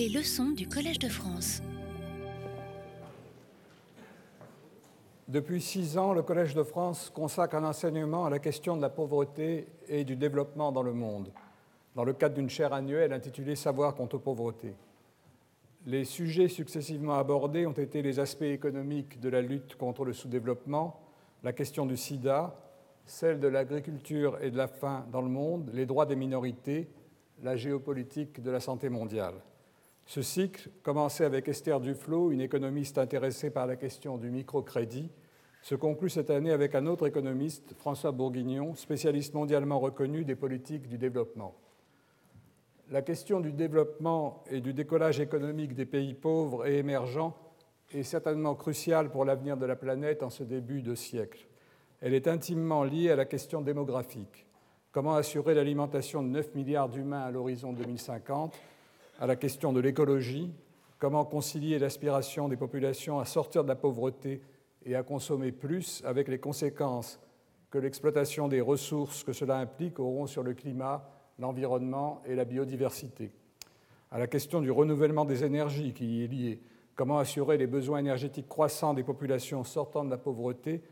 Les 0.00 0.08
leçons 0.08 0.52
du 0.52 0.66
Collège 0.66 0.98
de 0.98 1.10
France. 1.10 1.60
Depuis 5.28 5.60
six 5.60 5.98
ans, 5.98 6.14
le 6.14 6.22
Collège 6.22 6.54
de 6.54 6.62
France 6.62 7.12
consacre 7.14 7.56
un 7.56 7.64
enseignement 7.64 8.24
à 8.24 8.30
la 8.30 8.38
question 8.38 8.78
de 8.78 8.80
la 8.80 8.88
pauvreté 8.88 9.68
et 9.88 10.04
du 10.04 10.16
développement 10.16 10.72
dans 10.72 10.82
le 10.82 10.94
monde, 10.94 11.30
dans 11.96 12.04
le 12.04 12.14
cadre 12.14 12.36
d'une 12.36 12.48
chaire 12.48 12.72
annuelle 12.72 13.12
intitulée 13.12 13.56
Savoir 13.56 13.94
contre 13.94 14.16
pauvreté. 14.16 14.74
Les 15.84 16.06
sujets 16.06 16.48
successivement 16.48 17.18
abordés 17.18 17.66
ont 17.66 17.72
été 17.72 18.00
les 18.00 18.20
aspects 18.20 18.40
économiques 18.40 19.20
de 19.20 19.28
la 19.28 19.42
lutte 19.42 19.76
contre 19.76 20.06
le 20.06 20.14
sous-développement, 20.14 20.98
la 21.42 21.52
question 21.52 21.84
du 21.84 21.98
sida, 21.98 22.58
celle 23.04 23.38
de 23.38 23.48
l'agriculture 23.48 24.38
et 24.40 24.50
de 24.50 24.56
la 24.56 24.66
faim 24.66 25.04
dans 25.12 25.20
le 25.20 25.28
monde, 25.28 25.70
les 25.74 25.84
droits 25.84 26.06
des 26.06 26.16
minorités, 26.16 26.88
la 27.42 27.54
géopolitique 27.54 28.42
de 28.42 28.50
la 28.50 28.60
santé 28.60 28.88
mondiale. 28.88 29.34
Ce 30.10 30.22
cycle, 30.22 30.70
commencé 30.82 31.22
avec 31.22 31.46
Esther 31.46 31.78
Duflo, 31.78 32.32
une 32.32 32.40
économiste 32.40 32.98
intéressée 32.98 33.48
par 33.48 33.68
la 33.68 33.76
question 33.76 34.18
du 34.18 34.28
microcrédit, 34.28 35.08
se 35.62 35.76
conclut 35.76 36.10
cette 36.10 36.30
année 36.30 36.50
avec 36.50 36.74
un 36.74 36.86
autre 36.86 37.06
économiste, 37.06 37.74
François 37.78 38.10
Bourguignon, 38.10 38.74
spécialiste 38.74 39.34
mondialement 39.34 39.78
reconnu 39.78 40.24
des 40.24 40.34
politiques 40.34 40.88
du 40.88 40.98
développement. 40.98 41.54
La 42.90 43.02
question 43.02 43.38
du 43.38 43.52
développement 43.52 44.42
et 44.50 44.60
du 44.60 44.74
décollage 44.74 45.20
économique 45.20 45.76
des 45.76 45.86
pays 45.86 46.14
pauvres 46.14 46.66
et 46.66 46.78
émergents 46.78 47.36
est 47.92 48.02
certainement 48.02 48.56
cruciale 48.56 49.12
pour 49.12 49.24
l'avenir 49.24 49.56
de 49.56 49.66
la 49.66 49.76
planète 49.76 50.24
en 50.24 50.30
ce 50.30 50.42
début 50.42 50.82
de 50.82 50.96
siècle. 50.96 51.46
Elle 52.00 52.14
est 52.14 52.26
intimement 52.26 52.82
liée 52.82 53.12
à 53.12 53.16
la 53.16 53.26
question 53.26 53.60
démographique. 53.60 54.48
Comment 54.90 55.14
assurer 55.14 55.54
l'alimentation 55.54 56.24
de 56.24 56.30
9 56.30 56.56
milliards 56.56 56.88
d'humains 56.88 57.22
à 57.22 57.30
l'horizon 57.30 57.72
2050 57.72 58.58
À 59.20 59.26
la 59.26 59.36
question 59.36 59.74
de 59.74 59.80
l'écologie. 59.80 60.50
Comment 60.98 61.26
concilier 61.26 61.78
l'aspiration 61.78 62.48
des 62.48 62.56
populations 62.56 63.20
à 63.20 63.26
sortir 63.26 63.64
de 63.64 63.68
la 63.68 63.76
pauvreté 63.76 64.40
et 64.86 64.94
à 64.94 65.02
consommer 65.02 65.52
plus 65.52 66.02
avec 66.06 66.26
les 66.26 66.38
conséquences 66.38 67.20
que 67.70 67.76
l'exploitation 67.76 68.48
des 68.48 68.62
ressources 68.62 69.22
que 69.22 69.34
cela 69.34 69.58
implique 69.58 70.00
auront 70.00 70.26
sur 70.26 70.42
le 70.42 70.54
climat, 70.54 71.06
l'environnement 71.38 72.22
et 72.24 72.34
la 72.34 72.46
biodiversité. 72.46 73.30
À 74.10 74.18
la 74.18 74.26
question 74.26 74.62
du 74.62 74.70
renouvellement 74.70 75.26
des 75.26 75.44
énergies 75.44 75.92
qui 75.92 76.06
y 76.06 76.24
est 76.24 76.26
liée. 76.26 76.62
Comment 76.94 77.18
assurer 77.18 77.58
les 77.58 77.66
besoins 77.66 77.98
énergétiques 77.98 78.48
croissants 78.48 78.94
des 78.94 79.04
populations 79.04 79.64
sortant 79.64 80.02
de 80.02 80.10
la 80.10 80.16
pauvreté 80.18 80.82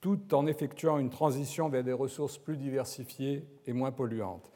tout 0.00 0.34
en 0.34 0.48
effectuant 0.48 0.98
une 0.98 1.10
transition 1.10 1.68
vers 1.68 1.84
des 1.84 1.92
ressources 1.92 2.36
plus 2.36 2.56
diversifiées 2.56 3.44
et 3.64 3.72
moins 3.72 3.92
polluantes. 3.92 4.50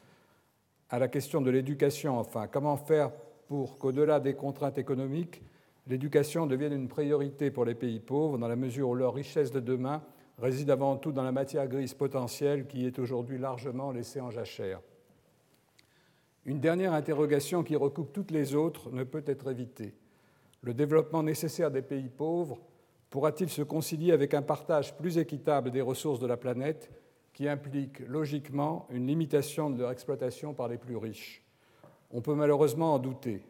À 0.93 0.99
la 0.99 1.07
question 1.07 1.39
de 1.39 1.49
l'éducation, 1.49 2.19
enfin, 2.19 2.47
comment 2.47 2.75
faire 2.75 3.11
pour 3.47 3.77
qu'au-delà 3.77 4.19
des 4.19 4.33
contraintes 4.33 4.77
économiques, 4.77 5.41
l'éducation 5.87 6.47
devienne 6.47 6.73
une 6.73 6.89
priorité 6.89 7.49
pour 7.49 7.63
les 7.63 7.75
pays 7.75 8.01
pauvres, 8.01 8.37
dans 8.37 8.49
la 8.49 8.57
mesure 8.57 8.89
où 8.89 8.95
leur 8.95 9.13
richesse 9.13 9.51
de 9.51 9.61
demain 9.61 10.03
réside 10.37 10.69
avant 10.69 10.97
tout 10.97 11.13
dans 11.13 11.23
la 11.23 11.31
matière 11.31 11.69
grise 11.69 11.93
potentielle 11.93 12.67
qui 12.67 12.85
est 12.85 12.99
aujourd'hui 12.99 13.37
largement 13.37 13.91
laissée 13.91 14.19
en 14.19 14.31
jachère. 14.31 14.81
Une 16.45 16.59
dernière 16.59 16.91
interrogation 16.91 17.63
qui 17.63 17.77
recoupe 17.77 18.11
toutes 18.11 18.31
les 18.31 18.53
autres 18.53 18.91
ne 18.91 19.05
peut 19.05 19.23
être 19.25 19.49
évitée. 19.49 19.93
Le 20.61 20.73
développement 20.73 21.23
nécessaire 21.23 21.71
des 21.71 21.83
pays 21.83 22.09
pauvres 22.09 22.59
pourra-t-il 23.09 23.49
se 23.49 23.61
concilier 23.61 24.11
avec 24.11 24.33
un 24.33 24.41
partage 24.41 24.97
plus 24.97 25.17
équitable 25.17 25.71
des 25.71 25.81
ressources 25.81 26.19
de 26.19 26.27
la 26.27 26.35
planète 26.35 26.91
implique 27.47 27.99
logiquement 28.07 28.87
une 28.89 29.07
limitation 29.07 29.69
de 29.69 29.79
leur 29.79 29.91
exploitation 29.91 30.53
par 30.53 30.67
les 30.67 30.77
plus 30.77 30.97
riches 30.97 31.43
On 32.11 32.21
peut 32.21 32.35
malheureusement 32.35 32.93
en 32.93 32.99
douter. 32.99 33.41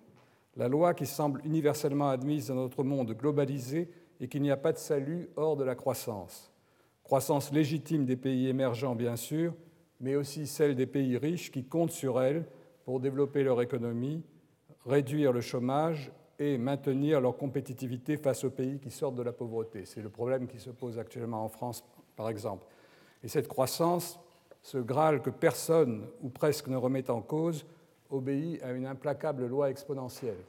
La 0.58 0.68
loi 0.68 0.94
qui 0.94 1.06
semble 1.06 1.42
universellement 1.46 2.10
admise 2.10 2.48
dans 2.48 2.56
notre 2.56 2.84
monde 2.84 3.14
globalisé 3.14 3.90
est 4.20 4.28
qu'il 4.28 4.42
n'y 4.42 4.52
a 4.52 4.58
pas 4.58 4.74
de 4.74 4.78
salut 4.78 5.30
hors 5.36 5.56
de 5.56 5.64
la 5.64 5.76
croissance. 5.76 6.52
Croissance 7.04 7.52
légitime 7.52 8.06
des 8.06 8.18
pays 8.18 8.48
émergents, 8.48 8.96
bien 8.96 9.16
sûr, 9.16 9.54
mais 10.00 10.16
aussi 10.16 10.48
celle 10.48 10.76
des 10.76 10.88
pays 10.88 11.18
riches 11.18 11.52
qui 11.52 11.64
comptent 11.64 11.92
sur 11.92 12.22
elle 12.22 12.46
pour 12.84 13.00
développer 13.00 13.44
leur 13.44 13.62
économie, 13.62 14.24
réduire 14.86 15.32
le 15.32 15.42
chômage 15.42 16.12
et 16.40 16.58
maintenir 16.58 17.22
leur 17.22 17.38
compétitivité 17.38 18.18
face 18.18 18.44
aux 18.44 18.50
pays 18.50 18.80
qui 18.80 18.90
sortent 18.92 19.16
de 19.16 19.22
la 19.22 19.32
pauvreté. 19.32 19.86
C'est 19.86 20.02
le 20.02 20.10
problème 20.10 20.48
qui 20.48 20.60
se 20.60 20.72
pose 20.72 20.98
actuellement 20.98 21.46
en 21.46 21.50
France, 21.50 21.84
par 22.16 22.30
exemple. 22.30 22.66
Et 23.24 23.28
cette 23.28 23.48
croissance, 23.48 24.20
ce 24.62 24.78
Graal 24.78 25.22
que 25.22 25.30
personne 25.30 26.08
ou 26.22 26.30
presque 26.30 26.68
ne 26.68 26.78
remet 26.78 27.10
en 27.10 27.22
cause, 27.22 27.66
obéit 28.10 28.62
à 28.64 28.72
une 28.72 28.86
implacable 28.86 29.48
loi 29.48 29.70
exponentielle. 29.70 30.44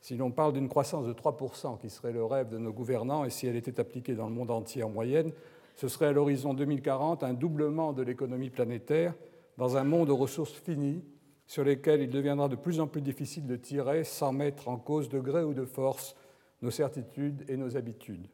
Si 0.00 0.16
l'on 0.16 0.30
parle 0.30 0.52
d'une 0.52 0.68
croissance 0.68 1.06
de 1.06 1.12
3%, 1.12 1.78
qui 1.78 1.90
serait 1.90 2.12
le 2.12 2.24
rêve 2.24 2.48
de 2.48 2.58
nos 2.58 2.72
gouvernants, 2.72 3.24
et 3.24 3.30
si 3.30 3.46
elle 3.46 3.56
était 3.56 3.80
appliquée 3.80 4.14
dans 4.14 4.28
le 4.28 4.34
monde 4.34 4.50
entier 4.50 4.82
en 4.82 4.90
moyenne, 4.90 5.32
ce 5.74 5.88
serait 5.88 6.06
à 6.06 6.12
l'horizon 6.12 6.54
2040 6.54 7.22
un 7.22 7.34
doublement 7.34 7.92
de 7.92 8.02
l'économie 8.02 8.50
planétaire 8.50 9.14
dans 9.58 9.76
un 9.76 9.84
monde 9.84 10.10
aux 10.10 10.16
ressources 10.16 10.52
finies 10.52 11.02
sur 11.46 11.64
lesquels 11.64 12.02
il 12.02 12.10
deviendra 12.10 12.48
de 12.48 12.56
plus 12.56 12.80
en 12.80 12.86
plus 12.86 13.02
difficile 13.02 13.46
de 13.46 13.56
tirer 13.56 14.04
sans 14.04 14.32
mettre 14.32 14.68
en 14.68 14.76
cause 14.76 15.08
de 15.08 15.20
gré 15.20 15.44
ou 15.44 15.54
de 15.54 15.64
force 15.64 16.14
nos 16.62 16.70
certitudes 16.70 17.44
et 17.48 17.56
nos 17.56 17.76
habitudes. 17.76 18.26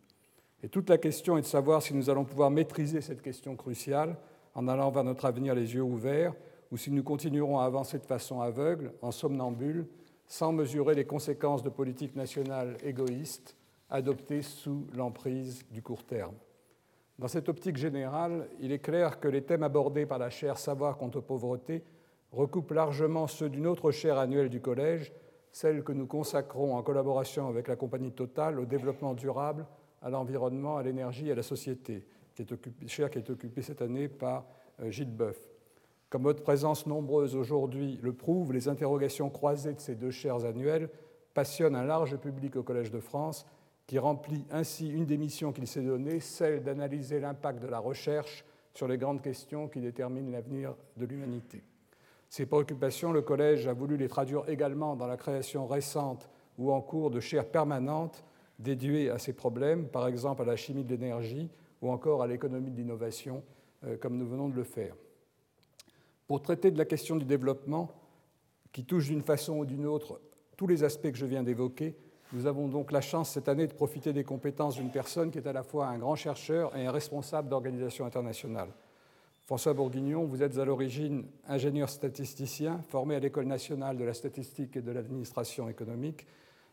Et 0.62 0.68
toute 0.68 0.88
la 0.88 0.98
question 0.98 1.36
est 1.36 1.42
de 1.42 1.46
savoir 1.46 1.82
si 1.82 1.94
nous 1.94 2.08
allons 2.08 2.24
pouvoir 2.24 2.50
maîtriser 2.50 3.00
cette 3.00 3.22
question 3.22 3.56
cruciale 3.56 4.16
en 4.54 4.68
allant 4.68 4.90
vers 4.90 5.04
notre 5.04 5.24
avenir 5.24 5.54
les 5.54 5.74
yeux 5.74 5.82
ouverts, 5.82 6.34
ou 6.70 6.76
si 6.76 6.90
nous 6.90 7.02
continuerons 7.02 7.58
à 7.58 7.64
avancer 7.64 7.98
de 7.98 8.06
façon 8.06 8.40
aveugle, 8.40 8.92
en 9.02 9.10
somnambule, 9.10 9.86
sans 10.26 10.52
mesurer 10.52 10.94
les 10.94 11.04
conséquences 11.04 11.62
de 11.62 11.68
politiques 11.68 12.16
nationales 12.16 12.76
égoïstes 12.82 13.56
adoptées 13.90 14.42
sous 14.42 14.86
l'emprise 14.94 15.64
du 15.70 15.82
court 15.82 16.04
terme. 16.04 16.34
Dans 17.18 17.28
cette 17.28 17.48
optique 17.48 17.76
générale, 17.76 18.48
il 18.60 18.72
est 18.72 18.78
clair 18.78 19.20
que 19.20 19.28
les 19.28 19.42
thèmes 19.42 19.62
abordés 19.62 20.06
par 20.06 20.18
la 20.18 20.30
chaire 20.30 20.58
Savoir 20.58 20.96
contre 20.96 21.20
pauvreté 21.20 21.84
recoupe 22.30 22.70
largement 22.70 23.26
ceux 23.26 23.50
d'une 23.50 23.66
autre 23.66 23.90
chaire 23.90 24.18
annuelle 24.18 24.48
du 24.48 24.60
Collège, 24.60 25.12
celle 25.50 25.84
que 25.84 25.92
nous 25.92 26.06
consacrons 26.06 26.74
en 26.74 26.82
collaboration 26.82 27.48
avec 27.48 27.68
la 27.68 27.76
compagnie 27.76 28.12
Total 28.12 28.58
au 28.58 28.64
développement 28.64 29.12
durable, 29.12 29.66
à 30.02 30.10
l'environnement, 30.10 30.76
à 30.76 30.82
l'énergie 30.82 31.28
et 31.28 31.32
à 31.32 31.34
la 31.36 31.42
société, 31.42 32.04
qui 32.34 32.42
est 32.42 32.88
chaire 32.88 33.10
qui 33.10 33.18
est 33.18 33.30
occupée 33.30 33.62
cette 33.62 33.82
année 33.82 34.08
par 34.08 34.46
euh, 34.80 34.90
Gilles 34.90 35.14
Boeuf. 35.14 35.38
Comme 36.10 36.24
votre 36.24 36.42
présence 36.42 36.86
nombreuse 36.86 37.36
aujourd'hui 37.36 37.98
le 38.02 38.12
prouve, 38.12 38.52
les 38.52 38.68
interrogations 38.68 39.30
croisées 39.30 39.72
de 39.72 39.80
ces 39.80 39.94
deux 39.94 40.10
chaires 40.10 40.44
annuelles 40.44 40.90
passionnent 41.32 41.76
un 41.76 41.84
large 41.84 42.16
public 42.16 42.56
au 42.56 42.62
Collège 42.62 42.90
de 42.90 43.00
France, 43.00 43.46
qui 43.86 43.98
remplit 43.98 44.44
ainsi 44.50 44.88
une 44.90 45.06
des 45.06 45.16
missions 45.16 45.52
qu'il 45.52 45.66
s'est 45.66 45.82
donnée, 45.82 46.20
celle 46.20 46.62
d'analyser 46.62 47.20
l'impact 47.20 47.62
de 47.62 47.66
la 47.66 47.78
recherche 47.78 48.44
sur 48.74 48.88
les 48.88 48.98
grandes 48.98 49.22
questions 49.22 49.68
qui 49.68 49.80
déterminent 49.80 50.30
l'avenir 50.30 50.74
de 50.96 51.06
l'humanité. 51.06 51.62
Ces 52.28 52.46
préoccupations, 52.46 53.12
le 53.12 53.22
Collège 53.22 53.66
a 53.66 53.74
voulu 53.74 53.96
les 53.96 54.08
traduire 54.08 54.48
également 54.48 54.96
dans 54.96 55.06
la 55.06 55.16
création 55.16 55.66
récente 55.66 56.30
ou 56.58 56.72
en 56.72 56.80
cours 56.80 57.10
de 57.10 57.20
chaires 57.20 57.50
permanentes 57.50 58.24
dédiées 58.58 59.10
à 59.10 59.18
ces 59.18 59.32
problèmes, 59.32 59.88
par 59.88 60.06
exemple 60.06 60.42
à 60.42 60.44
la 60.44 60.56
chimie 60.56 60.84
de 60.84 60.90
l'énergie 60.90 61.48
ou 61.80 61.90
encore 61.90 62.22
à 62.22 62.26
l'économie 62.26 62.70
de 62.70 62.76
l'innovation, 62.76 63.42
euh, 63.84 63.96
comme 63.96 64.16
nous 64.16 64.26
venons 64.26 64.48
de 64.48 64.54
le 64.54 64.64
faire. 64.64 64.94
Pour 66.26 66.40
traiter 66.42 66.70
de 66.70 66.78
la 66.78 66.84
question 66.84 67.16
du 67.16 67.24
développement, 67.24 67.90
qui 68.72 68.84
touche 68.84 69.08
d'une 69.08 69.22
façon 69.22 69.58
ou 69.58 69.64
d'une 69.64 69.86
autre 69.86 70.20
tous 70.56 70.66
les 70.66 70.84
aspects 70.84 71.10
que 71.10 71.18
je 71.18 71.26
viens 71.26 71.42
d'évoquer, 71.42 71.96
nous 72.32 72.46
avons 72.46 72.68
donc 72.68 72.92
la 72.92 73.02
chance 73.02 73.30
cette 73.30 73.48
année 73.48 73.66
de 73.66 73.74
profiter 73.74 74.12
des 74.12 74.24
compétences 74.24 74.76
d'une 74.76 74.90
personne 74.90 75.30
qui 75.30 75.38
est 75.38 75.46
à 75.46 75.52
la 75.52 75.62
fois 75.62 75.88
un 75.88 75.98
grand 75.98 76.14
chercheur 76.14 76.74
et 76.76 76.86
un 76.86 76.92
responsable 76.92 77.48
d'organisations 77.48 78.06
internationales. 78.06 78.70
François 79.44 79.74
Bourguignon, 79.74 80.24
vous 80.24 80.42
êtes 80.42 80.56
à 80.56 80.64
l'origine 80.64 81.26
ingénieur 81.46 81.90
statisticien, 81.90 82.80
formé 82.88 83.16
à 83.16 83.18
l'École 83.18 83.46
nationale 83.46 83.98
de 83.98 84.04
la 84.04 84.14
statistique 84.14 84.76
et 84.76 84.82
de 84.82 84.92
l'administration 84.92 85.68
économique, 85.68 86.26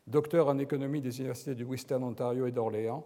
docteur 0.09 0.47
en 0.47 0.58
économie 0.58 1.02
des 1.02 1.20
universités 1.20 1.53
du 1.53 1.64
Western 1.64 2.03
Ontario 2.03 2.47
et 2.47 2.52
d'Orléans. 2.52 3.06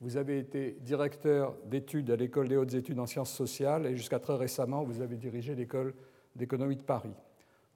Vous 0.00 0.16
avez 0.16 0.38
été 0.38 0.76
directeur 0.82 1.56
d'études 1.66 2.10
à 2.12 2.16
l'École 2.16 2.48
des 2.48 2.56
hautes 2.56 2.74
études 2.74 3.00
en 3.00 3.06
sciences 3.06 3.32
sociales 3.32 3.86
et 3.86 3.96
jusqu'à 3.96 4.20
très 4.20 4.36
récemment, 4.36 4.84
vous 4.84 5.00
avez 5.00 5.16
dirigé 5.16 5.56
l'École 5.56 5.94
d'économie 6.36 6.76
de 6.76 6.82
Paris. 6.82 7.14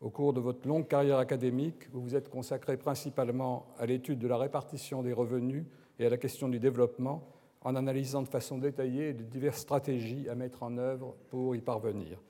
Au 0.00 0.10
cours 0.10 0.32
de 0.32 0.38
votre 0.38 0.68
longue 0.68 0.86
carrière 0.86 1.18
académique, 1.18 1.90
vous 1.92 2.00
vous 2.00 2.14
êtes 2.14 2.28
consacré 2.28 2.76
principalement 2.76 3.66
à 3.78 3.86
l'étude 3.86 4.20
de 4.20 4.28
la 4.28 4.36
répartition 4.36 5.02
des 5.02 5.12
revenus 5.12 5.64
et 5.98 6.06
à 6.06 6.10
la 6.10 6.16
question 6.16 6.48
du 6.48 6.60
développement, 6.60 7.24
en 7.62 7.74
analysant 7.74 8.22
de 8.22 8.28
façon 8.28 8.58
détaillée 8.58 9.12
les 9.12 9.24
diverses 9.24 9.58
stratégies 9.58 10.28
à 10.28 10.36
mettre 10.36 10.62
en 10.62 10.78
œuvre 10.78 11.16
pour 11.30 11.56
y 11.56 11.60
parvenir. 11.60 12.20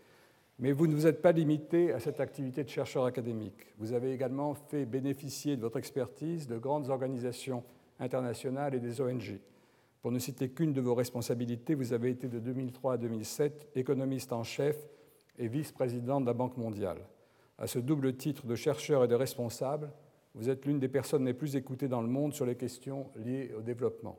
Mais 0.60 0.72
vous 0.72 0.88
ne 0.88 0.94
vous 0.94 1.06
êtes 1.06 1.22
pas 1.22 1.30
limité 1.30 1.92
à 1.92 2.00
cette 2.00 2.18
activité 2.18 2.64
de 2.64 2.68
chercheur 2.68 3.04
académique. 3.04 3.74
Vous 3.78 3.92
avez 3.92 4.12
également 4.12 4.54
fait 4.54 4.86
bénéficier 4.86 5.56
de 5.56 5.60
votre 5.60 5.78
expertise 5.78 6.48
de 6.48 6.58
grandes 6.58 6.88
organisations 6.90 7.62
internationales 8.00 8.74
et 8.74 8.80
des 8.80 9.00
ONG. 9.00 9.40
Pour 10.02 10.10
ne 10.10 10.18
citer 10.18 10.48
qu'une 10.50 10.72
de 10.72 10.80
vos 10.80 10.94
responsabilités, 10.94 11.74
vous 11.74 11.92
avez 11.92 12.10
été 12.10 12.26
de 12.26 12.40
2003 12.40 12.94
à 12.94 12.96
2007 12.96 13.68
économiste 13.76 14.32
en 14.32 14.42
chef 14.42 14.76
et 15.38 15.46
vice-président 15.46 16.20
de 16.20 16.26
la 16.26 16.34
Banque 16.34 16.56
mondiale. 16.56 16.98
À 17.56 17.68
ce 17.68 17.78
double 17.78 18.16
titre 18.16 18.46
de 18.46 18.54
chercheur 18.56 19.04
et 19.04 19.08
de 19.08 19.14
responsable, 19.14 19.92
vous 20.34 20.50
êtes 20.50 20.66
l'une 20.66 20.80
des 20.80 20.88
personnes 20.88 21.24
les 21.24 21.34
plus 21.34 21.54
écoutées 21.54 21.88
dans 21.88 22.02
le 22.02 22.08
monde 22.08 22.34
sur 22.34 22.46
les 22.46 22.56
questions 22.56 23.10
liées 23.16 23.52
au 23.56 23.62
développement. 23.62 24.18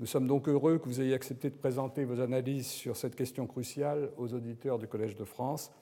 Nous 0.00 0.06
sommes 0.06 0.28
donc 0.28 0.48
heureux 0.48 0.78
que 0.78 0.84
vous 0.84 1.00
ayez 1.00 1.12
accepté 1.12 1.50
de 1.50 1.56
présenter 1.56 2.04
vos 2.04 2.20
analyses 2.20 2.68
sur 2.68 2.96
cette 2.96 3.16
question 3.16 3.48
cruciale 3.48 4.12
aux 4.16 4.32
auditeurs 4.32 4.78
du 4.78 4.86
Collège 4.86 5.16
de 5.16 5.24
France. 5.24 5.72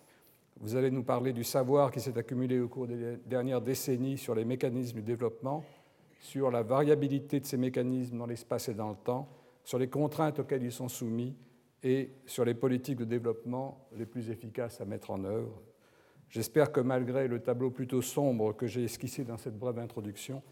Vous 0.58 0.74
allez 0.74 0.90
nous 0.90 1.02
parler 1.02 1.34
du 1.34 1.44
savoir 1.44 1.90
qui 1.90 2.00
s'est 2.00 2.16
accumulé 2.16 2.58
au 2.58 2.66
cours 2.66 2.86
des 2.86 3.18
dernières 3.26 3.60
décennies 3.60 4.16
sur 4.16 4.34
les 4.34 4.46
mécanismes 4.46 4.96
du 4.96 5.02
développement, 5.02 5.64
sur 6.18 6.50
la 6.50 6.62
variabilité 6.62 7.40
de 7.40 7.44
ces 7.44 7.58
mécanismes 7.58 8.16
dans 8.16 8.24
l'espace 8.24 8.70
et 8.70 8.74
dans 8.74 8.88
le 8.88 8.96
temps, 8.96 9.28
sur 9.64 9.78
les 9.78 9.90
contraintes 9.90 10.38
auxquelles 10.38 10.62
ils 10.62 10.72
sont 10.72 10.88
soumis 10.88 11.36
et 11.82 12.10
sur 12.24 12.46
les 12.46 12.54
politiques 12.54 12.96
de 12.96 13.04
développement 13.04 13.86
les 13.98 14.06
plus 14.06 14.30
efficaces 14.30 14.80
à 14.80 14.86
mettre 14.86 15.10
en 15.10 15.24
œuvre. 15.24 15.60
J'espère 16.30 16.72
que 16.72 16.80
malgré 16.80 17.28
le 17.28 17.40
tableau 17.40 17.70
plutôt 17.70 18.00
sombre 18.00 18.56
que 18.56 18.66
j'ai 18.66 18.84
esquissé 18.84 19.24
dans 19.24 19.36
cette 19.36 19.58
brève 19.58 19.78
introduction, 19.78 20.42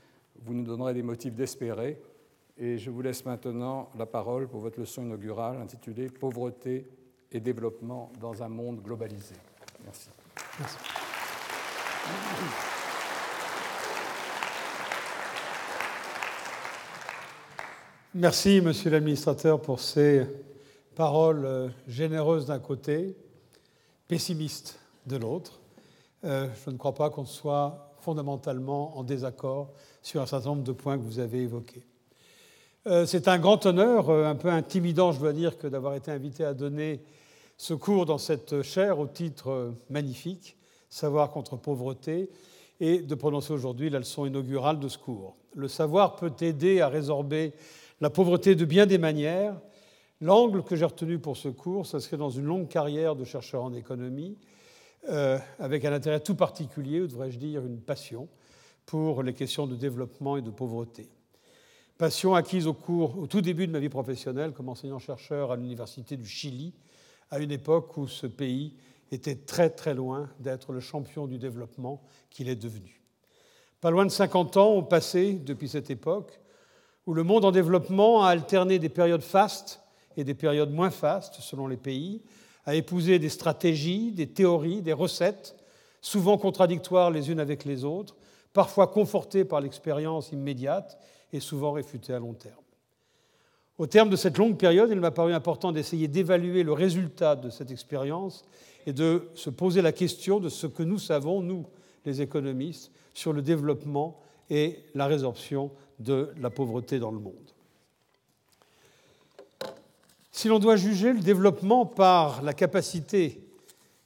vous 0.42 0.52
nous 0.52 0.64
donnerez 0.64 0.92
des 0.92 1.02
motifs 1.02 1.34
d'espérer. 1.34 1.98
Et 2.56 2.78
je 2.78 2.90
vous 2.90 3.02
laisse 3.02 3.24
maintenant 3.24 3.90
la 3.98 4.06
parole 4.06 4.48
pour 4.48 4.60
votre 4.60 4.78
leçon 4.78 5.02
inaugurale 5.02 5.56
intitulée 5.60 6.08
Pauvreté 6.08 6.88
et 7.32 7.40
développement 7.40 8.12
dans 8.20 8.42
un 8.42 8.48
monde 8.48 8.80
globalisé. 8.80 9.34
Merci. 9.84 10.08
Merci. 10.60 10.76
Merci, 18.16 18.60
monsieur 18.60 18.90
l'administrateur, 18.90 19.60
pour 19.60 19.80
ces 19.80 20.24
paroles 20.94 21.44
euh, 21.44 21.68
généreuses 21.88 22.46
d'un 22.46 22.60
côté, 22.60 23.16
pessimistes 24.06 24.78
de 25.06 25.16
l'autre. 25.16 25.60
Euh, 26.22 26.48
je 26.64 26.70
ne 26.70 26.76
crois 26.76 26.94
pas 26.94 27.10
qu'on 27.10 27.24
soit 27.24 27.92
fondamentalement 27.98 28.96
en 28.96 29.02
désaccord 29.02 29.72
sur 30.00 30.22
un 30.22 30.26
certain 30.26 30.50
nombre 30.50 30.62
de 30.62 30.70
points 30.70 30.96
que 30.96 31.02
vous 31.02 31.18
avez 31.18 31.42
évoqués. 31.42 31.84
Euh, 32.86 33.06
c'est 33.06 33.28
un 33.28 33.38
grand 33.38 33.64
honneur, 33.64 34.10
un 34.10 34.34
peu 34.34 34.50
intimidant, 34.50 35.12
je 35.12 35.18
dois 35.18 35.32
dire, 35.32 35.56
que 35.56 35.66
d'avoir 35.66 35.94
été 35.94 36.10
invité 36.10 36.44
à 36.44 36.52
donner 36.52 37.00
ce 37.56 37.72
cours 37.72 38.04
dans 38.04 38.18
cette 38.18 38.60
chaire 38.62 38.98
au 38.98 39.06
titre 39.06 39.72
magnifique, 39.88 40.56
Savoir 40.90 41.30
contre 41.30 41.56
pauvreté, 41.56 42.30
et 42.78 42.98
de 42.98 43.14
prononcer 43.14 43.52
aujourd'hui 43.52 43.90
la 43.90 43.98
leçon 43.98 44.26
inaugurale 44.26 44.78
de 44.78 44.88
ce 44.88 44.98
cours. 44.98 45.34
Le 45.56 45.66
savoir 45.66 46.14
peut 46.14 46.32
aider 46.40 46.82
à 46.82 46.88
résorber 46.88 47.52
la 48.00 48.10
pauvreté 48.10 48.54
de 48.54 48.64
bien 48.64 48.86
des 48.86 48.98
manières. 48.98 49.58
L'angle 50.20 50.62
que 50.62 50.76
j'ai 50.76 50.84
retenu 50.84 51.18
pour 51.18 51.36
ce 51.36 51.48
cours, 51.48 51.86
serait 51.86 52.16
dans 52.16 52.30
une 52.30 52.44
longue 52.44 52.68
carrière 52.68 53.16
de 53.16 53.24
chercheur 53.24 53.64
en 53.64 53.72
économie, 53.72 54.36
euh, 55.08 55.38
avec 55.58 55.84
un 55.84 55.92
intérêt 55.92 56.20
tout 56.20 56.36
particulier, 56.36 57.00
ou 57.00 57.06
devrais-je 57.06 57.38
dire 57.38 57.64
une 57.64 57.80
passion, 57.80 58.28
pour 58.86 59.22
les 59.22 59.32
questions 59.32 59.66
de 59.66 59.74
développement 59.74 60.36
et 60.36 60.42
de 60.42 60.50
pauvreté. 60.50 61.08
Passion 61.96 62.34
acquise 62.34 62.66
au, 62.66 62.74
cours, 62.74 63.28
tout 63.28 63.40
début 63.40 63.68
de 63.68 63.72
ma 63.72 63.78
vie 63.78 63.88
professionnelle 63.88 64.52
comme 64.52 64.68
enseignant-chercheur 64.68 65.52
à 65.52 65.56
l'Université 65.56 66.16
du 66.16 66.26
Chili, 66.26 66.74
à 67.30 67.38
une 67.38 67.52
époque 67.52 67.96
où 67.96 68.08
ce 68.08 68.26
pays 68.26 68.74
était 69.12 69.36
très 69.36 69.70
très 69.70 69.94
loin 69.94 70.28
d'être 70.40 70.72
le 70.72 70.80
champion 70.80 71.28
du 71.28 71.38
développement 71.38 72.02
qu'il 72.30 72.48
est 72.48 72.56
devenu. 72.56 73.00
Pas 73.80 73.92
loin 73.92 74.04
de 74.04 74.10
50 74.10 74.56
ans 74.56 74.72
ont 74.72 74.82
passé 74.82 75.34
depuis 75.34 75.68
cette 75.68 75.88
époque, 75.88 76.40
où 77.06 77.14
le 77.14 77.22
monde 77.22 77.44
en 77.44 77.52
développement 77.52 78.24
a 78.24 78.30
alterné 78.30 78.80
des 78.80 78.88
périodes 78.88 79.22
fastes 79.22 79.80
et 80.16 80.24
des 80.24 80.34
périodes 80.34 80.72
moins 80.72 80.90
fastes 80.90 81.36
selon 81.38 81.68
les 81.68 81.76
pays, 81.76 82.22
a 82.66 82.74
épousé 82.74 83.20
des 83.20 83.28
stratégies, 83.28 84.10
des 84.10 84.26
théories, 84.26 84.82
des 84.82 84.92
recettes, 84.92 85.54
souvent 86.00 86.38
contradictoires 86.38 87.12
les 87.12 87.30
unes 87.30 87.40
avec 87.40 87.64
les 87.64 87.84
autres, 87.84 88.16
parfois 88.52 88.88
confortées 88.88 89.44
par 89.44 89.60
l'expérience 89.60 90.32
immédiate 90.32 90.98
et 91.34 91.40
souvent 91.40 91.72
réfutées 91.72 92.14
à 92.14 92.20
long 92.20 92.32
terme. 92.32 92.54
Au 93.76 93.88
terme 93.88 94.08
de 94.08 94.14
cette 94.14 94.38
longue 94.38 94.56
période, 94.56 94.88
il 94.92 95.00
m'a 95.00 95.10
paru 95.10 95.34
important 95.34 95.72
d'essayer 95.72 96.06
d'évaluer 96.06 96.62
le 96.62 96.72
résultat 96.72 97.34
de 97.34 97.50
cette 97.50 97.72
expérience 97.72 98.44
et 98.86 98.92
de 98.92 99.28
se 99.34 99.50
poser 99.50 99.82
la 99.82 99.90
question 99.90 100.38
de 100.38 100.48
ce 100.48 100.68
que 100.68 100.84
nous 100.84 100.98
savons, 100.98 101.42
nous, 101.42 101.66
les 102.06 102.22
économistes, 102.22 102.92
sur 103.14 103.32
le 103.32 103.42
développement 103.42 104.20
et 104.48 104.78
la 104.94 105.06
résorption 105.06 105.72
de 105.98 106.30
la 106.40 106.50
pauvreté 106.50 107.00
dans 107.00 107.10
le 107.10 107.18
monde. 107.18 107.34
Si 110.30 110.46
l'on 110.46 110.60
doit 110.60 110.76
juger 110.76 111.12
le 111.12 111.20
développement 111.20 111.84
par 111.84 112.42
la 112.42 112.52
capacité 112.52 113.40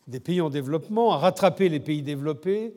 des 0.07 0.21
pays 0.21 0.41
en 0.41 0.49
développement 0.49 1.13
à 1.13 1.19
rattraper 1.19 1.69
les 1.69 1.81
pays 1.81 2.03
développés 2.03 2.75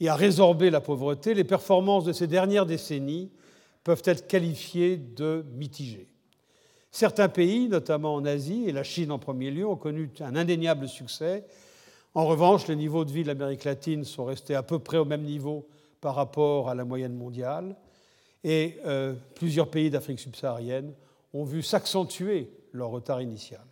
et 0.00 0.08
à 0.08 0.16
résorber 0.16 0.70
la 0.70 0.80
pauvreté, 0.80 1.34
les 1.34 1.44
performances 1.44 2.04
de 2.04 2.12
ces 2.12 2.26
dernières 2.26 2.66
décennies 2.66 3.30
peuvent 3.84 4.02
être 4.04 4.26
qualifiées 4.26 4.96
de 4.96 5.44
mitigées. 5.54 6.08
Certains 6.90 7.28
pays, 7.28 7.68
notamment 7.68 8.14
en 8.14 8.24
Asie 8.24 8.64
et 8.68 8.72
la 8.72 8.84
Chine 8.84 9.10
en 9.10 9.18
premier 9.18 9.50
lieu, 9.50 9.66
ont 9.66 9.76
connu 9.76 10.10
un 10.20 10.36
indéniable 10.36 10.88
succès. 10.88 11.46
En 12.14 12.26
revanche, 12.26 12.68
les 12.68 12.76
niveaux 12.76 13.04
de 13.04 13.10
vie 13.10 13.22
de 13.22 13.28
l'Amérique 13.28 13.64
latine 13.64 14.04
sont 14.04 14.26
restés 14.26 14.54
à 14.54 14.62
peu 14.62 14.78
près 14.78 14.98
au 14.98 15.04
même 15.04 15.22
niveau 15.22 15.66
par 16.00 16.14
rapport 16.14 16.68
à 16.68 16.74
la 16.74 16.84
moyenne 16.84 17.14
mondiale 17.14 17.76
et 18.44 18.78
euh, 18.86 19.14
plusieurs 19.34 19.68
pays 19.68 19.90
d'Afrique 19.90 20.20
subsaharienne 20.20 20.92
ont 21.32 21.44
vu 21.44 21.62
s'accentuer 21.62 22.50
leur 22.72 22.90
retard 22.90 23.22
initial. 23.22 23.64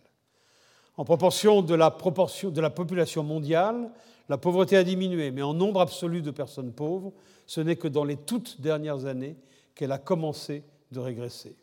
En 0.97 1.05
proportion 1.05 1.61
de 1.61 1.75
la, 1.75 1.91
proportion 1.91 2.49
de 2.49 2.61
la 2.61 2.69
population 2.69 3.23
mondiale, 3.23 3.91
la 4.29 4.37
pauvreté 4.37 4.77
a 4.77 4.83
diminué, 4.83 5.31
mais 5.31 5.41
en 5.41 5.53
nombre 5.53 5.81
absolu 5.81 6.21
de 6.21 6.31
personnes 6.31 6.71
pauvres, 6.71 7.11
ce 7.45 7.61
n'est 7.61 7.75
que 7.75 7.87
dans 7.87 8.03
les 8.03 8.17
toutes 8.17 8.61
dernières 8.61 9.05
années 9.05 9.35
qu'elle 9.75 9.91
a 9.91 9.97
commencé 9.97 10.63
de 10.91 10.99
régresser. 10.99 11.55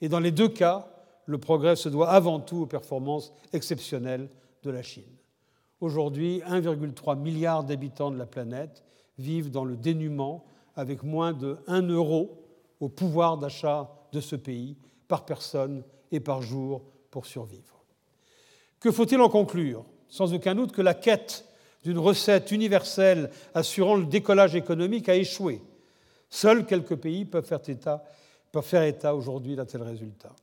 Et 0.00 0.08
dans 0.08 0.20
les 0.20 0.30
deux 0.32 0.48
cas, 0.48 0.88
le 1.26 1.38
progrès 1.38 1.76
se 1.76 1.88
doit 1.88 2.10
avant 2.10 2.40
tout 2.40 2.62
aux 2.62 2.66
performances 2.66 3.32
exceptionnelles 3.52 4.28
de 4.62 4.70
la 4.70 4.82
Chine. 4.82 5.04
Aujourd'hui, 5.80 6.42
1,3 6.48 7.18
milliard 7.18 7.64
d'habitants 7.64 8.10
de 8.10 8.18
la 8.18 8.26
planète 8.26 8.82
vivent 9.18 9.50
dans 9.50 9.64
le 9.64 9.76
dénuement 9.76 10.44
avec 10.76 11.02
moins 11.02 11.32
de 11.32 11.58
1 11.66 11.82
euro 11.88 12.42
au 12.80 12.88
pouvoir 12.88 13.38
d'achat 13.38 13.90
de 14.12 14.20
ce 14.20 14.36
pays 14.36 14.76
par 15.08 15.24
personne 15.24 15.84
et 16.10 16.20
par 16.20 16.42
jour 16.42 16.82
pour 17.10 17.26
survivre. 17.26 17.84
Que 18.80 18.90
faut-il 18.90 19.20
en 19.20 19.28
conclure? 19.28 19.84
Sans 20.08 20.34
aucun 20.34 20.54
doute 20.54 20.72
que 20.72 20.82
la 20.82 20.94
quête 20.94 21.46
d'une 21.84 21.98
recette 21.98 22.52
universelle 22.52 23.30
assurant 23.54 23.96
le 23.96 24.06
décollage 24.06 24.54
économique 24.54 25.08
a 25.08 25.16
échoué. 25.16 25.62
Seuls 26.34 26.64
quelques 26.64 26.96
pays 26.96 27.26
peuvent 27.26 27.44
faire 27.46 28.82
état, 28.82 29.14
aujourd'hui 29.14 29.54
d'un 29.54 29.66
tel 29.66 29.82
résultat. 29.82 30.34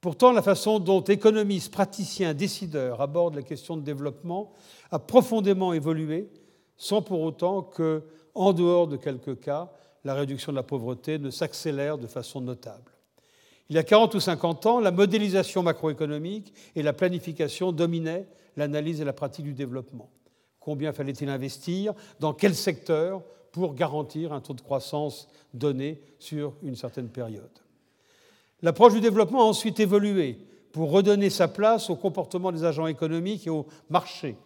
Pourtant, 0.00 0.32
la 0.32 0.42
façon 0.42 0.80
dont 0.80 1.04
économistes, 1.04 1.72
praticiens, 1.72 2.34
décideurs 2.34 3.00
abordent 3.00 3.36
la 3.36 3.42
question 3.42 3.76
de 3.76 3.82
développement 3.82 4.52
a 4.90 4.98
profondément 4.98 5.72
évolué, 5.72 6.28
sans 6.76 7.00
pour 7.00 7.20
autant 7.20 7.62
que, 7.62 8.02
en 8.34 8.52
dehors 8.52 8.88
de 8.88 8.96
quelques 8.96 9.38
cas, 9.38 9.70
la 10.02 10.14
réduction 10.14 10.50
de 10.50 10.56
la 10.56 10.64
pauvreté 10.64 11.20
ne 11.20 11.30
s'accélère 11.30 11.96
de 11.96 12.08
façon 12.08 12.40
notable. 12.40 12.90
Il 13.68 13.76
y 13.76 13.78
a 13.78 13.84
40 13.84 14.16
ou 14.16 14.20
50 14.20 14.66
ans, 14.66 14.80
la 14.80 14.90
modélisation 14.90 15.62
macroéconomique 15.62 16.52
et 16.74 16.82
la 16.82 16.92
planification 16.92 17.70
dominaient 17.70 18.26
l'analyse 18.56 19.00
et 19.00 19.04
la 19.04 19.12
pratique 19.12 19.44
du 19.44 19.54
développement. 19.54 20.10
Combien 20.58 20.92
fallait-il 20.92 21.28
investir? 21.28 21.94
Dans 22.18 22.34
quel 22.34 22.56
secteur? 22.56 23.22
Pour 23.54 23.74
garantir 23.74 24.32
un 24.32 24.40
taux 24.40 24.52
de 24.52 24.60
croissance 24.60 25.28
donné 25.54 26.00
sur 26.18 26.54
une 26.64 26.74
certaine 26.74 27.08
période 27.08 27.48
L'approche 28.62 28.94
du 28.94 29.00
développement 29.00 29.42
a 29.42 29.44
ensuite 29.44 29.78
évolué 29.78 30.38
pour 30.72 30.90
redonner 30.90 31.30
sa 31.30 31.46
place 31.46 31.88
au 31.88 31.94
comportement 31.94 32.50
des 32.50 32.64
agents 32.64 32.88
économiques 32.88 33.46
et 33.46 33.50
au 33.50 33.66
marché. 33.90 34.36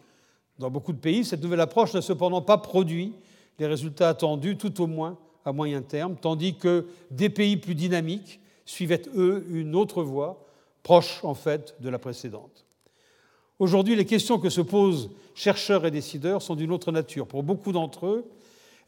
Dans 0.59 0.71
beaucoup 0.71 0.93
de 0.93 0.99
pays, 0.99 1.25
cette 1.25 1.43
nouvelle 1.43 1.61
approche 1.61 1.95
n'a 1.95 2.03
cependant 2.03 2.43
pas 2.43 2.59
produit 2.59 3.15
les 3.59 3.67
résultats 3.67 4.11
attendus, 4.11 4.59
tout 4.59 4.83
au 4.83 4.87
moins 4.87 5.17
à 5.47 5.53
moyen 5.53 5.81
terme, 5.81 6.17
tandis 6.21 6.57
que 6.57 6.87
des 7.11 7.31
pays 7.31 7.57
plus 7.57 7.75
dynamiques 7.75 8.41
suivaient, 8.67 9.03
eux, 9.15 9.47
une 9.49 9.75
autre 9.75 10.03
voie, 10.03 10.45
proche 10.83 11.25
en 11.25 11.35
fait 11.35 11.77
de 11.81 11.88
la 11.88 11.99
précédente. 11.99 12.67
Aujourd'hui, 13.59 13.97
les 13.97 14.05
questions 14.05 14.38
que 14.38 14.50
se 14.50 14.61
posent 14.61 15.11
chercheurs 15.35 15.87
et 15.87 15.91
décideurs 15.91 16.43
sont 16.43 16.57
d'une 16.57 16.73
autre 16.73 16.93
nature. 16.93 17.27
Pour 17.27 17.43
beaucoup 17.43 17.73
d'entre 17.73 18.07
eux, 18.07 18.31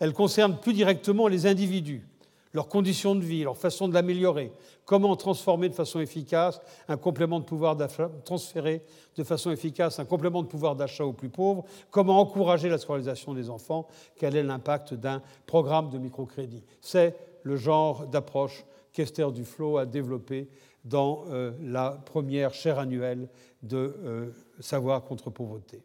elles 0.00 0.12
concernent 0.12 0.58
plus 0.58 0.72
directement 0.72 1.28
les 1.28 1.46
individus, 1.46 2.04
leurs 2.52 2.68
conditions 2.68 3.14
de 3.14 3.20
vie, 3.20 3.44
leur 3.44 3.56
façon 3.56 3.86
de 3.86 3.94
l'améliorer, 3.94 4.50
comment 4.84 5.14
transformer 5.14 5.68
de 5.68 5.74
façon 5.74 6.00
efficace 6.00 6.60
un 6.88 6.96
complément 6.96 7.38
de 7.38 7.44
pouvoir 7.44 7.76
d'achat, 7.76 8.10
transférer 8.24 8.82
de 9.16 9.22
façon 9.22 9.52
efficace 9.52 10.00
un 10.00 10.04
complément 10.04 10.42
de 10.42 10.48
pouvoir 10.48 10.74
d'achat 10.74 11.04
aux 11.04 11.12
plus 11.12 11.28
pauvres, 11.28 11.64
comment 11.90 12.18
encourager 12.18 12.68
la 12.68 12.78
scolarisation 12.78 13.34
des 13.34 13.50
enfants, 13.50 13.86
quel 14.16 14.34
est 14.34 14.42
l'impact 14.42 14.94
d'un 14.94 15.22
programme 15.46 15.90
de 15.90 15.98
microcrédit. 15.98 16.64
C'est 16.80 17.14
le 17.42 17.56
genre 17.56 18.06
d'approche 18.06 18.64
qu'Esther 18.92 19.30
Duflo 19.30 19.78
a 19.78 19.86
développé 19.86 20.48
dans 20.84 21.24
euh, 21.28 21.52
la 21.62 21.90
première 21.90 22.54
chaire 22.54 22.78
annuelle 22.78 23.28
de 23.62 23.94
euh, 24.04 24.30
Savoir 24.60 25.04
contre 25.04 25.30
pauvreté. 25.30 25.82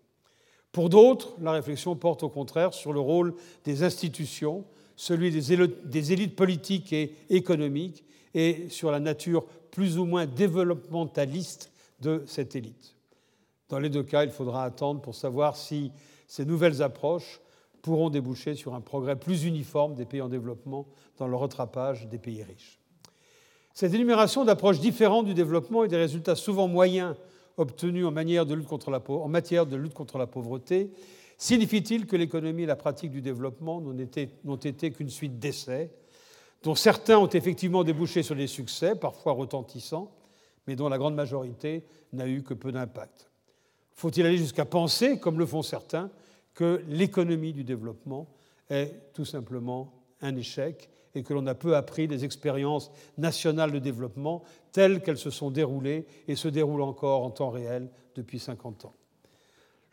Pour 0.75 0.89
d'autres, 0.89 1.35
la 1.41 1.53
réflexion 1.53 1.95
porte 1.95 2.21
au 2.23 2.27
contraire 2.27 2.73
sur 2.73 2.91
le 2.91 2.99
rôle 2.99 3.33
des 3.63 3.83
institutions 3.83 4.65
celui 4.97 5.31
des 5.31 6.11
élites 6.11 6.35
politiques 6.35 6.91
et 6.91 7.15
économiques, 7.29 8.03
et 8.33 8.67
sur 8.67 8.91
la 8.91 8.99
nature 8.99 9.45
plus 9.71 9.97
ou 9.97 10.03
moins 10.03 10.25
développementaliste 10.25 11.71
de 12.01 12.23
cette 12.27 12.57
élite. 12.57 12.97
Dans 13.69 13.79
les 13.79 13.87
deux 13.87 14.03
cas, 14.03 14.25
il 14.25 14.31
faudra 14.31 14.65
attendre 14.65 14.99
pour 14.99 15.15
savoir 15.15 15.55
si 15.55 15.93
ces 16.27 16.43
nouvelles 16.43 16.81
approches 16.81 17.39
pourront 17.81 18.09
déboucher 18.09 18.55
sur 18.55 18.75
un 18.75 18.81
progrès 18.81 19.15
plus 19.15 19.45
uniforme 19.45 19.95
des 19.95 20.03
pays 20.03 20.19
en 20.19 20.27
développement 20.27 20.87
dans 21.17 21.27
le 21.29 21.37
rattrapage 21.37 22.09
des 22.09 22.17
pays 22.17 22.43
riches. 22.43 22.81
Cette 23.73 23.93
énumération 23.93 24.43
d'approches 24.43 24.81
différentes 24.81 25.25
du 25.25 25.35
développement 25.35 25.85
et 25.85 25.87
des 25.87 25.95
résultats 25.95 26.35
souvent 26.35 26.67
moyens 26.67 27.15
obtenus 27.57 28.05
en, 28.05 28.11
matière 28.11 28.45
de 28.45 28.55
lutte 28.55 28.67
contre 29.93 30.17
la, 30.17 30.27
pauvreté 30.27 30.91
signifie-t-il 31.37 32.05
que 32.05 32.15
l'économie 32.15 32.63
et 32.63 32.67
la 32.67 32.75
pratique 32.75 33.11
du 33.11 33.21
développement 33.21 33.81
n'ont 33.81 34.55
été 34.55 34.91
qu'une 34.91 35.09
suite 35.09 35.39
d'essais, 35.39 35.91
dont 36.63 36.75
certains 36.75 37.17
ont 37.17 37.29
effectivement 37.29 37.83
débouché 37.83 38.23
sur 38.23 38.35
des 38.35 38.47
succès, 38.47 38.95
parfois 38.95 39.33
retentissants, 39.33 40.11
mais 40.67 40.75
dont 40.75 40.89
la 40.89 40.97
grande 40.97 41.15
majorité 41.15 41.83
n'a 42.13 42.27
eu 42.27 42.41
que 42.41 42.53
peu 42.53 42.71
d'impact. 42.71 43.29
Faut-il 43.93 44.25
aller 44.25 44.37
jusqu'à 44.37 44.65
penser, 44.65 45.19
comme 45.19 45.39
le 45.39 45.45
font 45.45 45.61
certains, 45.61 46.09
que 46.53 46.81
l'économie 46.87 47.53
du 47.53 47.63
développement 47.63 48.27
est 48.69 49.13
tout 49.13 49.25
simplement 49.25 49.93
un 50.21 50.35
échec 50.35 50.89
et 51.15 51.23
que 51.23 51.33
l'on 51.33 51.47
a 51.47 51.55
peu 51.55 51.75
appris 51.75 52.07
des 52.07 52.25
expériences 52.25 52.91
nationales 53.17 53.71
de 53.71 53.79
développement 53.79 54.43
telles 54.71 55.01
qu'elles 55.01 55.17
se 55.17 55.29
sont 55.29 55.49
déroulées 55.49 56.05
et 56.27 56.35
se 56.35 56.47
déroulent 56.47 56.81
encore 56.81 57.23
en 57.23 57.31
temps 57.31 57.49
réel 57.49 57.89
depuis 58.15 58.39
50 58.39 58.85
ans. 58.85 58.93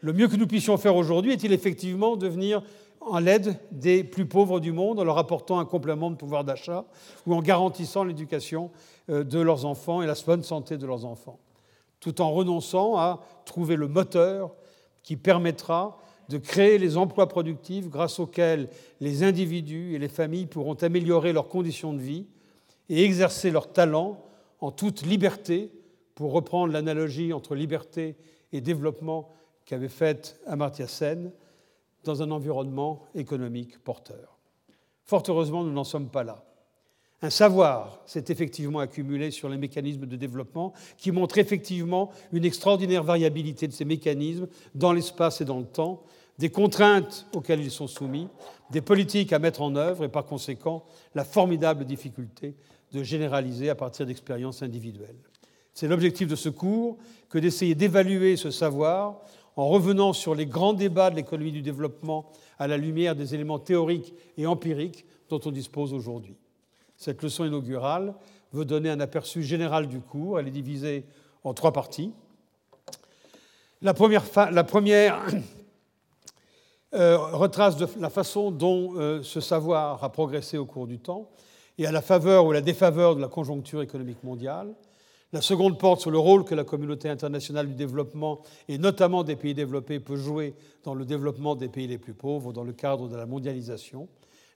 Le 0.00 0.12
mieux 0.12 0.28
que 0.28 0.36
nous 0.36 0.48
puissions 0.48 0.76
faire 0.76 0.96
aujourd'hui 0.96 1.32
est-il 1.32 1.52
effectivement 1.52 2.16
de 2.16 2.26
venir 2.26 2.62
en 3.00 3.18
l'aide 3.18 3.56
des 3.70 4.04
plus 4.04 4.26
pauvres 4.26 4.60
du 4.60 4.72
monde 4.72 4.98
en 4.98 5.04
leur 5.04 5.18
apportant 5.18 5.58
un 5.58 5.64
complément 5.64 6.10
de 6.10 6.16
pouvoir 6.16 6.44
d'achat 6.44 6.84
ou 7.26 7.34
en 7.34 7.42
garantissant 7.42 8.04
l'éducation 8.04 8.70
euh, 9.10 9.24
de 9.24 9.40
leurs 9.40 9.64
enfants 9.64 10.02
et 10.02 10.06
la 10.06 10.14
bonne 10.26 10.42
santé 10.42 10.76
de 10.76 10.86
leurs 10.86 11.04
enfants, 11.04 11.38
tout 12.00 12.20
en 12.20 12.30
renonçant 12.30 12.96
à 12.96 13.20
trouver 13.44 13.76
le 13.76 13.88
moteur 13.88 14.54
qui 15.02 15.16
permettra 15.16 15.98
de 16.28 16.38
créer 16.38 16.78
les 16.78 16.96
emplois 16.96 17.28
productifs 17.28 17.88
grâce 17.88 18.18
auxquels 18.18 18.68
les 19.00 19.22
individus 19.22 19.94
et 19.94 19.98
les 19.98 20.08
familles 20.08 20.46
pourront 20.46 20.74
améliorer 20.74 21.32
leurs 21.32 21.48
conditions 21.48 21.92
de 21.92 22.00
vie 22.00 22.26
et 22.88 23.04
exercer 23.04 23.50
leurs 23.50 23.72
talents 23.72 24.24
en 24.60 24.70
toute 24.70 25.02
liberté, 25.02 25.72
pour 26.14 26.32
reprendre 26.32 26.72
l'analogie 26.72 27.32
entre 27.32 27.54
liberté 27.54 28.16
et 28.52 28.60
développement 28.60 29.32
qu'avait 29.64 29.88
faite 29.88 30.40
Amartya 30.46 30.86
Sen, 30.86 31.32
dans 32.04 32.22
un 32.22 32.30
environnement 32.30 33.06
économique 33.14 33.78
porteur. 33.82 34.38
Fort 35.04 35.22
heureusement, 35.28 35.64
nous 35.64 35.72
n'en 35.72 35.84
sommes 35.84 36.08
pas 36.08 36.24
là. 36.24 36.44
Un 37.24 37.30
savoir 37.30 38.00
s'est 38.04 38.24
effectivement 38.28 38.80
accumulé 38.80 39.30
sur 39.30 39.48
les 39.48 39.56
mécanismes 39.56 40.06
de 40.06 40.16
développement 40.16 40.72
qui 40.98 41.12
montre 41.12 41.38
effectivement 41.38 42.10
une 42.32 42.44
extraordinaire 42.44 43.04
variabilité 43.04 43.68
de 43.68 43.72
ces 43.72 43.84
mécanismes 43.84 44.48
dans 44.74 44.92
l'espace 44.92 45.40
et 45.40 45.44
dans 45.44 45.60
le 45.60 45.64
temps, 45.64 46.02
des 46.38 46.50
contraintes 46.50 47.28
auxquelles 47.32 47.60
ils 47.60 47.70
sont 47.70 47.86
soumis, 47.86 48.26
des 48.72 48.80
politiques 48.80 49.32
à 49.32 49.38
mettre 49.38 49.62
en 49.62 49.76
œuvre 49.76 50.02
et 50.02 50.08
par 50.08 50.24
conséquent 50.24 50.84
la 51.14 51.24
formidable 51.24 51.84
difficulté 51.84 52.56
de 52.92 53.04
généraliser 53.04 53.70
à 53.70 53.76
partir 53.76 54.04
d'expériences 54.04 54.64
individuelles. 54.64 55.14
C'est 55.74 55.86
l'objectif 55.86 56.26
de 56.26 56.34
ce 56.34 56.48
cours 56.48 56.98
que 57.28 57.38
d'essayer 57.38 57.76
d'évaluer 57.76 58.36
ce 58.36 58.50
savoir 58.50 59.20
en 59.54 59.68
revenant 59.68 60.12
sur 60.12 60.34
les 60.34 60.46
grands 60.46 60.72
débats 60.72 61.10
de 61.10 61.16
l'économie 61.16 61.52
du 61.52 61.62
développement 61.62 62.32
à 62.58 62.66
la 62.66 62.76
lumière 62.76 63.14
des 63.14 63.32
éléments 63.32 63.60
théoriques 63.60 64.12
et 64.36 64.46
empiriques 64.46 65.04
dont 65.28 65.40
on 65.44 65.52
dispose 65.52 65.94
aujourd'hui. 65.94 66.36
Cette 67.02 67.20
leçon 67.20 67.44
inaugurale 67.44 68.14
veut 68.52 68.64
donner 68.64 68.88
un 68.88 69.00
aperçu 69.00 69.42
général 69.42 69.88
du 69.88 69.98
cours. 69.98 70.38
Elle 70.38 70.46
est 70.46 70.52
divisée 70.52 71.04
en 71.42 71.52
trois 71.52 71.72
parties. 71.72 72.12
La 73.80 73.92
première, 73.92 74.22
euh, 76.94 77.16
retrace 77.16 77.74
la 77.98 78.08
façon 78.08 78.52
dont 78.52 78.92
euh, 78.94 79.20
ce 79.24 79.40
savoir 79.40 80.04
a 80.04 80.12
progressé 80.12 80.58
au 80.58 80.64
cours 80.64 80.86
du 80.86 81.00
temps 81.00 81.28
et 81.76 81.88
à 81.88 81.90
la 81.90 82.02
faveur 82.02 82.46
ou 82.46 82.52
la 82.52 82.60
défaveur 82.60 83.16
de 83.16 83.20
la 83.20 83.26
conjoncture 83.26 83.82
économique 83.82 84.22
mondiale. 84.22 84.72
La 85.32 85.40
seconde 85.40 85.80
porte 85.80 86.02
sur 86.02 86.12
le 86.12 86.20
rôle 86.20 86.44
que 86.44 86.54
la 86.54 86.62
communauté 86.62 87.08
internationale 87.08 87.66
du 87.66 87.74
développement, 87.74 88.42
et 88.68 88.78
notamment 88.78 89.24
des 89.24 89.34
pays 89.34 89.54
développés, 89.54 89.98
peut 89.98 90.14
jouer 90.14 90.54
dans 90.84 90.94
le 90.94 91.04
développement 91.04 91.56
des 91.56 91.68
pays 91.68 91.88
les 91.88 91.98
plus 91.98 92.14
pauvres 92.14 92.52
dans 92.52 92.62
le 92.62 92.72
cadre 92.72 93.08
de 93.08 93.16
la 93.16 93.26
mondialisation. 93.26 94.08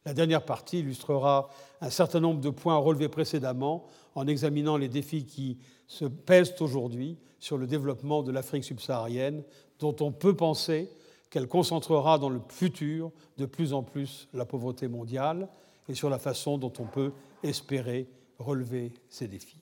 La 0.06 0.14
dernière 0.14 0.44
partie 0.44 0.78
illustrera 0.78 1.50
un 1.80 1.90
certain 1.90 2.20
nombre 2.20 2.40
de 2.40 2.50
points 2.50 2.76
relevés 2.76 3.08
précédemment 3.08 3.86
en 4.14 4.28
examinant 4.28 4.76
les 4.76 4.88
défis 4.88 5.26
qui 5.26 5.58
se 5.88 6.04
pèsent 6.04 6.54
aujourd'hui 6.60 7.18
sur 7.40 7.58
le 7.58 7.66
développement 7.66 8.22
de 8.22 8.30
l'Afrique 8.30 8.62
subsaharienne, 8.62 9.42
dont 9.80 9.96
on 10.00 10.12
peut 10.12 10.36
penser 10.36 10.88
qu'elle 11.28 11.48
concentrera 11.48 12.18
dans 12.18 12.28
le 12.28 12.40
futur 12.48 13.10
de 13.36 13.46
plus 13.46 13.72
en 13.72 13.82
plus 13.82 14.28
la 14.32 14.44
pauvreté 14.44 14.86
mondiale, 14.86 15.48
et 15.88 15.94
sur 15.94 16.08
la 16.08 16.20
façon 16.20 16.56
dont 16.56 16.72
on 16.78 16.84
peut 16.84 17.12
espérer 17.42 18.08
relever 18.38 18.92
ces 19.08 19.26
défis. 19.26 19.60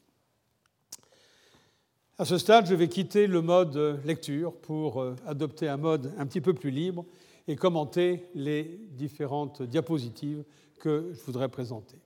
À 2.18 2.26
ce 2.26 2.36
stade, 2.36 2.66
je 2.66 2.74
vais 2.74 2.88
quitter 2.88 3.26
le 3.26 3.40
mode 3.40 3.76
lecture 4.04 4.52
pour 4.52 5.00
euh, 5.00 5.16
adopter 5.26 5.68
un 5.68 5.78
mode 5.78 6.12
un 6.18 6.26
petit 6.26 6.40
peu 6.40 6.52
plus 6.52 6.70
libre 6.70 7.06
et 7.46 7.56
commenter 7.56 8.24
les 8.34 8.80
différentes 8.90 9.62
diapositives 9.62 10.44
que 10.80 11.12
je 11.12 11.20
voudrais 11.22 11.48
présenter. 11.48 11.98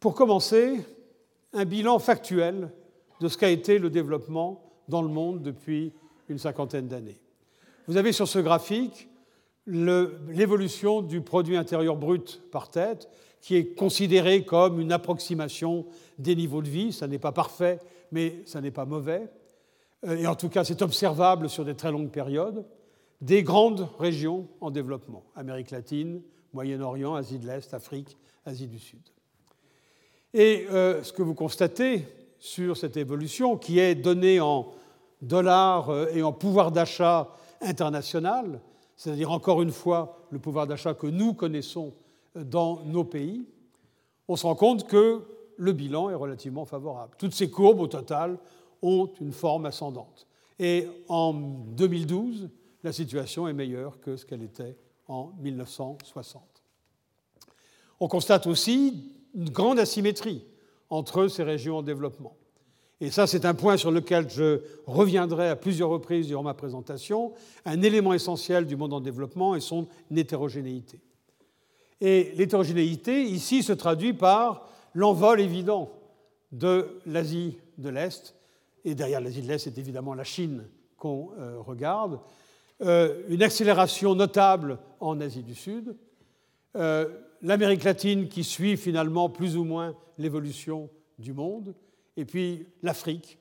Pour 0.00 0.14
commencer, 0.14 0.80
un 1.52 1.64
bilan 1.64 1.98
factuel 1.98 2.70
de 3.20 3.28
ce 3.28 3.36
qu'a 3.36 3.50
été 3.50 3.78
le 3.78 3.90
développement 3.90 4.62
dans 4.88 5.02
le 5.02 5.08
monde 5.08 5.42
depuis 5.42 5.92
une 6.28 6.38
cinquantaine 6.38 6.88
d'années. 6.88 7.18
Vous 7.86 7.96
avez 7.96 8.12
sur 8.12 8.28
ce 8.28 8.38
graphique 8.38 9.08
l'évolution 9.66 11.02
du 11.02 11.20
produit 11.20 11.56
intérieur 11.56 11.96
brut 11.96 12.40
par 12.50 12.70
tête, 12.70 13.08
qui 13.40 13.56
est 13.56 13.74
considéré 13.74 14.44
comme 14.44 14.80
une 14.80 14.92
approximation 14.92 15.86
des 16.18 16.34
niveaux 16.34 16.62
de 16.62 16.68
vie. 16.68 16.92
Ça 16.92 17.06
n'est 17.06 17.18
pas 17.18 17.32
parfait, 17.32 17.78
mais 18.10 18.42
ça 18.46 18.60
n'est 18.60 18.70
pas 18.70 18.84
mauvais. 18.84 19.28
Euh, 20.06 20.16
et 20.16 20.26
en 20.26 20.34
tout 20.34 20.48
cas, 20.48 20.64
c'est 20.64 20.82
observable 20.82 21.48
sur 21.48 21.64
des 21.64 21.74
très 21.74 21.92
longues 21.92 22.10
périodes. 22.10 22.64
Des 23.20 23.42
grandes 23.42 23.88
régions 23.98 24.46
en 24.60 24.70
développement, 24.70 25.24
Amérique 25.34 25.70
latine, 25.70 26.22
Moyen-Orient, 26.52 27.14
Asie 27.14 27.38
de 27.38 27.46
l'Est, 27.46 27.74
Afrique, 27.74 28.16
Asie 28.46 28.68
du 28.68 28.78
Sud. 28.78 29.00
Et 30.34 30.66
euh, 30.70 31.02
ce 31.02 31.12
que 31.12 31.22
vous 31.22 31.34
constatez 31.34 32.06
sur 32.38 32.76
cette 32.76 32.96
évolution, 32.96 33.56
qui 33.56 33.78
est 33.80 33.94
donnée 33.94 34.40
en 34.40 34.68
dollars 35.20 35.90
euh, 35.90 36.06
et 36.12 36.22
en 36.22 36.32
pouvoir 36.32 36.70
d'achat 36.70 37.28
international, 37.60 38.60
c'est-à-dire 38.96 39.32
encore 39.32 39.62
une 39.62 39.72
fois 39.72 40.26
le 40.30 40.38
pouvoir 40.38 40.66
d'achat 40.66 40.94
que 40.94 41.06
nous 41.06 41.34
connaissons 41.34 41.92
dans 42.36 42.84
nos 42.84 43.04
pays, 43.04 43.44
on 44.28 44.36
se 44.36 44.46
rend 44.46 44.54
compte 44.54 44.86
que 44.86 45.22
le 45.56 45.72
bilan 45.72 46.10
est 46.10 46.14
relativement 46.14 46.64
favorable. 46.64 47.14
Toutes 47.18 47.34
ces 47.34 47.50
courbes, 47.50 47.80
au 47.80 47.86
total, 47.88 48.38
ont 48.82 49.10
une 49.20 49.32
forme 49.32 49.66
ascendante. 49.66 50.26
Et 50.58 50.86
en 51.08 51.32
2012, 51.32 52.48
la 52.84 52.92
situation 52.92 53.48
est 53.48 53.52
meilleure 53.52 54.00
que 54.00 54.16
ce 54.16 54.24
qu'elle 54.24 54.42
était 54.42 54.76
en 55.06 55.32
1960. 55.40 56.42
On 58.00 58.08
constate 58.08 58.46
aussi 58.46 59.12
une 59.34 59.50
grande 59.50 59.78
asymétrie 59.78 60.44
entre 60.90 61.28
ces 61.28 61.42
régions 61.42 61.78
en 61.78 61.82
développement. 61.82 62.36
Et 63.00 63.10
ça, 63.10 63.26
c'est 63.26 63.44
un 63.44 63.54
point 63.54 63.76
sur 63.76 63.90
lequel 63.90 64.28
je 64.28 64.60
reviendrai 64.86 65.48
à 65.48 65.56
plusieurs 65.56 65.88
reprises 65.88 66.26
durant 66.26 66.42
ma 66.42 66.54
présentation. 66.54 67.32
Un 67.64 67.82
élément 67.82 68.12
essentiel 68.12 68.66
du 68.66 68.76
monde 68.76 68.92
en 68.92 69.00
développement 69.00 69.54
est 69.54 69.60
son 69.60 69.86
hétérogénéité. 70.14 71.00
Et 72.00 72.32
l'hétérogénéité, 72.36 73.22
ici, 73.22 73.62
se 73.62 73.72
traduit 73.72 74.14
par 74.14 74.68
l'envol 74.94 75.40
évident 75.40 75.90
de 76.50 77.00
l'Asie 77.06 77.58
de 77.76 77.88
l'Est, 77.88 78.34
et 78.84 78.94
derrière 78.94 79.20
l'Asie 79.20 79.42
de 79.42 79.48
l'Est, 79.48 79.58
c'est 79.58 79.78
évidemment 79.78 80.14
la 80.14 80.24
Chine 80.24 80.64
qu'on 80.96 81.30
euh, 81.38 81.58
regarde, 81.60 82.20
euh, 82.80 83.22
une 83.28 83.42
accélération 83.42 84.14
notable 84.14 84.78
en 85.00 85.20
Asie 85.20 85.42
du 85.42 85.56
Sud, 85.56 85.96
euh, 86.76 87.08
l'Amérique 87.42 87.82
latine 87.82 88.28
qui 88.28 88.44
suit 88.44 88.76
finalement 88.76 89.28
plus 89.28 89.56
ou 89.56 89.64
moins 89.64 89.96
l'évolution 90.16 90.88
du 91.18 91.32
monde, 91.32 91.74
et 92.16 92.24
puis 92.24 92.66
l'Afrique 92.82 93.38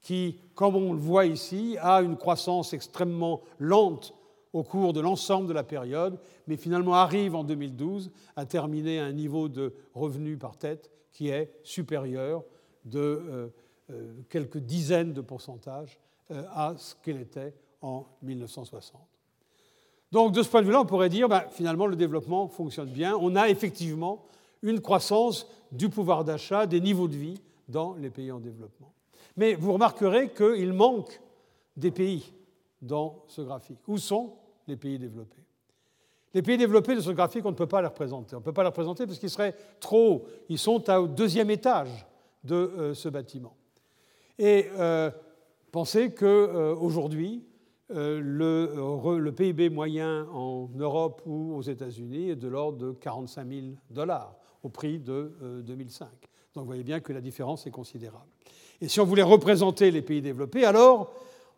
qui, 0.00 0.40
comme 0.54 0.76
on 0.76 0.92
le 0.92 1.00
voit 1.00 1.26
ici, 1.26 1.76
a 1.80 2.02
une 2.02 2.16
croissance 2.16 2.72
extrêmement 2.72 3.40
lente 3.58 4.14
au 4.52 4.62
cours 4.62 4.92
de 4.92 5.00
l'ensemble 5.00 5.48
de 5.48 5.52
la 5.52 5.64
période, 5.64 6.20
mais 6.46 6.56
finalement 6.56 6.94
arrive 6.94 7.34
en 7.34 7.42
2012 7.42 8.12
à 8.36 8.46
terminer 8.46 9.00
à 9.00 9.06
un 9.06 9.12
niveau 9.12 9.48
de 9.48 9.74
revenus 9.92 10.38
par 10.38 10.56
tête 10.56 10.88
qui 11.10 11.30
est 11.30 11.50
supérieur 11.64 12.44
de 12.84 13.50
euh, 13.90 14.14
quelques 14.28 14.58
dizaines 14.58 15.12
de 15.12 15.20
pourcentages 15.20 15.98
à 16.30 16.74
ce 16.76 16.94
qu'elle 17.02 17.20
était 17.20 17.54
en 17.80 18.06
1960. 18.22 19.00
Donc 20.10 20.32
de 20.32 20.42
ce 20.42 20.48
point 20.48 20.62
de 20.62 20.66
vue-là, 20.66 20.80
on 20.80 20.86
pourrait 20.86 21.08
dire, 21.08 21.28
ben, 21.28 21.44
finalement, 21.50 21.86
le 21.86 21.96
développement 21.96 22.48
fonctionne 22.48 22.88
bien. 22.88 23.16
On 23.20 23.36
a 23.36 23.48
effectivement 23.48 24.24
une 24.62 24.80
croissance 24.80 25.46
du 25.70 25.88
pouvoir 25.88 26.24
d'achat, 26.24 26.66
des 26.66 26.80
niveaux 26.80 27.08
de 27.08 27.16
vie 27.16 27.40
dans 27.68 27.94
les 27.94 28.10
pays 28.10 28.32
en 28.32 28.40
développement. 28.40 28.92
Mais 29.36 29.54
vous 29.54 29.72
remarquerez 29.72 30.30
qu'il 30.30 30.72
manque 30.72 31.20
des 31.76 31.90
pays 31.90 32.32
dans 32.80 33.22
ce 33.28 33.42
graphique. 33.42 33.78
Où 33.86 33.98
sont 33.98 34.34
les 34.66 34.76
pays 34.76 34.98
développés? 34.98 35.42
Les 36.34 36.42
pays 36.42 36.58
développés 36.58 36.94
de 36.94 37.00
ce 37.00 37.10
graphique, 37.10 37.44
on 37.44 37.50
ne 37.50 37.56
peut 37.56 37.66
pas 37.66 37.80
les 37.80 37.88
représenter. 37.88 38.34
On 38.36 38.40
ne 38.40 38.44
peut 38.44 38.52
pas 38.52 38.62
les 38.62 38.68
représenter 38.68 39.06
parce 39.06 39.18
qu'ils 39.18 39.30
seraient 39.30 39.54
trop 39.80 40.12
hauts. 40.12 40.24
Ils 40.48 40.58
sont 40.58 40.90
au 40.90 41.06
deuxième 41.06 41.50
étage 41.50 42.06
de 42.44 42.54
euh, 42.54 42.94
ce 42.94 43.08
bâtiment. 43.08 43.56
Et 44.38 44.66
euh, 44.78 45.10
pensez 45.72 46.12
qu'aujourd'hui, 46.14 47.42
euh, 47.44 47.57
le, 47.90 49.18
le, 49.18 49.32
PIB 49.32 49.70
moyen 49.70 50.26
en 50.32 50.68
Europe 50.76 51.22
ou 51.24 51.54
aux 51.54 51.62
États-Unis 51.62 52.30
est 52.30 52.36
de 52.36 52.48
l'ordre 52.48 52.78
de 52.78 52.92
45 52.92 53.48
000 53.48 53.66
dollars 53.90 54.36
au 54.62 54.68
prix 54.68 54.98
de 54.98 55.62
2005. 55.64 56.08
Donc 56.54 56.64
vous 56.64 56.66
voyez 56.66 56.82
bien 56.82 57.00
que 57.00 57.12
la 57.12 57.20
différence 57.20 57.66
est 57.66 57.70
considérable. 57.70 58.26
Et 58.80 58.88
si 58.88 59.00
on 59.00 59.04
voulait 59.04 59.22
représenter 59.22 59.90
les 59.90 60.02
pays 60.02 60.22
développés, 60.22 60.64
alors 60.64 61.12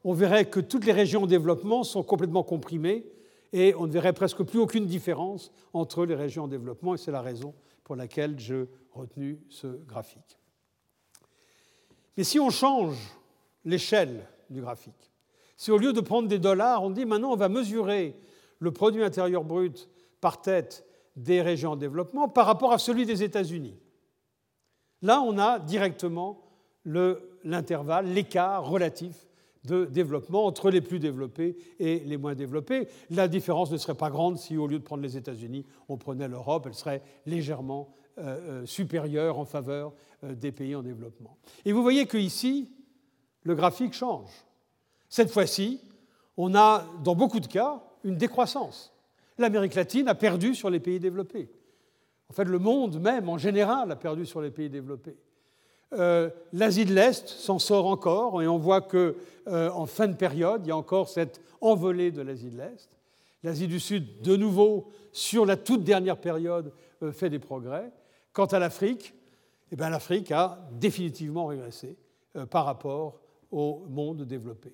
on 0.05 0.13
verrait 0.13 0.47
que 0.47 0.61
toutes 0.61 0.87
les 0.87 0.93
régions 0.93 1.25
en 1.25 1.27
développement 1.27 1.85
sont 1.85 2.03
complètement 2.03 2.43
comprimées 2.43 3.07
et 3.53 3.75
on 3.75 3.87
ne 3.87 3.93
verrait 3.93 4.13
presque 4.13 4.43
plus 4.43 4.59
aucune 4.59 4.87
différence 4.87 5.53
entre 5.73 6.07
les 6.07 6.15
régions 6.15 6.45
en 6.45 6.49
développement, 6.49 6.95
et 6.95 6.99
c'est 6.99 7.11
la 7.11 7.21
raison 7.21 7.55
pour 7.85 7.97
laquelle 7.97 8.39
j'ai 8.39 8.67
retenu 8.93 9.41
ce 9.49 9.67
graphique. 9.67 10.39
Mais 12.17 12.25
si 12.25 12.39
on 12.39 12.51
change 12.51 12.97
l'échelle 13.65 14.27
du 14.49 14.61
graphique, 14.61 15.10
si 15.61 15.71
au 15.71 15.77
lieu 15.77 15.93
de 15.93 16.01
prendre 16.01 16.27
des 16.27 16.39
dollars, 16.39 16.83
on 16.83 16.89
dit 16.89 17.05
maintenant 17.05 17.33
on 17.33 17.37
va 17.37 17.51
mesurer 17.51 18.17
le 18.61 18.71
produit 18.71 19.05
intérieur 19.05 19.45
brut 19.45 19.91
par 20.23 20.41
tête 20.41 20.87
des 21.17 21.43
régions 21.43 21.73
en 21.73 21.77
développement 21.77 22.31
par 22.31 22.47
rapport 22.47 22.73
à 22.73 22.79
celui 22.79 23.05
des 23.05 23.23
États-Unis, 23.23 23.77
là 25.03 25.21
on 25.21 25.37
a 25.37 25.59
directement 25.59 26.41
l'intervalle, 27.45 28.07
l'écart 28.07 28.67
relatif 28.67 29.27
de 29.65 29.85
développement 29.85 30.47
entre 30.47 30.71
les 30.71 30.81
plus 30.81 30.99
développés 30.99 31.59
et 31.79 31.99
les 31.99 32.17
moins 32.17 32.35
développés. 32.35 32.89
La 33.11 33.29
différence 33.29 33.71
ne 33.71 33.77
serait 33.77 33.95
pas 33.95 34.09
grande 34.09 34.39
si, 34.39 34.57
au 34.57 34.67
lieu 34.67 34.79
de 34.79 34.85
prendre 34.85 35.03
les 35.03 35.19
États-Unis, 35.19 35.67
on 35.91 35.99
prenait 35.99 36.27
l'Europe, 36.27 36.65
elle 36.67 36.75
serait 36.75 37.03
légèrement 37.27 37.93
euh, 38.17 38.63
euh, 38.63 38.67
supérieure 38.67 39.39
en 39.39 39.45
faveur 39.45 39.93
euh, 40.25 40.35
des 40.35 40.53
pays 40.53 40.75
en 40.75 40.83
développement. 40.83 41.37
Et 41.67 41.73
vous 41.73 41.83
voyez 41.83 42.07
qu'ici, 42.07 42.73
le 43.43 43.55
graphique 43.55 43.93
change. 43.93 44.31
Cette 45.11 45.31
fois-ci, 45.31 45.81
on 46.37 46.55
a, 46.55 46.87
dans 47.03 47.17
beaucoup 47.17 47.41
de 47.41 47.49
cas, 47.49 47.83
une 48.05 48.17
décroissance. 48.17 48.95
L'Amérique 49.37 49.75
latine 49.75 50.09
a 50.09 50.15
perdu 50.15 50.55
sur 50.55 50.71
les 50.71 50.81
pays 50.81 51.01
développés. 51.01 51.51
En 52.31 52.33
fait, 52.33 52.45
le 52.45 52.61
monde 52.61 53.01
même, 53.01 53.29
en 53.29 53.37
général, 53.37 53.91
a 53.91 53.97
perdu 53.97 54.25
sur 54.25 54.41
les 54.41 54.53
pays 54.53 54.71
développés. 54.71 55.17
Euh, 55.95 56.31
L'Asie 56.53 56.85
de 56.85 56.95
l'Est 56.95 57.29
s'en 57.29 57.59
sort 57.59 57.87
encore, 57.87 58.41
et 58.41 58.47
on 58.47 58.59
voit 58.59 58.81
qu'en 58.81 59.13
euh, 59.49 59.87
fin 59.87 60.07
de 60.07 60.15
période, 60.15 60.63
il 60.65 60.69
y 60.69 60.73
a 60.73 60.77
encore 60.77 61.09
cette 61.09 61.41
envolée 61.61 62.13
de 62.13 62.23
l'Asie 62.23 62.51
de 62.51 62.59
l'Est. 62.59 62.89
L'Asie 63.43 63.67
du 63.67 63.81
Sud, 63.81 64.23
de 64.23 64.37
nouveau, 64.37 64.93
sur 65.13 65.45
la 65.45 65.57
toute 65.57 65.83
dernière 65.83 66.19
période, 66.19 66.73
euh, 67.03 67.11
fait 67.11 67.31
des 67.31 67.41
progrès. 67.41 67.91
Quant 68.33 68.47
à 68.47 68.61
l'Afrique, 68.61 69.13
eh 69.73 69.77
ben, 69.77 69.91
l'Afrique 69.91 70.31
a 70.31 70.61
définitivement 70.71 71.47
régressé 71.47 71.97
par 72.49 72.65
rapport 72.65 73.19
au 73.51 73.85
monde 73.89 74.23
développé. 74.23 74.73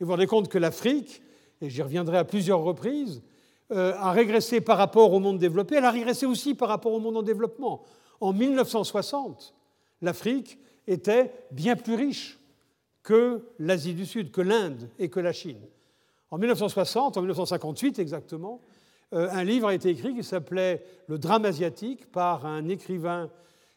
Et 0.00 0.04
vous 0.04 0.06
vous 0.06 0.12
rendez 0.12 0.26
compte 0.26 0.48
que 0.48 0.58
l'Afrique, 0.58 1.22
et 1.60 1.70
j'y 1.70 1.82
reviendrai 1.82 2.18
à 2.18 2.24
plusieurs 2.24 2.60
reprises, 2.60 3.22
a 3.70 4.12
régressé 4.12 4.60
par 4.60 4.76
rapport 4.76 5.12
au 5.12 5.20
monde 5.20 5.38
développé, 5.38 5.76
elle 5.76 5.84
a 5.84 5.90
régressé 5.90 6.26
aussi 6.26 6.54
par 6.54 6.68
rapport 6.68 6.92
au 6.92 7.00
monde 7.00 7.16
en 7.16 7.22
développement. 7.22 7.82
En 8.20 8.32
1960, 8.32 9.54
l'Afrique 10.02 10.58
était 10.86 11.32
bien 11.50 11.74
plus 11.74 11.94
riche 11.94 12.38
que 13.02 13.42
l'Asie 13.58 13.94
du 13.94 14.06
Sud, 14.06 14.30
que 14.32 14.40
l'Inde 14.40 14.88
et 14.98 15.08
que 15.08 15.20
la 15.20 15.32
Chine. 15.32 15.60
En 16.30 16.38
1960, 16.38 17.16
en 17.16 17.20
1958 17.20 17.98
exactement, 17.98 18.60
euh, 19.12 19.28
un 19.30 19.44
livre 19.44 19.68
a 19.68 19.74
été 19.74 19.90
écrit 19.90 20.14
qui 20.14 20.24
s'appelait 20.24 20.84
Le 21.06 21.18
drame 21.18 21.44
asiatique 21.44 22.10
par 22.10 22.46
un 22.46 22.68
écrivain, 22.68 23.30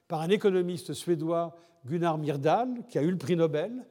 par 0.07 0.21
un 0.21 0.29
économiste 0.29 0.93
suédois, 0.93 1.55
Gunnar 1.85 2.17
Myrdal, 2.17 2.69
qui 2.89 2.97
a 2.97 3.03
eu 3.03 3.11
le 3.11 3.17
prix 3.17 3.35
Nobel. 3.35 3.85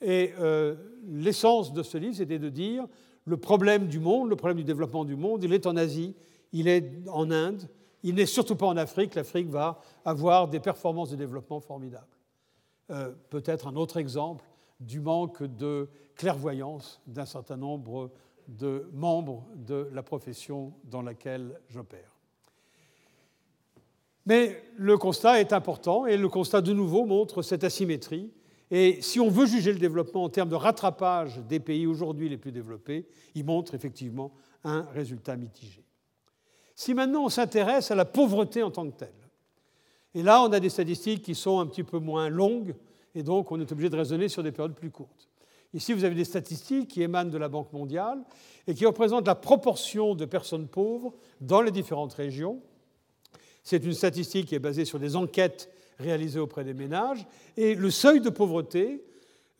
Et 0.00 0.32
euh, 0.38 0.76
l'essence 1.08 1.72
de 1.72 1.82
ce 1.82 1.98
livre, 1.98 2.14
c'était 2.14 2.38
de 2.38 2.48
dire 2.48 2.86
le 3.24 3.36
problème 3.36 3.86
du 3.86 4.00
monde, 4.00 4.30
le 4.30 4.36
problème 4.36 4.58
du 4.58 4.64
développement 4.64 5.04
du 5.04 5.16
monde, 5.16 5.44
il 5.44 5.52
est 5.52 5.66
en 5.66 5.76
Asie, 5.76 6.14
il 6.52 6.68
est 6.68 6.90
en 7.08 7.30
Inde, 7.30 7.68
il 8.02 8.14
n'est 8.14 8.26
surtout 8.26 8.56
pas 8.56 8.66
en 8.66 8.76
Afrique. 8.76 9.14
L'Afrique 9.14 9.48
va 9.48 9.80
avoir 10.04 10.48
des 10.48 10.60
performances 10.60 11.10
de 11.10 11.16
développement 11.16 11.60
formidables. 11.60 12.06
Euh, 12.90 13.12
peut-être 13.28 13.66
un 13.66 13.76
autre 13.76 13.98
exemple 13.98 14.44
du 14.80 15.00
manque 15.00 15.42
de 15.42 15.88
clairvoyance 16.16 17.00
d'un 17.06 17.26
certain 17.26 17.56
nombre 17.56 18.10
de 18.48 18.88
membres 18.92 19.46
de 19.54 19.88
la 19.92 20.02
profession 20.02 20.72
dans 20.84 21.02
laquelle 21.02 21.60
j'opère. 21.68 22.16
Mais 24.26 24.62
le 24.76 24.98
constat 24.98 25.40
est 25.40 25.52
important 25.52 26.06
et 26.06 26.16
le 26.16 26.28
constat 26.28 26.60
de 26.60 26.72
nouveau 26.72 27.04
montre 27.04 27.42
cette 27.42 27.64
asymétrie. 27.64 28.30
Et 28.70 29.02
si 29.02 29.18
on 29.18 29.30
veut 29.30 29.46
juger 29.46 29.72
le 29.72 29.78
développement 29.78 30.24
en 30.24 30.28
termes 30.28 30.48
de 30.48 30.54
rattrapage 30.54 31.38
des 31.48 31.58
pays 31.58 31.86
aujourd'hui 31.86 32.28
les 32.28 32.36
plus 32.36 32.52
développés, 32.52 33.06
il 33.34 33.44
montre 33.44 33.74
effectivement 33.74 34.32
un 34.62 34.82
résultat 34.92 35.36
mitigé. 35.36 35.84
Si 36.76 36.94
maintenant 36.94 37.24
on 37.24 37.28
s'intéresse 37.28 37.90
à 37.90 37.94
la 37.94 38.04
pauvreté 38.04 38.62
en 38.62 38.70
tant 38.70 38.88
que 38.88 38.96
telle, 38.96 39.08
et 40.14 40.22
là 40.22 40.42
on 40.42 40.52
a 40.52 40.60
des 40.60 40.70
statistiques 40.70 41.22
qui 41.22 41.34
sont 41.34 41.58
un 41.58 41.66
petit 41.66 41.82
peu 41.82 41.98
moins 41.98 42.28
longues, 42.28 42.74
et 43.14 43.22
donc 43.22 43.50
on 43.50 43.60
est 43.60 43.72
obligé 43.72 43.90
de 43.90 43.96
raisonner 43.96 44.28
sur 44.28 44.42
des 44.42 44.52
périodes 44.52 44.74
plus 44.74 44.90
courtes. 44.90 45.28
Ici, 45.72 45.92
vous 45.92 46.02
avez 46.02 46.16
des 46.16 46.24
statistiques 46.24 46.88
qui 46.88 47.02
émanent 47.02 47.30
de 47.30 47.38
la 47.38 47.48
Banque 47.48 47.72
mondiale 47.72 48.24
et 48.66 48.74
qui 48.74 48.86
représentent 48.86 49.26
la 49.26 49.36
proportion 49.36 50.16
de 50.16 50.24
personnes 50.24 50.66
pauvres 50.66 51.14
dans 51.40 51.62
les 51.62 51.70
différentes 51.70 52.12
régions. 52.14 52.60
C'est 53.62 53.84
une 53.84 53.92
statistique 53.92 54.46
qui 54.46 54.56
est 54.56 54.60
basée 54.60 54.84
sur 54.84 54.98
des 54.98 55.14
enquêtes 55.14 55.70
réalisées 56.00 56.40
auprès 56.40 56.64
des 56.64 56.74
ménages. 56.74 57.26
Et 57.56 57.74
le 57.74 57.90
seuil 57.90 58.20
de 58.20 58.30
pauvreté, 58.30 59.04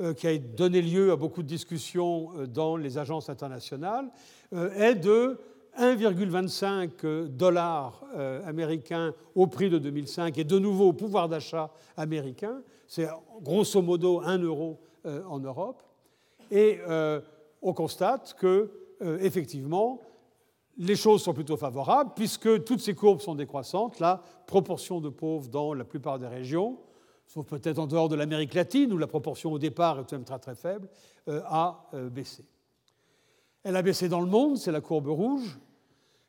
euh, 0.01 0.15
qui 0.15 0.27
a 0.27 0.39
donné 0.39 0.81
lieu 0.81 1.13
à 1.13 1.17
beaucoup 1.17 1.43
de 1.43 1.49
discussions 1.49 2.31
euh, 2.35 2.47
dans 2.47 2.77
les 2.77 2.97
agences 2.97 3.29
internationales, 3.29 4.09
euh, 4.55 4.73
est 4.73 4.95
de 4.95 5.39
1,25 5.79 7.27
dollars 7.29 8.03
américains 8.45 9.15
au 9.37 9.47
prix 9.47 9.71
de 9.71 9.79
2005 9.79 10.37
et 10.37 10.43
de 10.43 10.59
nouveau 10.59 10.89
au 10.89 10.93
pouvoir 10.93 11.29
d'achat 11.29 11.71
américain. 11.97 12.61
C'est 12.89 13.07
grosso 13.41 13.81
modo 13.81 14.21
1 14.21 14.39
euro 14.39 14.81
en 15.05 15.39
Europe. 15.39 15.81
Et 16.51 16.81
on 17.63 17.73
constate 17.73 18.35
que, 18.37 18.69
effectivement, 19.21 20.01
les 20.79 20.97
choses 20.97 21.23
sont 21.23 21.35
plutôt 21.35 21.57
favorables 21.57 22.13
puisque 22.15 22.65
toutes 22.65 22.81
ces 22.81 22.95
courbes 22.95 23.21
sont 23.21 23.35
décroissantes. 23.35 24.01
La 24.01 24.23
proportion 24.47 25.01
de 25.01 25.09
pauvres 25.09 25.49
dans 25.49 25.75
la 25.75 25.85
plupart 25.85 26.19
des 26.19 26.27
régions, 26.27 26.79
sauf 27.27 27.47
peut-être 27.47 27.79
en 27.79 27.87
dehors 27.87 28.09
de 28.09 28.17
l'Amérique 28.17 28.55
latine 28.55 28.93
où 28.93 28.99
la 28.99 29.07
proportion 29.07 29.53
au 29.53 29.59
départ 29.59 29.99
est 29.99 30.05
tout 30.05 30.15
même 30.15 30.25
très 30.25 30.39
très 30.39 30.55
faible, 30.55 30.89
a 31.29 31.91
baissé. 32.11 32.45
Elle 33.63 33.77
a 33.77 33.83
baissé 33.83 34.09
dans 34.09 34.21
le 34.21 34.27
monde, 34.27 34.57
c'est 34.57 34.73
la 34.73 34.81
courbe 34.81 35.09
rouge. 35.09 35.59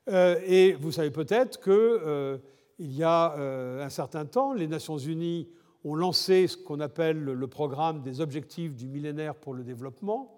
Euh, 0.09 0.39
et 0.45 0.73
vous 0.73 0.91
savez 0.91 1.11
peut-être 1.11 1.61
qu'il 1.61 1.73
euh, 1.73 2.37
y 2.79 3.03
a 3.03 3.35
euh, 3.37 3.85
un 3.85 3.89
certain 3.89 4.25
temps, 4.25 4.53
les 4.53 4.67
Nations 4.67 4.97
Unies 4.97 5.47
ont 5.83 5.95
lancé 5.95 6.47
ce 6.47 6.57
qu'on 6.57 6.79
appelle 6.79 7.23
le 7.23 7.47
programme 7.47 8.01
des 8.01 8.21
objectifs 8.21 8.75
du 8.75 8.87
millénaire 8.87 9.35
pour 9.35 9.53
le 9.53 9.63
développement, 9.63 10.37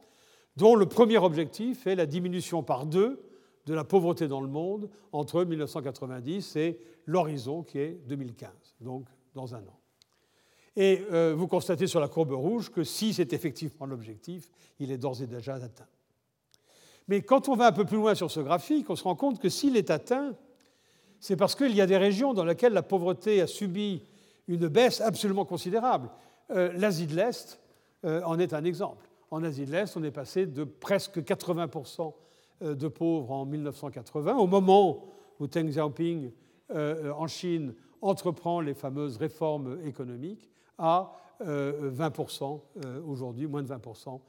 dont 0.56 0.76
le 0.76 0.86
premier 0.86 1.18
objectif 1.18 1.88
est 1.88 1.96
la 1.96 2.06
diminution 2.06 2.64
par 2.64 2.86
deux 2.86 3.22
de 3.66 3.74
la 3.74 3.84
pauvreté 3.84 4.28
dans 4.28 4.42
le 4.42 4.48
monde 4.48 4.90
entre 5.12 5.44
1990 5.44 6.56
et 6.58 6.80
l'horizon 7.06 7.64
qui 7.64 7.80
est 7.80 8.00
2015, 8.08 8.50
donc 8.82 9.08
dans 9.34 9.56
un 9.56 9.60
an. 9.60 9.80
Et 10.76 11.06
vous 11.36 11.48
constatez 11.48 11.86
sur 11.86 12.00
la 12.00 12.08
courbe 12.08 12.32
rouge 12.32 12.72
que 12.72 12.84
si 12.84 13.14
c'est 13.14 13.32
effectivement 13.32 13.86
l'objectif, 13.86 14.50
il 14.80 14.92
est 14.92 14.98
d'ores 14.98 15.22
et 15.22 15.28
déjà 15.28 15.54
atteint. 15.54 15.88
Mais 17.08 17.22
quand 17.22 17.50
on 17.50 17.56
va 17.56 17.68
un 17.68 17.72
peu 17.72 17.86
plus 17.86 17.98
loin 17.98 18.16
sur 18.16 18.32
ce 18.32 18.40
graphique, 18.40 18.90
on 18.90 18.96
se 18.96 19.04
rend 19.04 19.16
compte 19.16 19.40
que 19.40 19.50
s'il 19.50 19.76
est 19.78 19.90
atteint, 19.90 20.36
c'est 21.20 21.36
parce 21.36 21.56
qu'il 21.56 21.76
y 21.76 21.82
a 21.82 21.86
des 21.86 21.98
régions 21.98 22.34
dans 22.34 22.46
lesquelles 22.46 22.74
la 22.74 22.84
pauvreté 22.84 23.42
a 23.42 23.48
subi 23.48 24.02
une 24.48 24.68
baisse 24.68 25.02
absolument 25.02 25.46
considérable. 25.46 26.10
Euh, 26.52 26.72
L'Asie 26.74 27.08
de 27.08 27.16
l'Est 27.16 27.60
euh, 28.06 28.22
en 28.24 28.40
est 28.40 28.54
un 28.54 28.64
exemple. 28.66 29.08
En 29.32 29.44
Asie 29.44 29.66
de 29.66 29.72
l'Est, 29.72 29.96
on 29.96 30.04
est 30.04 30.12
passé 30.12 30.46
de 30.46 30.64
presque 30.64 31.20
80% 31.20 32.02
euh, 32.02 32.12
de 32.62 32.88
pauvres 32.88 33.32
en 33.32 33.46
1980, 33.46 34.38
au 34.38 34.48
moment 34.48 35.06
où 35.40 35.48
Deng 35.48 35.68
Xiaoping 35.68 36.32
en 36.70 37.28
Chine 37.28 37.74
entreprend 38.02 38.62
les 38.62 38.74
fameuses 38.74 39.18
réformes 39.18 39.80
économiques, 39.86 40.50
à 40.78 41.12
20% 41.42 42.60
aujourd'hui, 43.06 43.48
moins 43.48 43.64
de 43.64 43.68
20% 43.68 44.20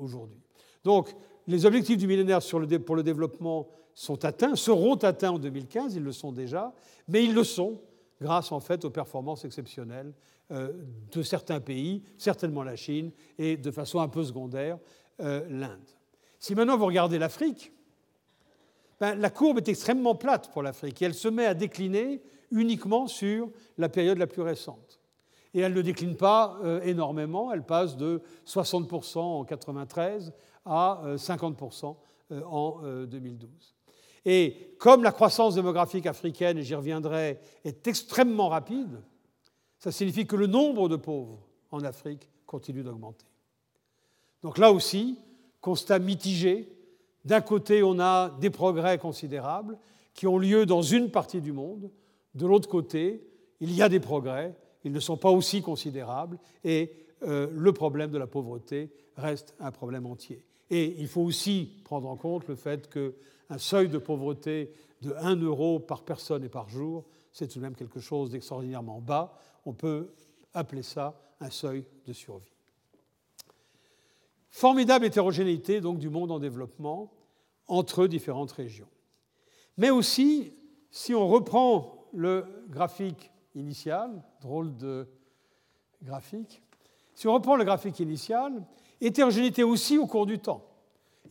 aujourd'hui. 0.00 0.40
Donc 0.82 1.14
les 1.46 1.66
objectifs 1.66 1.98
du 1.98 2.06
millénaire 2.06 2.40
pour 2.84 2.96
le 2.96 3.02
développement 3.02 3.68
sont 3.94 4.24
atteints, 4.24 4.56
seront 4.56 4.96
atteints 4.96 5.30
en 5.30 5.38
2015, 5.38 5.94
ils 5.94 6.02
le 6.02 6.12
sont 6.12 6.32
déjà, 6.32 6.72
mais 7.08 7.24
ils 7.24 7.34
le 7.34 7.44
sont 7.44 7.80
grâce 8.20 8.52
en 8.52 8.60
fait 8.60 8.84
aux 8.84 8.90
performances 8.90 9.44
exceptionnelles 9.44 10.12
euh, 10.50 10.72
de 11.12 11.22
certains 11.22 11.60
pays, 11.60 12.02
certainement 12.18 12.62
la 12.62 12.76
Chine 12.76 13.10
et 13.38 13.56
de 13.56 13.70
façon 13.70 14.00
un 14.00 14.08
peu 14.08 14.24
secondaire 14.24 14.78
euh, 15.20 15.46
l'Inde. 15.48 15.88
Si 16.44 16.54
maintenant 16.54 16.76
vous 16.76 16.84
regardez 16.84 17.18
l'Afrique, 17.18 17.72
ben, 19.00 19.14
la 19.14 19.30
courbe 19.30 19.56
est 19.56 19.68
extrêmement 19.70 20.14
plate 20.14 20.52
pour 20.52 20.62
l'Afrique 20.62 21.00
et 21.00 21.06
elle 21.06 21.14
se 21.14 21.28
met 21.28 21.46
à 21.46 21.54
décliner 21.54 22.22
uniquement 22.50 23.06
sur 23.06 23.48
la 23.78 23.88
période 23.88 24.18
la 24.18 24.26
plus 24.26 24.42
récente. 24.42 25.00
Et 25.54 25.60
elle 25.60 25.72
ne 25.72 25.80
décline 25.80 26.18
pas 26.18 26.58
euh, 26.62 26.82
énormément, 26.82 27.50
elle 27.50 27.64
passe 27.64 27.96
de 27.96 28.20
60% 28.46 29.20
en 29.20 29.44
1993 29.44 30.34
à 30.66 31.00
50% 31.16 31.96
en 32.44 33.06
2012. 33.06 33.74
Et 34.26 34.76
comme 34.78 35.02
la 35.02 35.12
croissance 35.12 35.54
démographique 35.54 36.04
africaine, 36.04 36.58
et 36.58 36.62
j'y 36.62 36.74
reviendrai, 36.74 37.40
est 37.64 37.88
extrêmement 37.88 38.50
rapide, 38.50 39.00
ça 39.78 39.90
signifie 39.90 40.26
que 40.26 40.36
le 40.36 40.46
nombre 40.46 40.90
de 40.90 40.96
pauvres 40.96 41.38
en 41.70 41.82
Afrique 41.84 42.28
continue 42.44 42.82
d'augmenter. 42.82 43.24
Donc 44.42 44.58
là 44.58 44.70
aussi, 44.70 45.18
constat 45.64 45.98
mitigé. 45.98 46.68
D'un 47.24 47.40
côté, 47.40 47.82
on 47.82 47.98
a 47.98 48.28
des 48.38 48.50
progrès 48.50 48.98
considérables 48.98 49.78
qui 50.12 50.26
ont 50.26 50.36
lieu 50.36 50.66
dans 50.66 50.82
une 50.82 51.10
partie 51.10 51.40
du 51.40 51.52
monde. 51.52 51.90
De 52.34 52.46
l'autre 52.46 52.68
côté, 52.68 53.26
il 53.60 53.72
y 53.72 53.80
a 53.80 53.88
des 53.88 53.98
progrès, 53.98 54.54
ils 54.84 54.92
ne 54.92 55.00
sont 55.00 55.16
pas 55.16 55.30
aussi 55.30 55.62
considérables 55.62 56.38
et 56.64 56.92
euh, 57.22 57.48
le 57.50 57.72
problème 57.72 58.10
de 58.10 58.18
la 58.18 58.26
pauvreté 58.26 58.92
reste 59.16 59.54
un 59.58 59.70
problème 59.70 60.04
entier. 60.04 60.44
Et 60.68 60.96
il 60.98 61.08
faut 61.08 61.22
aussi 61.22 61.80
prendre 61.82 62.10
en 62.10 62.16
compte 62.16 62.46
le 62.46 62.56
fait 62.56 62.90
qu'un 62.92 63.58
seuil 63.58 63.88
de 63.88 63.96
pauvreté 63.96 64.70
de 65.00 65.14
1 65.18 65.36
euro 65.36 65.80
par 65.80 66.02
personne 66.02 66.44
et 66.44 66.50
par 66.50 66.68
jour, 66.68 67.06
c'est 67.32 67.48
tout 67.48 67.58
de 67.58 67.64
même 67.64 67.74
quelque 67.74 68.00
chose 68.00 68.28
d'extraordinairement 68.28 69.00
bas. 69.00 69.38
On 69.64 69.72
peut 69.72 70.12
appeler 70.52 70.82
ça 70.82 71.18
un 71.40 71.48
seuil 71.48 71.86
de 72.06 72.12
survie. 72.12 72.53
Formidable 74.54 75.04
hétérogénéité 75.04 75.80
donc 75.80 75.98
du 75.98 76.08
monde 76.08 76.30
en 76.30 76.38
développement 76.38 77.10
entre 77.66 78.06
différentes 78.06 78.52
régions. 78.52 78.86
Mais 79.76 79.90
aussi, 79.90 80.52
si 80.92 81.12
on 81.12 81.26
reprend 81.26 82.06
le 82.12 82.46
graphique 82.68 83.32
initial, 83.56 84.22
drôle 84.40 84.76
de 84.76 85.08
graphique, 86.04 86.62
si 87.16 87.26
on 87.26 87.34
reprend 87.34 87.56
le 87.56 87.64
graphique 87.64 87.98
initial, 87.98 88.64
hétérogénéité 89.00 89.64
aussi 89.64 89.98
au 89.98 90.06
cours 90.06 90.24
du 90.24 90.38
temps. 90.38 90.64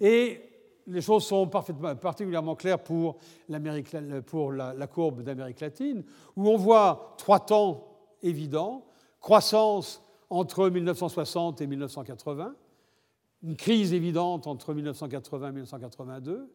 Et 0.02 0.42
les 0.86 1.00
choses 1.00 1.24
sont 1.24 1.48
particulièrement 1.48 2.58
claires 2.58 2.84
pour, 2.84 3.20
pour 4.26 4.52
la, 4.52 4.74
la, 4.74 4.88
courbe 4.88 5.22
d'Amérique 5.22 5.62
latine, 5.62 6.04
où 6.36 6.50
on 6.50 6.58
voit 6.58 7.16
trois 7.18 7.40
temps 7.40 7.88
évidents, 8.22 8.84
croissance 9.22 10.04
entre 10.30 10.68
1960 10.68 11.62
et 11.62 11.68
1980, 11.68 12.54
une 13.44 13.58
crise 13.58 13.94
évidente 13.94 14.48
entre 14.48 14.74
1980 14.74 15.50
et 15.50 15.52
1982, 15.52 16.50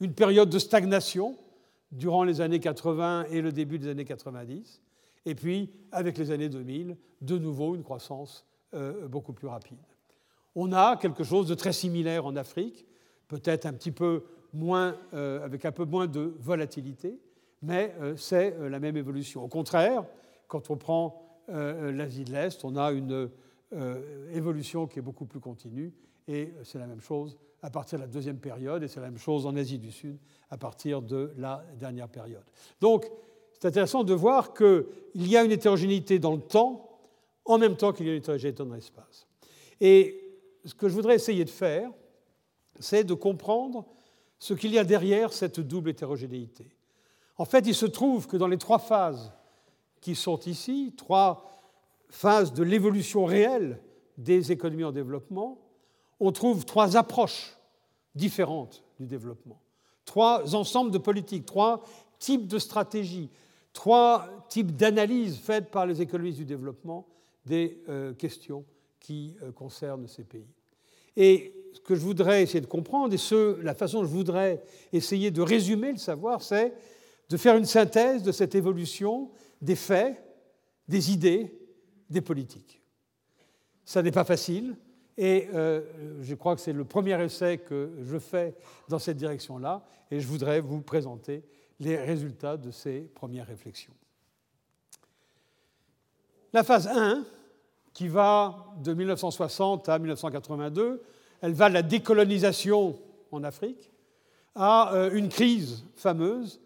une 0.00 0.12
période 0.12 0.50
de 0.50 0.58
stagnation 0.58 1.38
durant 1.90 2.24
les 2.24 2.40
années 2.40 2.60
80 2.60 3.26
et 3.30 3.40
le 3.40 3.52
début 3.52 3.78
des 3.78 3.88
années 3.88 4.04
90, 4.04 4.82
et 5.26 5.34
puis 5.34 5.70
avec 5.90 6.18
les 6.18 6.30
années 6.30 6.48
2000, 6.48 6.96
de 7.22 7.38
nouveau 7.38 7.74
une 7.74 7.82
croissance 7.82 8.46
euh, 8.74 9.08
beaucoup 9.08 9.32
plus 9.32 9.48
rapide. 9.48 9.78
On 10.54 10.72
a 10.72 10.96
quelque 10.96 11.24
chose 11.24 11.48
de 11.48 11.54
très 11.54 11.72
similaire 11.72 12.26
en 12.26 12.36
Afrique, 12.36 12.86
peut-être 13.28 13.66
un 13.66 13.72
petit 13.72 13.92
peu 13.92 14.24
moins, 14.52 14.96
euh, 15.14 15.44
avec 15.44 15.64
un 15.64 15.72
peu 15.72 15.84
moins 15.84 16.06
de 16.06 16.34
volatilité, 16.38 17.18
mais 17.62 17.94
euh, 18.00 18.16
c'est 18.16 18.56
la 18.68 18.78
même 18.80 18.96
évolution. 18.96 19.42
Au 19.42 19.48
contraire, 19.48 20.04
quand 20.48 20.70
on 20.70 20.76
prend 20.76 21.20
l'Asie 21.46 22.24
de 22.24 22.32
l'Est, 22.32 22.64
on 22.64 22.74
a 22.74 22.90
une 22.92 23.28
évolution 24.32 24.86
qui 24.86 24.98
est 24.98 25.02
beaucoup 25.02 25.26
plus 25.26 25.40
continue, 25.40 25.92
et 26.28 26.52
c'est 26.62 26.78
la 26.78 26.86
même 26.86 27.00
chose 27.00 27.38
à 27.62 27.70
partir 27.70 27.98
de 27.98 28.04
la 28.04 28.08
deuxième 28.08 28.38
période, 28.38 28.82
et 28.82 28.88
c'est 28.88 29.00
la 29.00 29.10
même 29.10 29.18
chose 29.18 29.46
en 29.46 29.56
Asie 29.56 29.78
du 29.78 29.90
Sud 29.90 30.18
à 30.50 30.58
partir 30.58 31.00
de 31.00 31.32
la 31.38 31.64
dernière 31.78 32.08
période. 32.08 32.44
Donc, 32.80 33.10
c'est 33.52 33.68
intéressant 33.68 34.04
de 34.04 34.12
voir 34.12 34.52
qu'il 34.52 34.84
y 35.14 35.36
a 35.36 35.44
une 35.44 35.52
hétérogénéité 35.52 36.18
dans 36.18 36.34
le 36.34 36.42
temps, 36.42 36.90
en 37.46 37.56
même 37.56 37.76
temps 37.76 37.92
qu'il 37.92 38.06
y 38.06 38.10
a 38.10 38.12
une 38.12 38.18
hétérogénéité 38.18 38.62
dans 38.62 38.74
l'espace. 38.74 39.26
Et 39.80 40.20
ce 40.64 40.74
que 40.74 40.88
je 40.88 40.94
voudrais 40.94 41.14
essayer 41.14 41.44
de 41.44 41.50
faire, 41.50 41.90
c'est 42.78 43.04
de 43.04 43.14
comprendre 43.14 43.86
ce 44.38 44.52
qu'il 44.52 44.72
y 44.72 44.78
a 44.78 44.84
derrière 44.84 45.32
cette 45.32 45.60
double 45.60 45.90
hétérogénéité. 45.90 46.76
En 47.38 47.46
fait, 47.46 47.66
il 47.66 47.74
se 47.74 47.86
trouve 47.86 48.26
que 48.26 48.36
dans 48.36 48.46
les 48.46 48.58
trois 48.58 48.78
phases 48.78 49.32
qui 50.02 50.14
sont 50.14 50.40
ici, 50.40 50.92
trois 50.96 51.62
phases 52.10 52.52
de 52.52 52.62
l'évolution 52.62 53.24
réelle 53.24 53.80
des 54.18 54.52
économies 54.52 54.84
en 54.84 54.92
développement, 54.92 55.63
on 56.20 56.32
trouve 56.32 56.64
trois 56.64 56.96
approches 56.96 57.56
différentes 58.14 58.84
du 58.98 59.06
développement, 59.06 59.60
trois 60.04 60.54
ensembles 60.54 60.90
de 60.90 60.98
politiques, 60.98 61.46
trois 61.46 61.82
types 62.18 62.46
de 62.46 62.58
stratégies, 62.58 63.30
trois 63.72 64.28
types 64.48 64.74
d'analyses 64.74 65.36
faites 65.38 65.70
par 65.70 65.86
les 65.86 66.00
économistes 66.00 66.38
du 66.38 66.44
développement 66.44 67.06
des 67.44 67.82
euh, 67.88 68.14
questions 68.14 68.64
qui 69.00 69.36
euh, 69.42 69.52
concernent 69.52 70.08
ces 70.08 70.24
pays. 70.24 70.48
Et 71.16 71.54
ce 71.74 71.80
que 71.80 71.94
je 71.94 72.00
voudrais 72.00 72.42
essayer 72.42 72.60
de 72.60 72.66
comprendre, 72.66 73.12
et 73.12 73.18
ce, 73.18 73.60
la 73.60 73.74
façon 73.74 74.00
dont 74.00 74.08
je 74.08 74.12
voudrais 74.12 74.62
essayer 74.92 75.30
de 75.30 75.42
résumer 75.42 75.92
le 75.92 75.98
savoir, 75.98 76.42
c'est 76.42 76.72
de 77.28 77.36
faire 77.36 77.56
une 77.56 77.64
synthèse 77.64 78.22
de 78.22 78.32
cette 78.32 78.54
évolution 78.54 79.30
des 79.60 79.76
faits, 79.76 80.22
des 80.88 81.12
idées, 81.12 81.52
des 82.10 82.20
politiques. 82.20 82.80
Ça 83.84 84.02
n'est 84.02 84.12
pas 84.12 84.24
facile, 84.24 84.76
et 85.16 85.48
euh, 85.54 85.82
je 86.22 86.34
crois 86.34 86.54
que 86.54 86.60
c'est 86.60 86.72
le 86.72 86.84
premier 86.84 87.22
essai 87.22 87.58
que 87.58 87.92
je 88.02 88.18
fais 88.18 88.54
dans 88.88 88.98
cette 88.98 89.16
direction-là, 89.16 89.84
et 90.10 90.20
je 90.20 90.26
voudrais 90.26 90.60
vous 90.60 90.80
présenter 90.80 91.44
les 91.80 91.96
résultats 91.96 92.56
de 92.56 92.70
ces 92.70 93.00
premières 93.00 93.46
réflexions. 93.46 93.94
La 96.52 96.62
phase 96.62 96.88
1, 96.88 97.24
qui 97.92 98.08
va 98.08 98.66
de 98.82 98.92
1960 98.92 99.88
à 99.88 99.98
1982, 99.98 101.02
elle 101.40 101.52
va 101.52 101.68
de 101.68 101.74
la 101.74 101.82
décolonisation 101.82 102.98
en 103.30 103.44
Afrique 103.44 103.90
à 104.54 104.94
euh, 104.94 105.10
une 105.12 105.28
crise 105.28 105.84
fameuse, 105.94 106.60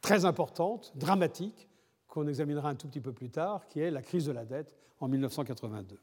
très 0.00 0.24
importante, 0.24 0.92
dramatique, 0.94 1.68
qu'on 2.08 2.28
examinera 2.28 2.68
un 2.68 2.74
tout 2.74 2.86
petit 2.86 3.00
peu 3.00 3.12
plus 3.12 3.30
tard, 3.30 3.66
qui 3.68 3.80
est 3.80 3.90
la 3.90 4.02
crise 4.02 4.26
de 4.26 4.32
la 4.32 4.44
dette 4.44 4.74
en 5.00 5.08
1982. 5.08 5.98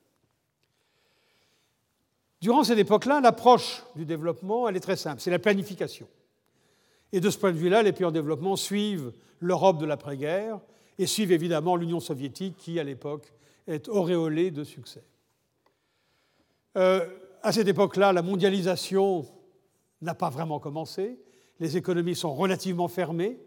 Durant 2.42 2.64
cette 2.64 2.80
époque-là, 2.80 3.22
l'approche 3.22 3.84
du 3.96 4.06
développement, 4.06 4.68
elle 4.68 4.76
est 4.76 4.82
très 4.82 4.96
simple, 4.96 5.22
c'est 5.22 5.30
la 5.30 5.40
planification. 5.40 6.08
Et 7.12 7.20
de 7.20 7.30
ce 7.30 7.38
point 7.38 7.52
de 7.52 7.58
vue-là, 7.58 7.84
les 7.84 7.92
pays 7.92 8.06
en 8.06 8.12
développement 8.12 8.56
suivent 8.56 9.12
l'Europe 9.40 9.78
de 9.78 9.86
l'après-guerre 9.86 10.60
et 10.98 11.06
suivent 11.06 11.32
évidemment 11.32 11.76
l'Union 11.76 12.00
soviétique 12.00 12.56
qui, 12.58 12.80
à 12.80 12.84
l'époque, 12.84 13.32
est 13.68 13.88
auréolée 13.90 14.50
de 14.50 14.64
succès. 14.64 15.04
Euh, 16.78 17.06
à 17.44 17.52
cette 17.52 17.68
époque-là, 17.68 18.14
la 18.14 18.22
mondialisation 18.22 19.26
n'a 20.02 20.16
pas 20.16 20.30
vraiment 20.30 20.60
commencé. 20.60 21.20
Les 21.60 21.78
économies 21.78 22.16
sont 22.16 22.34
relativement 22.34 22.88
fermées. 22.88 23.38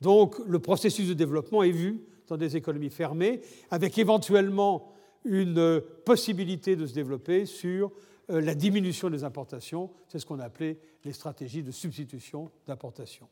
Donc, 0.00 0.38
le 0.46 0.58
processus 0.58 1.08
de 1.08 1.14
développement 1.14 1.62
est 1.62 1.70
vu 1.70 2.04
dans 2.28 2.36
des 2.36 2.56
économies 2.56 2.90
fermées, 2.90 3.40
avec 3.70 3.98
éventuellement 3.98 4.92
une 5.24 5.80
possibilité 6.04 6.76
de 6.76 6.86
se 6.86 6.94
développer 6.94 7.46
sur 7.46 7.90
la 8.28 8.54
diminution 8.54 9.10
des 9.10 9.24
importations, 9.24 9.90
c'est 10.08 10.18
ce 10.18 10.26
qu'on 10.26 10.40
a 10.40 10.44
appelé 10.44 10.78
les 11.04 11.12
stratégies 11.12 11.62
de 11.62 11.70
substitution 11.70 12.50
d'importation. 12.66 13.28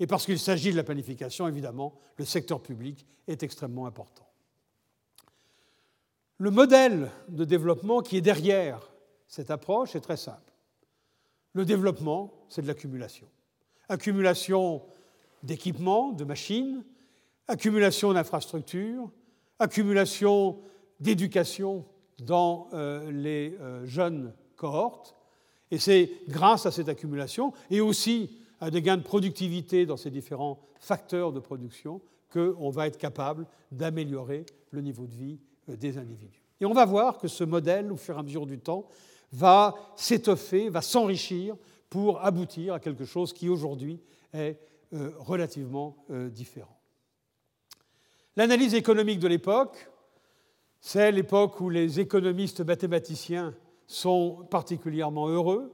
Et 0.00 0.06
parce 0.06 0.26
qu'il 0.26 0.38
s'agit 0.38 0.70
de 0.70 0.76
la 0.76 0.84
planification, 0.84 1.48
évidemment, 1.48 1.94
le 2.16 2.24
secteur 2.24 2.62
public 2.62 3.06
est 3.26 3.42
extrêmement 3.42 3.86
important. 3.86 4.28
Le 6.38 6.50
modèle 6.50 7.10
de 7.28 7.44
développement 7.44 8.00
qui 8.00 8.16
est 8.16 8.20
derrière 8.20 8.92
cette 9.26 9.50
approche 9.50 9.96
est 9.96 10.00
très 10.00 10.16
simple. 10.16 10.52
Le 11.52 11.64
développement, 11.64 12.32
c'est 12.48 12.62
de 12.62 12.68
l'accumulation. 12.68 13.26
Accumulation 13.88 14.82
d'équipements, 15.42 16.12
de 16.12 16.24
machines, 16.24 16.84
accumulation 17.48 18.12
d'infrastructures, 18.12 19.10
accumulation 19.58 20.60
d'éducation 21.00 21.84
dans 22.22 22.68
euh, 22.72 23.10
les 23.10 23.56
euh, 23.60 23.84
jeunes 23.86 24.32
cohortes. 24.56 25.14
Et 25.70 25.78
c'est 25.78 26.10
grâce 26.28 26.66
à 26.66 26.70
cette 26.70 26.88
accumulation 26.88 27.52
et 27.70 27.80
aussi 27.80 28.38
à 28.60 28.70
des 28.70 28.82
gains 28.82 28.96
de 28.96 29.02
productivité 29.02 29.86
dans 29.86 29.96
ces 29.96 30.10
différents 30.10 30.58
facteurs 30.80 31.32
de 31.32 31.40
production 31.40 32.00
qu'on 32.32 32.70
va 32.70 32.86
être 32.86 32.98
capable 32.98 33.46
d'améliorer 33.70 34.44
le 34.70 34.80
niveau 34.80 35.06
de 35.06 35.14
vie 35.14 35.38
euh, 35.68 35.76
des 35.76 35.98
individus. 35.98 36.42
Et 36.60 36.66
on 36.66 36.74
va 36.74 36.84
voir 36.84 37.18
que 37.18 37.28
ce 37.28 37.44
modèle, 37.44 37.92
au 37.92 37.96
fur 37.96 38.16
et 38.16 38.18
à 38.18 38.22
mesure 38.22 38.46
du 38.46 38.58
temps, 38.58 38.88
va 39.30 39.74
s'étoffer, 39.94 40.70
va 40.70 40.82
s'enrichir 40.82 41.56
pour 41.88 42.24
aboutir 42.24 42.74
à 42.74 42.80
quelque 42.80 43.04
chose 43.04 43.32
qui 43.32 43.48
aujourd'hui 43.48 44.00
est 44.32 44.58
relativement 45.18 45.96
différent. 46.30 46.78
L'analyse 48.36 48.74
économique 48.74 49.20
de 49.20 49.28
l'époque, 49.28 49.90
c'est 50.80 51.12
l'époque 51.12 51.60
où 51.60 51.70
les 51.70 52.00
économistes 52.00 52.60
mathématiciens 52.60 53.54
sont 53.86 54.46
particulièrement 54.50 55.28
heureux. 55.28 55.72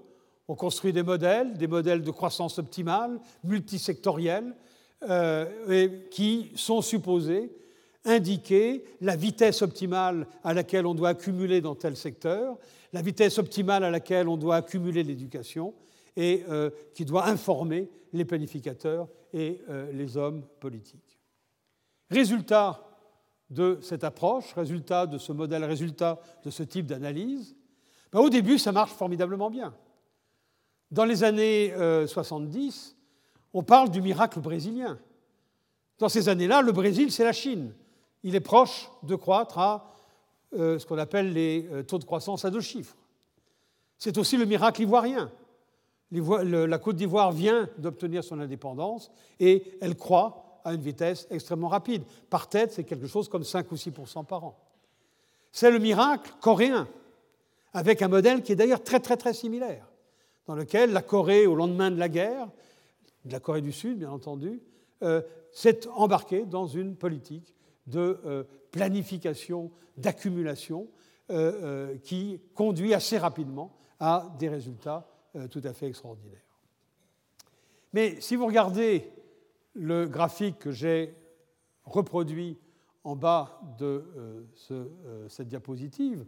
On 0.48 0.54
construit 0.54 0.92
des 0.92 1.02
modèles, 1.02 1.54
des 1.54 1.66
modèles 1.66 2.02
de 2.02 2.10
croissance 2.10 2.58
optimale, 2.58 3.18
multisectoriels, 3.44 4.54
euh, 5.08 5.98
qui 6.10 6.52
sont 6.54 6.80
supposés 6.82 7.50
indiquer 8.06 8.84
la 9.00 9.16
vitesse 9.16 9.62
optimale 9.62 10.26
à 10.42 10.52
laquelle 10.52 10.86
on 10.86 10.94
doit 10.94 11.10
accumuler 11.10 11.60
dans 11.60 11.74
tel 11.74 11.96
secteur, 11.96 12.58
la 12.92 13.00
vitesse 13.00 13.38
optimale 13.38 13.82
à 13.82 13.90
laquelle 13.90 14.28
on 14.28 14.36
doit 14.36 14.56
accumuler 14.56 15.02
l'éducation, 15.02 15.74
et 16.16 16.44
euh, 16.48 16.70
qui 16.94 17.04
doit 17.04 17.26
informer 17.26 17.88
les 18.12 18.24
planificateurs 18.24 19.08
et 19.32 19.60
euh, 19.68 19.90
les 19.92 20.16
hommes 20.16 20.42
politiques. 20.60 21.18
Résultat 22.10 22.93
de 23.54 23.78
cette 23.80 24.04
approche, 24.04 24.52
résultat 24.54 25.06
de 25.06 25.16
ce 25.16 25.32
modèle, 25.32 25.64
résultat 25.64 26.18
de 26.44 26.50
ce 26.50 26.62
type 26.62 26.86
d'analyse, 26.86 27.56
ben, 28.12 28.20
au 28.20 28.28
début, 28.28 28.58
ça 28.58 28.72
marche 28.72 28.92
formidablement 28.92 29.50
bien. 29.50 29.74
Dans 30.90 31.04
les 31.04 31.24
années 31.24 31.72
70, 32.06 32.96
euh, 32.96 33.00
on 33.54 33.62
parle 33.62 33.90
du 33.90 34.02
miracle 34.02 34.40
brésilien. 34.40 34.98
Dans 35.98 36.08
ces 36.08 36.28
années-là, 36.28 36.60
le 36.60 36.72
Brésil, 36.72 37.10
c'est 37.10 37.24
la 37.24 37.32
Chine. 37.32 37.72
Il 38.22 38.34
est 38.34 38.40
proche 38.40 38.90
de 39.02 39.14
croître 39.14 39.58
à 39.58 39.92
euh, 40.54 40.78
ce 40.78 40.86
qu'on 40.86 40.98
appelle 40.98 41.32
les 41.32 41.68
euh, 41.72 41.82
taux 41.82 41.98
de 41.98 42.04
croissance 42.04 42.44
à 42.44 42.50
deux 42.50 42.60
chiffres. 42.60 42.96
C'est 43.98 44.18
aussi 44.18 44.36
le 44.36 44.44
miracle 44.44 44.82
ivoirien. 44.82 45.30
La 46.10 46.78
Côte 46.78 46.96
d'Ivoire 46.96 47.32
vient 47.32 47.68
d'obtenir 47.78 48.22
son 48.22 48.38
indépendance 48.38 49.10
et 49.40 49.76
elle 49.80 49.96
croît 49.96 50.43
à 50.64 50.72
une 50.72 50.80
vitesse 50.80 51.26
extrêmement 51.30 51.68
rapide. 51.68 52.02
Par 52.30 52.48
tête, 52.48 52.72
c'est 52.72 52.84
quelque 52.84 53.06
chose 53.06 53.28
comme 53.28 53.44
5 53.44 53.70
ou 53.70 53.74
6% 53.74 54.24
par 54.24 54.44
an. 54.44 54.58
C'est 55.52 55.70
le 55.70 55.78
miracle 55.78 56.32
coréen, 56.40 56.88
avec 57.72 58.02
un 58.02 58.08
modèle 58.08 58.42
qui 58.42 58.52
est 58.52 58.56
d'ailleurs 58.56 58.82
très 58.82 59.00
très 59.00 59.16
très 59.16 59.34
similaire, 59.34 59.86
dans 60.46 60.54
lequel 60.54 60.92
la 60.92 61.02
Corée, 61.02 61.46
au 61.46 61.54
lendemain 61.54 61.90
de 61.90 61.98
la 61.98 62.08
guerre, 62.08 62.48
de 63.24 63.32
la 63.32 63.40
Corée 63.40 63.60
du 63.60 63.72
Sud 63.72 63.98
bien 63.98 64.10
entendu, 64.10 64.60
euh, 65.02 65.22
s'est 65.52 65.86
embarquée 65.88 66.44
dans 66.44 66.66
une 66.66 66.96
politique 66.96 67.54
de 67.86 68.20
euh, 68.24 68.44
planification, 68.70 69.70
d'accumulation, 69.96 70.88
euh, 71.30 71.96
qui 71.98 72.40
conduit 72.54 72.92
assez 72.92 73.16
rapidement 73.16 73.76
à 74.00 74.34
des 74.38 74.48
résultats 74.48 75.08
tout 75.50 75.62
à 75.64 75.72
fait 75.72 75.86
extraordinaires. 75.86 76.44
Mais 77.92 78.20
si 78.20 78.36
vous 78.36 78.46
regardez 78.46 79.10
le 79.74 80.06
graphique 80.06 80.58
que 80.58 80.70
j'ai 80.70 81.14
reproduit 81.84 82.58
en 83.02 83.16
bas 83.16 83.60
de 83.78 84.04
cette 85.28 85.48
diapositive, 85.48 86.24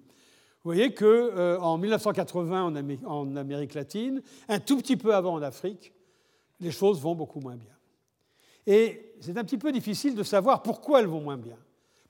vous 0.67 0.73
voyez 0.73 0.93
qu'en 0.93 1.05
euh, 1.05 1.77
1980 1.77 2.75
en 3.07 3.37
Amérique 3.37 3.75
latine, 3.75 4.21
un 4.49 4.59
tout 4.59 4.77
petit 4.79 4.97
peu 4.97 5.15
avant 5.15 5.35
en 5.35 5.43
Afrique, 5.43 5.93
les 6.59 6.73
choses 6.73 7.01
vont 7.01 7.15
beaucoup 7.15 7.39
moins 7.39 7.55
bien. 7.55 7.71
Et 8.67 9.15
c'est 9.21 9.39
un 9.39 9.45
petit 9.45 9.59
peu 9.59 9.71
difficile 9.71 10.17
de 10.17 10.25
savoir 10.25 10.63
pourquoi 10.63 10.99
elles 10.99 11.07
vont 11.07 11.21
moins 11.21 11.37
bien. 11.37 11.57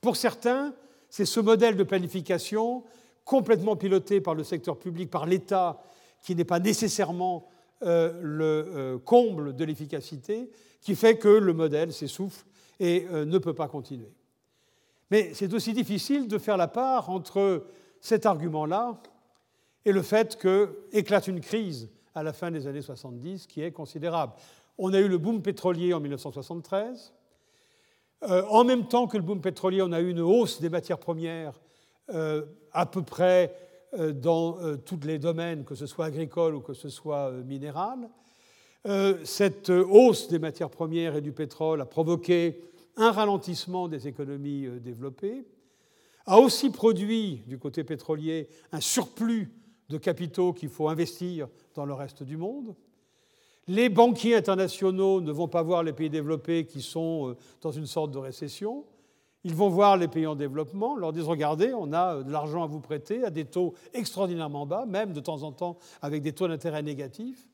Pour 0.01 0.17
certains, 0.17 0.75
c'est 1.11 1.27
ce 1.27 1.39
modèle 1.39 1.77
de 1.77 1.83
planification 1.83 2.85
complètement 3.27 3.77
piloté 3.77 4.23
par 4.23 4.35
le 4.35 4.43
secteur 4.43 4.79
public, 4.79 5.11
par 5.11 5.27
l'État, 5.27 5.83
qui 6.23 6.35
n'est 6.35 6.45
pas 6.47 6.59
nécessairement 6.59 7.51
euh, 7.83 8.19
le 8.23 8.45
euh, 8.75 8.99
comble 8.99 9.55
de 9.55 9.65
l'efficacité, 9.67 10.51
qui 10.87 10.95
fait 10.95 11.19
que 11.19 11.27
le 11.27 11.53
modèle 11.53 11.93
s'essouffle 11.93 12.47
et 12.79 13.09
ne 13.11 13.39
peut 13.39 13.55
pas 13.55 13.67
continuer. 13.67 14.13
Mais 15.11 15.35
c'est 15.35 15.53
aussi 15.53 15.73
difficile 15.73 16.29
de 16.29 16.39
faire 16.39 16.57
la 16.57 16.69
part 16.69 17.11
entre 17.11 17.67
cet 18.01 18.25
argument-là 18.25 19.01
et 19.85 19.91
le 19.91 20.03
fait 20.03 20.39
qu'éclate 20.39 21.27
une 21.27 21.41
crise 21.41 21.91
à 22.15 22.23
la 22.23 22.33
fin 22.33 22.53
des 22.53 22.69
années 22.69 22.83
70 22.83 23.49
qui 23.49 23.63
est 23.63 23.73
considérable. 23.73 24.35
On 24.79 24.95
a 24.95 25.01
eu 25.01 25.09
le 25.09 25.19
boom 25.19 25.43
pétrolier 25.43 25.93
en 25.93 25.99
1973. 25.99 27.13
Euh, 28.23 28.45
en 28.49 28.63
même 28.63 28.87
temps 28.87 29.09
que 29.09 29.17
le 29.17 29.25
boom 29.25 29.41
pétrolier, 29.41 29.83
on 29.83 29.91
a 29.91 30.01
eu 30.01 30.11
une 30.11 30.21
hausse 30.21 30.61
des 30.61 30.71
matières 30.71 30.99
premières 30.99 31.61
euh, 32.15 32.45
à 32.73 32.87
peu 32.87 33.03
près 33.03 33.57
euh, 33.95 34.13
dans 34.13 34.77
tous 34.79 35.01
les 35.05 35.19
domaines, 35.19 35.65
que 35.65 35.75
ce 35.75 35.87
soit 35.87 36.07
agricole 36.07 36.55
ou 36.55 36.61
que 36.61 36.75
ce 36.75 36.89
soit 36.89 37.33
minéral. 37.33 38.09
Cette 39.25 39.71
hausse 39.71 40.29
des 40.29 40.39
matières 40.39 40.71
premières 40.71 41.17
et 41.17 41.21
du 41.21 41.33
pétrole 41.33 41.81
a 41.81 41.87
provoqué 41.87 42.61
un 42.97 43.11
ralentissement 43.11 43.89
des 43.89 44.07
économies 44.07 44.69
développées 44.81 45.45
a 46.27 46.41
aussi 46.41 46.71
produit, 46.71 47.43
du 47.47 47.59
côté 47.59 47.85
pétrolier, 47.85 48.49
un 48.73 48.81
surplus 48.81 49.53
de 49.89 49.99
capitaux 49.99 50.53
qu'il 50.53 50.69
faut 50.69 50.89
investir 50.89 51.49
dans 51.75 51.87
le 51.87 51.95
reste 51.95 52.23
du 52.25 52.37
monde. 52.37 52.75
Les 53.69 53.89
banquiers 53.89 54.37
internationaux 54.37 55.21
ne 55.21 55.33
vont 55.33 55.49
pas 55.49 55.63
voir 55.63 55.83
les 55.83 55.93
pays 55.93 56.11
développés 56.11 56.67
qui 56.67 56.83
sont 56.83 57.31
euh, 57.31 57.37
dans 57.63 57.73
une 57.73 57.87
sorte 57.87 58.13
de 58.13 58.19
récession. 58.19 58.85
Ils 59.43 59.55
vont 59.55 59.69
voir 59.69 59.97
les 59.97 60.09
pays 60.09 60.27
en 60.27 60.37
développement, 60.37 60.97
leur 60.97 61.13
disent 61.13 61.25
regardez, 61.25 61.73
on 61.75 61.93
a 61.93 62.17
euh, 62.17 62.23
de 62.23 62.31
l'argent 62.31 62.63
à 62.63 62.67
vous 62.67 62.81
prêter 62.81 63.25
à 63.25 63.31
des 63.31 63.45
taux 63.45 63.75
extraordinairement 63.93 64.67
bas, 64.67 64.87
même 64.87 65.13
de 65.13 65.21
temps 65.21 65.43
en 65.43 65.53
temps 65.53 65.79
avec 66.01 66.23
des 66.23 66.33
taux 66.33 66.47
d'intérêt 66.47 66.83
négatifs. 66.83 67.47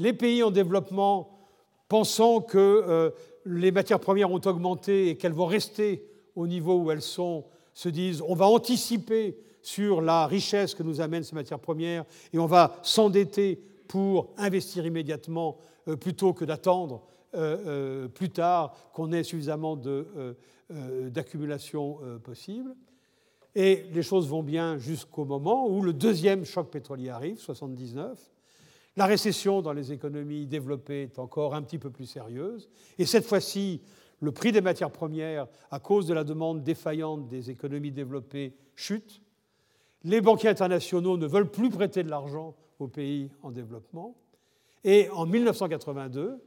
Les 0.00 0.14
pays 0.14 0.42
en 0.42 0.50
développement, 0.50 1.46
pensant 1.88 2.40
que 2.40 2.56
euh, 2.56 3.10
les 3.44 3.70
matières 3.70 4.00
premières 4.00 4.30
ont 4.30 4.40
augmenté 4.46 5.10
et 5.10 5.18
qu'elles 5.18 5.34
vont 5.34 5.44
rester 5.44 6.08
au 6.34 6.46
niveau 6.46 6.78
où 6.78 6.90
elles 6.90 7.02
sont, 7.02 7.44
se 7.74 7.90
disent 7.90 8.22
on 8.26 8.34
va 8.34 8.46
anticiper 8.46 9.36
sur 9.60 10.00
la 10.00 10.26
richesse 10.26 10.74
que 10.74 10.82
nous 10.82 11.02
amènent 11.02 11.22
ces 11.22 11.34
matières 11.34 11.58
premières 11.58 12.06
et 12.32 12.38
on 12.38 12.46
va 12.46 12.76
s'endetter 12.82 13.60
pour 13.88 14.32
investir 14.38 14.86
immédiatement 14.86 15.58
euh, 15.86 15.96
plutôt 15.96 16.32
que 16.32 16.46
d'attendre 16.46 17.02
euh, 17.34 18.08
plus 18.08 18.30
tard 18.30 18.74
qu'on 18.94 19.12
ait 19.12 19.22
suffisamment 19.22 19.78
d'accumulation 21.10 21.98
possible. 22.24 22.74
Et 23.54 23.84
les 23.92 24.02
choses 24.02 24.28
vont 24.28 24.42
bien 24.42 24.78
jusqu'au 24.78 25.26
moment 25.26 25.68
où 25.68 25.82
le 25.82 25.92
deuxième 25.92 26.46
choc 26.46 26.70
pétrolier 26.70 27.10
arrive, 27.10 27.38
79. 27.38 28.18
La 29.00 29.06
récession 29.06 29.62
dans 29.62 29.72
les 29.72 29.92
économies 29.92 30.44
développées 30.44 31.04
est 31.04 31.18
encore 31.18 31.54
un 31.54 31.62
petit 31.62 31.78
peu 31.78 31.88
plus 31.88 32.04
sérieuse. 32.04 32.68
Et 32.98 33.06
cette 33.06 33.24
fois-ci, 33.24 33.80
le 34.20 34.30
prix 34.30 34.52
des 34.52 34.60
matières 34.60 34.90
premières, 34.90 35.46
à 35.70 35.80
cause 35.80 36.06
de 36.06 36.12
la 36.12 36.22
demande 36.22 36.62
défaillante 36.62 37.26
des 37.26 37.48
économies 37.48 37.92
développées, 37.92 38.52
chute. 38.76 39.22
Les 40.04 40.20
banquiers 40.20 40.50
internationaux 40.50 41.16
ne 41.16 41.26
veulent 41.26 41.50
plus 41.50 41.70
prêter 41.70 42.02
de 42.02 42.10
l'argent 42.10 42.54
aux 42.78 42.88
pays 42.88 43.30
en 43.42 43.50
développement. 43.50 44.18
Et 44.84 45.08
en 45.14 45.24
1982, 45.24 46.38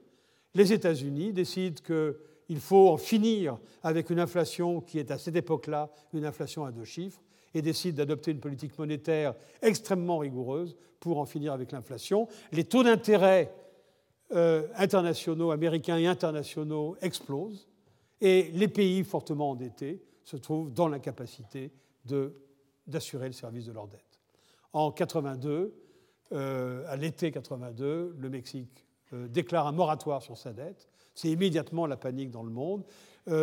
les 0.54 0.74
États-Unis 0.74 1.34
décident 1.34 1.82
qu'il 1.84 2.60
faut 2.60 2.89
en 2.89 2.98
finir 2.98 3.58
avec 3.82 4.12
une 4.12 4.20
inflation 4.20 4.80
qui 4.80 5.00
est 5.00 5.10
à 5.10 5.18
cette 5.18 5.38
époque-là 5.38 5.89
une 6.13 6.24
inflation 6.24 6.66
à 6.66 6.72
deux 6.72 6.86
chiffres 6.86 7.24
et 7.54 7.62
décident 7.62 7.98
d'adopter 7.98 8.32
une 8.32 8.39
politique 8.39 8.78
monétaire 8.78 9.36
extrêmement 9.62 10.18
rigoureuse 10.18 10.76
pour 11.00 11.20
en 11.20 11.26
finir 11.26 11.54
avec 11.54 11.72
l'inflation. 11.72 12.28
Les 12.52 12.63
taux 12.63 12.84
d'intérêt 12.84 13.54
euh, 14.32 14.68
internationaux, 14.76 15.52
américains 15.52 15.98
et 15.98 16.08
internationaux 16.08 16.96
explosent 17.02 17.68
et 18.22 18.50
les 18.54 18.68
pays 18.68 19.04
fortement 19.04 19.52
endettés 19.52 20.02
se 20.24 20.38
trouvent 20.38 20.74
dans 20.74 20.88
l'incapacité 20.88 21.72
d'assurer 22.88 23.28
le 23.28 23.34
service 23.34 23.66
de 23.66 23.74
leur 23.74 23.88
dette. 23.88 24.20
En 24.72 24.92
82, 24.92 25.76
euh, 26.32 26.84
à 26.88 26.96
l'été 26.96 27.32
82, 27.32 28.16
le 28.18 28.30
Mexique 28.30 28.88
euh, 29.12 29.28
déclare 29.28 29.68
un 29.68 29.72
moratoire 29.72 30.24
sur 30.24 30.38
sa 30.38 30.52
dette. 30.52 30.89
C'est 31.13 31.30
immédiatement 31.30 31.86
la 31.86 31.98
panique 31.98 32.32
dans 32.32 32.44
le 32.44 32.50
monde. 32.50 32.84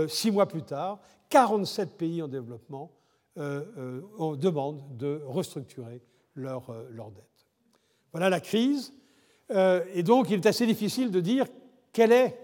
six 0.08 0.32
mois 0.32 0.48
plus 0.48 0.64
tard, 0.64 0.98
47 1.28 1.96
pays 1.96 2.20
en 2.20 2.26
développement 2.26 2.90
demandent 3.36 4.96
de 4.96 5.22
restructurer 5.24 6.02
leur, 6.34 6.74
leur 6.90 7.10
dette. 7.10 7.24
Voilà 8.12 8.28
la 8.28 8.40
crise 8.40 8.92
euh, 9.50 9.84
et 9.94 10.02
donc, 10.02 10.30
il 10.30 10.34
est 10.34 10.46
assez 10.46 10.66
difficile 10.66 11.10
de 11.10 11.20
dire 11.20 11.46
quelle 11.92 12.12
est 12.12 12.38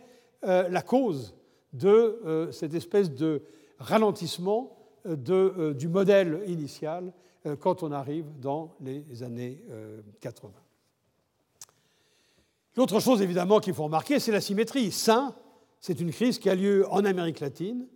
euh, 0.44 0.68
la 0.68 0.82
cause 0.82 1.34
de 1.72 1.88
euh, 1.88 2.52
cette 2.52 2.74
espèce 2.74 3.10
de 3.10 3.42
ralentissement 3.78 4.72
du 5.04 5.86
modèle 5.86 6.42
initial 6.48 7.12
quand 7.60 7.84
on 7.84 7.92
arrive 7.92 8.24
dans 8.40 8.74
les 8.80 9.22
années 9.22 9.62
80. 10.20 10.52
L'autre 12.74 12.98
chose, 12.98 13.22
évidemment, 13.22 13.60
qu'il 13.60 13.72
faut 13.72 13.84
remarquer, 13.84 14.18
c'est 14.18 14.32
la 14.32 14.40
symétrie. 14.40 14.90
Ça, 14.90 15.36
c'est 15.78 16.00
une 16.00 16.10
crise 16.10 16.40
qui 16.40 16.50
a 16.50 16.56
lieu 16.56 16.90
en 16.90 17.04
Amérique 17.04 17.38
latine, 17.38 17.86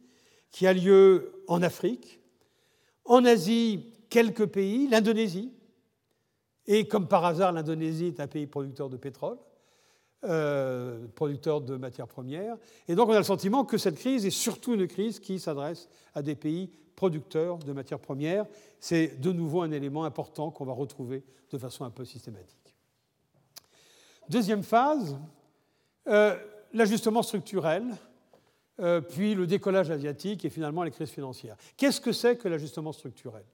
qui 0.53 0.68
a 0.68 0.72
lieu 0.72 1.42
en 1.48 1.62
Afrique, 1.62 2.19
en 3.04 3.24
Asie, 3.24 3.92
quelques 4.08 4.46
pays, 4.46 4.88
l'Indonésie, 4.88 5.52
et 6.66 6.86
comme 6.86 7.08
par 7.08 7.24
hasard, 7.24 7.52
l'Indonésie 7.52 8.06
est 8.06 8.20
un 8.20 8.26
pays 8.26 8.46
producteur 8.46 8.88
de 8.88 8.96
pétrole. 8.96 9.38
euh, 10.24 11.06
producteurs 11.14 11.60
de 11.60 11.76
matières 11.76 12.08
premières. 12.08 12.56
Et 12.88 12.94
donc 12.94 13.08
on 13.08 13.12
a 13.12 13.18
le 13.18 13.24
sentiment 13.24 13.64
que 13.64 13.78
cette 13.78 13.96
crise 13.96 14.26
est 14.26 14.30
surtout 14.30 14.74
une 14.74 14.86
crise 14.86 15.18
qui 15.18 15.38
s'adresse 15.38 15.88
à 16.14 16.22
des 16.22 16.34
pays 16.34 16.70
producteurs 16.96 17.58
de 17.58 17.72
matières 17.72 17.98
premières. 17.98 18.46
C'est 18.78 19.20
de 19.20 19.32
nouveau 19.32 19.62
un 19.62 19.70
élément 19.70 20.04
important 20.04 20.50
qu'on 20.50 20.64
va 20.64 20.72
retrouver 20.72 21.24
de 21.50 21.58
façon 21.58 21.84
un 21.84 21.90
peu 21.90 22.04
systématique. 22.04 22.74
Deuxième 24.28 24.62
phase, 24.62 25.16
euh, 26.06 26.36
l'ajustement 26.72 27.22
structurel, 27.22 27.84
euh, 28.80 29.00
puis 29.00 29.34
le 29.34 29.46
décollage 29.46 29.90
asiatique 29.90 30.44
et 30.44 30.50
finalement 30.50 30.82
les 30.82 30.90
crises 30.90 31.10
financières. 31.10 31.56
Qu'est-ce 31.76 32.00
que 32.00 32.12
c'est 32.12 32.36
que 32.36 32.48
l'ajustement 32.48 32.92
structurel? 32.92 33.44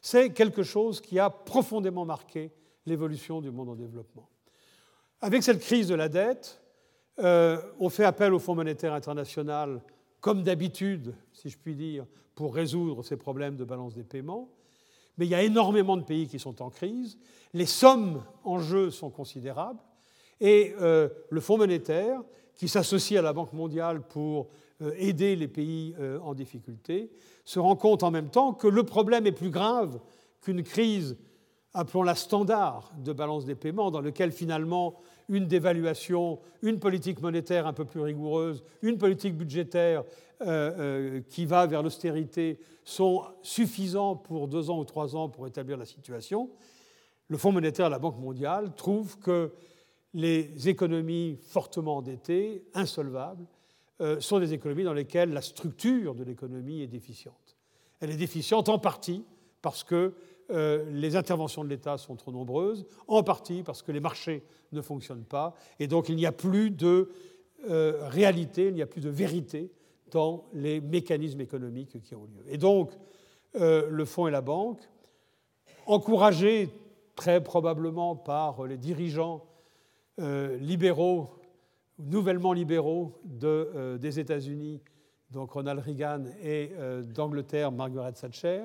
C'est 0.00 0.30
quelque 0.30 0.62
chose 0.62 1.00
qui 1.00 1.18
a 1.18 1.28
profondément 1.28 2.04
marqué 2.04 2.50
l'évolution 2.86 3.40
du 3.40 3.50
monde 3.50 3.70
en 3.70 3.74
développement. 3.74 4.28
Avec 5.20 5.42
cette 5.42 5.60
crise 5.60 5.88
de 5.88 5.94
la 5.94 6.08
dette, 6.08 6.62
euh, 7.18 7.60
on 7.78 7.90
fait 7.90 8.04
appel 8.04 8.32
au 8.32 8.38
Fonds 8.38 8.54
monétaire 8.54 8.94
international, 8.94 9.82
comme 10.20 10.42
d'habitude, 10.42 11.14
si 11.32 11.50
je 11.50 11.58
puis 11.58 11.74
dire, 11.74 12.06
pour 12.34 12.54
résoudre 12.54 13.02
ces 13.02 13.16
problèmes 13.16 13.56
de 13.56 13.64
balance 13.64 13.94
des 13.94 14.04
paiements. 14.04 14.50
Mais 15.18 15.26
il 15.26 15.30
y 15.30 15.34
a 15.34 15.42
énormément 15.42 15.98
de 15.98 16.02
pays 16.02 16.26
qui 16.26 16.38
sont 16.38 16.62
en 16.62 16.70
crise. 16.70 17.18
Les 17.52 17.66
sommes 17.66 18.24
en 18.44 18.58
jeu 18.58 18.90
sont 18.90 19.10
considérables. 19.10 19.80
Et 20.40 20.74
euh, 20.80 21.10
le 21.28 21.40
Fonds 21.42 21.58
monétaire, 21.58 22.22
qui 22.54 22.68
s'associe 22.68 23.18
à 23.18 23.22
la 23.22 23.32
Banque 23.32 23.52
mondiale 23.52 24.02
pour 24.02 24.48
aider 24.96 25.36
les 25.36 25.48
pays 25.48 25.94
en 26.22 26.34
difficulté, 26.34 27.10
se 27.44 27.58
rend 27.58 27.76
compte 27.76 28.02
en 28.02 28.10
même 28.10 28.30
temps 28.30 28.54
que 28.54 28.66
le 28.66 28.82
problème 28.82 29.26
est 29.26 29.32
plus 29.32 29.50
grave 29.50 30.00
qu'une 30.40 30.62
crise 30.62 31.16
appelons-la 31.74 32.14
standard 32.14 32.92
de 32.98 33.12
balance 33.12 33.44
des 33.44 33.54
paiements, 33.54 33.90
dans 33.90 34.00
lequel 34.00 34.32
finalement 34.32 34.96
une 35.28 35.46
dévaluation, 35.46 36.40
une 36.62 36.80
politique 36.80 37.20
monétaire 37.20 37.66
un 37.66 37.72
peu 37.72 37.84
plus 37.84 38.00
rigoureuse, 38.00 38.64
une 38.82 38.98
politique 38.98 39.36
budgétaire 39.36 40.04
euh, 40.42 40.72
euh, 40.78 41.20
qui 41.28 41.46
va 41.46 41.66
vers 41.66 41.82
l'austérité 41.82 42.58
sont 42.84 43.22
suffisants 43.42 44.16
pour 44.16 44.48
deux 44.48 44.70
ans 44.70 44.78
ou 44.80 44.84
trois 44.84 45.14
ans 45.14 45.28
pour 45.28 45.46
établir 45.46 45.76
la 45.76 45.84
situation, 45.84 46.50
le 47.28 47.36
Fonds 47.36 47.52
monétaire 47.52 47.86
et 47.86 47.90
la 47.90 48.00
Banque 48.00 48.18
mondiale 48.18 48.74
trouvent 48.74 49.18
que 49.18 49.52
les 50.12 50.68
économies 50.68 51.38
fortement 51.40 51.98
endettées, 51.98 52.64
insolvables, 52.74 53.44
euh, 53.44 53.59
sont 54.20 54.38
des 54.38 54.54
économies 54.54 54.84
dans 54.84 54.94
lesquelles 54.94 55.32
la 55.32 55.42
structure 55.42 56.14
de 56.14 56.24
l'économie 56.24 56.82
est 56.82 56.86
déficiente. 56.86 57.56
Elle 58.00 58.10
est 58.10 58.16
déficiente 58.16 58.68
en 58.68 58.78
partie 58.78 59.24
parce 59.62 59.84
que 59.84 60.14
euh, 60.50 60.84
les 60.90 61.16
interventions 61.16 61.62
de 61.62 61.68
l'État 61.68 61.96
sont 61.96 62.16
trop 62.16 62.32
nombreuses, 62.32 62.86
en 63.06 63.22
partie 63.22 63.62
parce 63.62 63.82
que 63.82 63.92
les 63.92 64.00
marchés 64.00 64.42
ne 64.72 64.80
fonctionnent 64.80 65.24
pas, 65.24 65.54
et 65.78 65.86
donc 65.86 66.08
il 66.08 66.16
n'y 66.16 66.26
a 66.26 66.32
plus 66.32 66.70
de 66.70 67.10
euh, 67.68 68.08
réalité, 68.08 68.68
il 68.68 68.74
n'y 68.74 68.82
a 68.82 68.86
plus 68.86 69.00
de 69.00 69.10
vérité 69.10 69.70
dans 70.10 70.44
les 70.52 70.80
mécanismes 70.80 71.40
économiques 71.40 72.02
qui 72.02 72.14
ont 72.16 72.24
lieu. 72.24 72.44
Et 72.48 72.58
donc, 72.58 72.90
euh, 73.56 73.88
le 73.88 74.04
fonds 74.04 74.26
et 74.26 74.32
la 74.32 74.40
banque, 74.40 74.80
encouragés 75.86 76.68
très 77.14 77.42
probablement 77.42 78.16
par 78.16 78.64
les 78.64 78.76
dirigeants 78.76 79.44
libéraux, 80.18 81.30
nouvellement 82.00 82.52
libéraux 82.52 83.20
de, 83.24 83.96
des 84.00 84.18
États-Unis, 84.18 84.80
donc 85.30 85.52
Ronald 85.52 85.80
Reagan, 85.80 86.24
et 86.42 86.72
d'Angleterre, 87.14 87.70
Margaret 87.70 88.12
Thatcher, 88.12 88.64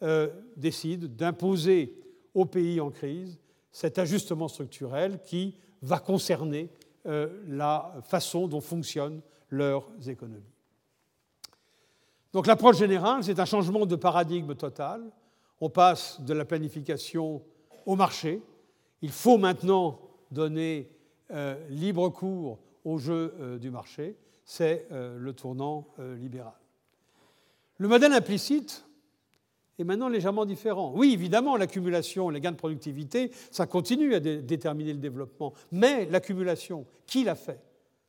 euh, 0.00 0.28
décide 0.56 1.16
d'imposer 1.16 1.92
aux 2.32 2.44
pays 2.44 2.80
en 2.80 2.88
crise 2.88 3.36
cet 3.72 3.98
ajustement 3.98 4.46
structurel 4.46 5.20
qui 5.24 5.56
va 5.82 5.98
concerner 5.98 6.70
euh, 7.06 7.42
la 7.48 7.96
façon 8.04 8.46
dont 8.46 8.60
fonctionnent 8.60 9.20
leurs 9.50 9.88
économies. 10.06 10.54
Donc 12.32 12.46
l'approche 12.46 12.78
générale, 12.78 13.24
c'est 13.24 13.40
un 13.40 13.44
changement 13.44 13.86
de 13.86 13.96
paradigme 13.96 14.54
total. 14.54 15.02
On 15.60 15.68
passe 15.68 16.20
de 16.20 16.32
la 16.32 16.44
planification 16.44 17.42
au 17.84 17.96
marché. 17.96 18.40
Il 19.02 19.10
faut 19.10 19.36
maintenant 19.36 19.98
donner 20.30 20.92
euh, 21.32 21.56
libre 21.70 22.08
cours 22.10 22.60
au 22.84 22.98
jeu 22.98 23.58
du 23.60 23.70
marché. 23.70 24.16
C'est 24.44 24.86
le 24.90 25.32
tournant 25.32 25.88
libéral. 25.98 26.54
Le 27.76 27.88
modèle 27.88 28.12
implicite, 28.12 28.88
est 29.78 29.84
maintenant 29.84 30.08
légèrement 30.08 30.44
différent. 30.44 30.92
Oui, 30.94 31.12
évidemment, 31.12 31.56
l'accumulation, 31.56 32.30
les 32.30 32.40
gains 32.40 32.52
de 32.52 32.56
productivité, 32.56 33.30
ça 33.50 33.66
continue 33.66 34.14
à 34.14 34.20
déterminer 34.20 34.92
le 34.92 34.98
développement. 34.98 35.52
Mais 35.70 36.06
l'accumulation, 36.06 36.86
qui 37.06 37.24
l'a 37.24 37.36
fait 37.36 37.60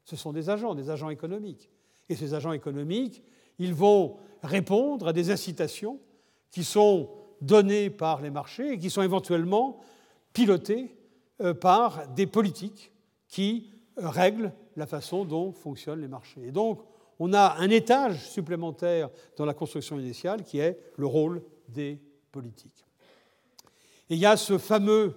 Ce 0.04 0.16
sont 0.16 0.34
des 0.34 0.50
agents, 0.50 0.74
des 0.74 0.90
agents 0.90 1.10
économiques. 1.10 1.70
Et 2.10 2.16
ces 2.16 2.34
agents 2.34 2.54
économiques, 2.54 3.22
ils 3.60 3.74
vont 3.74 4.18
répondre 4.42 5.08
à 5.08 5.14
des 5.14 5.30
incitations 5.30 6.00
qui 6.50 6.64
sont 6.64 7.10
données 7.42 7.90
par 7.90 8.22
les 8.22 8.32
marchés 8.32 8.74
et 8.74 8.80
qui 8.80 8.90
sont 8.90 9.04
éventuellement 9.04 9.80
pilotées 10.34 10.96
euh, 11.42 11.54
par 11.54 12.08
des 12.10 12.26
politiques 12.26 12.92
qui 13.28 13.70
euh, 14.00 14.10
règlent 14.10 14.54
la 14.76 14.86
façon 14.86 15.26
dont 15.26 15.52
fonctionnent 15.52 16.02
les 16.02 16.08
marchés. 16.08 16.48
Et 16.48 16.52
donc, 16.52 16.82
on 17.20 17.34
a 17.34 17.56
un 17.58 17.70
étage 17.70 18.30
supplémentaire 18.30 19.10
dans 19.36 19.46
la 19.46 19.54
construction 19.54 20.00
initiale 20.00 20.44
qui 20.44 20.60
est 20.60 20.80
le 20.96 21.06
rôle 21.06 21.44
des 21.68 22.00
politiques. 22.32 22.86
Et 24.10 24.16
il 24.16 24.20
y 24.20 24.26
a 24.26 24.38
ce 24.38 24.58
fameux 24.58 25.14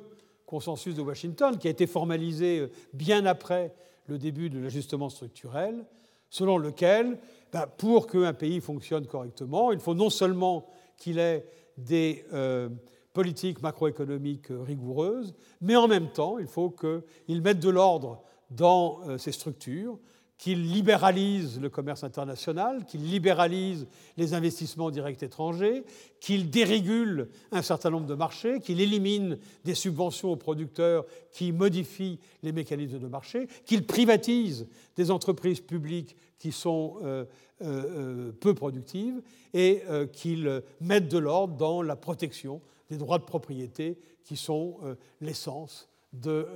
consensus 0.47 0.95
de 0.95 1.03
Washington 1.03 1.57
qui 1.57 1.69
a 1.69 1.71
été 1.71 1.87
formalisé 1.87 2.61
euh, 2.61 2.71
bien 2.93 3.25
après 3.27 3.73
le 4.07 4.19
début 4.19 4.51
de 4.51 4.59
l'ajustement 4.59 5.09
structurel, 5.09 5.87
selon 6.29 6.59
lequel, 6.59 7.19
ben, 7.53 7.67
pour 7.79 8.07
qu'un 8.07 8.33
pays 8.33 8.61
fonctionne 8.61 9.07
correctement, 9.07 9.71
il 9.73 9.79
faut 9.79 9.95
non 9.95 10.11
seulement 10.11 10.67
qu'il 10.97 11.19
ait 11.19 11.47
des 11.79 12.25
euh, 12.33 12.69
politiques 13.13 13.63
macroéconomiques 13.63 14.49
rigoureuses, 14.51 15.35
mais 15.61 15.77
en 15.77 15.89
même 15.89 16.11
temps, 16.11 16.39
il 16.39 16.47
faut 16.47 16.71
qu'il 16.71 17.43
mette 17.43 17.61
de 17.61 17.71
l'ordre 17.71 18.23
dans 18.57 19.19
ses 19.19 19.33
structures, 19.33 19.99
qu'il 20.43 20.73
libéralise 20.73 21.61
le 21.61 21.69
commerce 21.69 22.03
international, 22.03 22.85
qu'il 22.85 23.09
libéralise 23.09 23.87
les 24.17 24.35
investissements 24.35 24.91
directs 24.91 25.23
étrangers, 25.23 25.85
qu'il 26.19 26.51
dérégule 26.51 27.29
un 27.53 27.63
certain 27.63 27.91
nombre 27.91 28.09
de 28.09 28.17
marchés, 28.17 28.59
qu'il 28.59 28.81
élimine 28.81 29.39
des 29.65 29.77
subventions 29.77 30.33
aux 30.33 30.37
producteurs 30.37 31.07
qui 31.31 31.53
modifient 31.53 32.19
les 32.43 32.51
mécanismes 32.51 32.99
de 32.99 33.07
marché, 33.07 33.47
qu'il 33.67 33.87
privatise 33.87 34.67
des 34.97 35.13
entreprises 35.13 35.61
publiques 35.61 36.17
qui 36.41 36.51
sont 36.51 36.97
euh, 37.05 37.25
euh, 37.63 37.67
euh, 37.69 38.33
peu 38.33 38.53
productives 38.53 39.23
et 39.55 39.83
qu'il 40.13 40.61
mette 40.81 41.07
de 41.07 41.19
l'ordre 41.19 41.55
dans 41.57 41.83
la 41.83 41.95
protection 41.95 42.61
des 42.91 42.97
droits 42.97 43.19
de 43.19 43.25
propriété 43.25 43.97
qui 44.25 44.37
sont 44.37 44.79
l'essence 45.21 45.89
de 46.13 46.49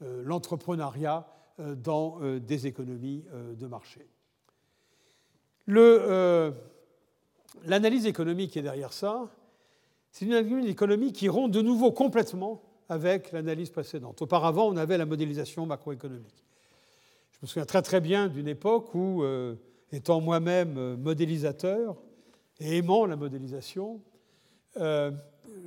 l'entrepreneuriat 0.00 1.26
euh, 1.58 1.74
dans 1.74 2.18
euh, 2.20 2.38
des 2.38 2.66
économies 2.66 3.24
euh, 3.32 3.54
de 3.54 3.66
marché. 3.66 4.06
L'analyse 7.64 8.04
économique 8.04 8.50
qui 8.50 8.58
est 8.58 8.62
derrière 8.62 8.92
ça, 8.92 9.30
c'est 10.10 10.26
une 10.26 10.66
économique 10.66 11.14
qui 11.14 11.30
rompt 11.30 11.50
de 11.50 11.62
nouveau 11.62 11.92
complètement 11.92 12.60
avec 12.90 13.32
l'analyse 13.32 13.70
précédente. 13.70 14.20
Auparavant, 14.20 14.68
on 14.68 14.76
avait 14.76 14.98
la 14.98 15.06
modélisation 15.06 15.64
macroéconomique. 15.64 16.44
Je 17.32 17.38
me 17.40 17.46
souviens 17.46 17.64
très 17.64 17.80
très 17.80 18.02
bien 18.02 18.28
d'une 18.28 18.48
époque 18.48 18.94
où, 18.94 19.24
étant 19.90 20.20
moi-même 20.20 20.96
modélisateur 20.96 21.96
et 22.60 22.76
aimant 22.76 23.06
la 23.06 23.16
modélisation, 23.16 24.02
je 24.76 25.12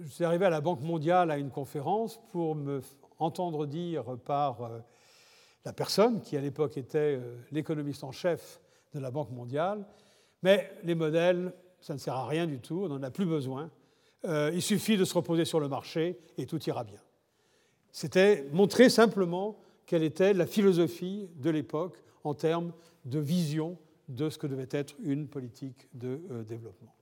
suis 0.07 0.23
arrivé 0.23 0.45
à 0.45 0.49
la 0.51 0.61
Banque 0.61 0.81
mondiale 0.81 1.31
à 1.31 1.37
une 1.37 1.49
conférence 1.49 2.21
pour 2.31 2.55
me 2.55 2.81
entendre 3.19 3.65
dire 3.65 4.17
par 4.25 4.71
la 5.65 5.73
personne 5.73 6.21
qui 6.21 6.37
à 6.37 6.41
l'époque 6.41 6.77
était 6.77 7.17
euh, 7.17 7.37
l'économiste 7.51 8.03
en 8.03 8.11
chef 8.11 8.59
de 8.93 8.99
la 8.99 9.11
Banque 9.11 9.31
mondiale. 9.31 9.85
Mais 10.41 10.71
les 10.83 10.95
modèles, 10.95 11.53
ça 11.81 11.93
ne 11.93 11.99
sert 11.99 12.15
à 12.15 12.27
rien 12.27 12.47
du 12.47 12.59
tout, 12.59 12.81
on 12.85 12.89
n'en 12.89 13.03
a 13.03 13.11
plus 13.11 13.25
besoin. 13.25 13.69
Euh, 14.25 14.51
il 14.53 14.61
suffit 14.61 14.97
de 14.97 15.05
se 15.05 15.13
reposer 15.13 15.45
sur 15.45 15.59
le 15.59 15.67
marché 15.67 16.19
et 16.37 16.45
tout 16.45 16.61
ira 16.63 16.83
bien. 16.83 16.99
C'était 17.91 18.45
montrer 18.51 18.89
simplement 18.89 19.59
quelle 19.85 20.03
était 20.03 20.33
la 20.33 20.45
philosophie 20.45 21.29
de 21.35 21.49
l'époque 21.49 21.97
en 22.23 22.33
termes 22.33 22.73
de 23.05 23.19
vision 23.19 23.77
de 24.07 24.29
ce 24.29 24.37
que 24.37 24.47
devait 24.47 24.67
être 24.71 24.95
une 25.03 25.27
politique 25.27 25.87
de 25.93 26.21
euh, 26.31 26.43
développement. 26.43 26.95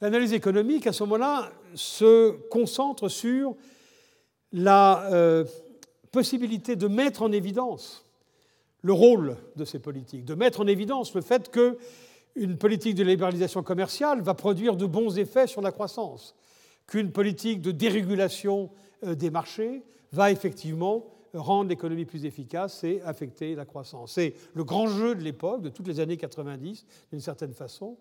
L'analyse 0.00 0.34
économique, 0.34 0.86
à 0.86 0.92
ce 0.92 1.04
moment-là, 1.04 1.50
se 1.74 2.32
concentre 2.48 3.08
sur 3.08 3.56
la 4.56 5.44
possibilité 6.10 6.76
de 6.76 6.88
mettre 6.88 7.22
en 7.22 7.30
évidence 7.30 8.06
le 8.86 8.92
rôle 8.92 9.36
de 9.56 9.64
ces 9.64 9.78
politiques, 9.78 10.24
de 10.24 10.34
mettre 10.34 10.60
en 10.60 10.66
évidence 10.66 11.14
le 11.14 11.20
fait 11.20 11.50
qu'une 11.50 12.56
politique 12.56 12.94
de 12.94 13.02
libéralisation 13.02 13.62
commerciale 13.62 14.22
va 14.22 14.34
produire 14.34 14.76
de 14.76 14.86
bons 14.86 15.18
effets 15.18 15.46
sur 15.46 15.60
la 15.60 15.72
croissance, 15.72 16.34
qu'une 16.86 17.10
politique 17.10 17.60
de 17.60 17.72
dérégulation 17.72 18.70
euh, 19.04 19.14
des 19.14 19.30
marchés 19.30 19.82
va 20.12 20.30
effectivement 20.30 21.04
rendre 21.34 21.68
l'économie 21.68 22.04
plus 22.04 22.24
efficace, 22.24 22.78
c'est 22.80 23.02
affecter 23.02 23.54
la 23.54 23.66
croissance. 23.66 24.12
C'est 24.12 24.34
le 24.54 24.64
grand 24.64 24.86
jeu 24.86 25.14
de 25.14 25.22
l'époque, 25.22 25.62
de 25.62 25.68
toutes 25.68 25.88
les 25.88 26.00
années 26.00 26.16
90, 26.16 26.86
d'une 27.10 27.20
certaine 27.20 27.52
façon, 27.52 27.98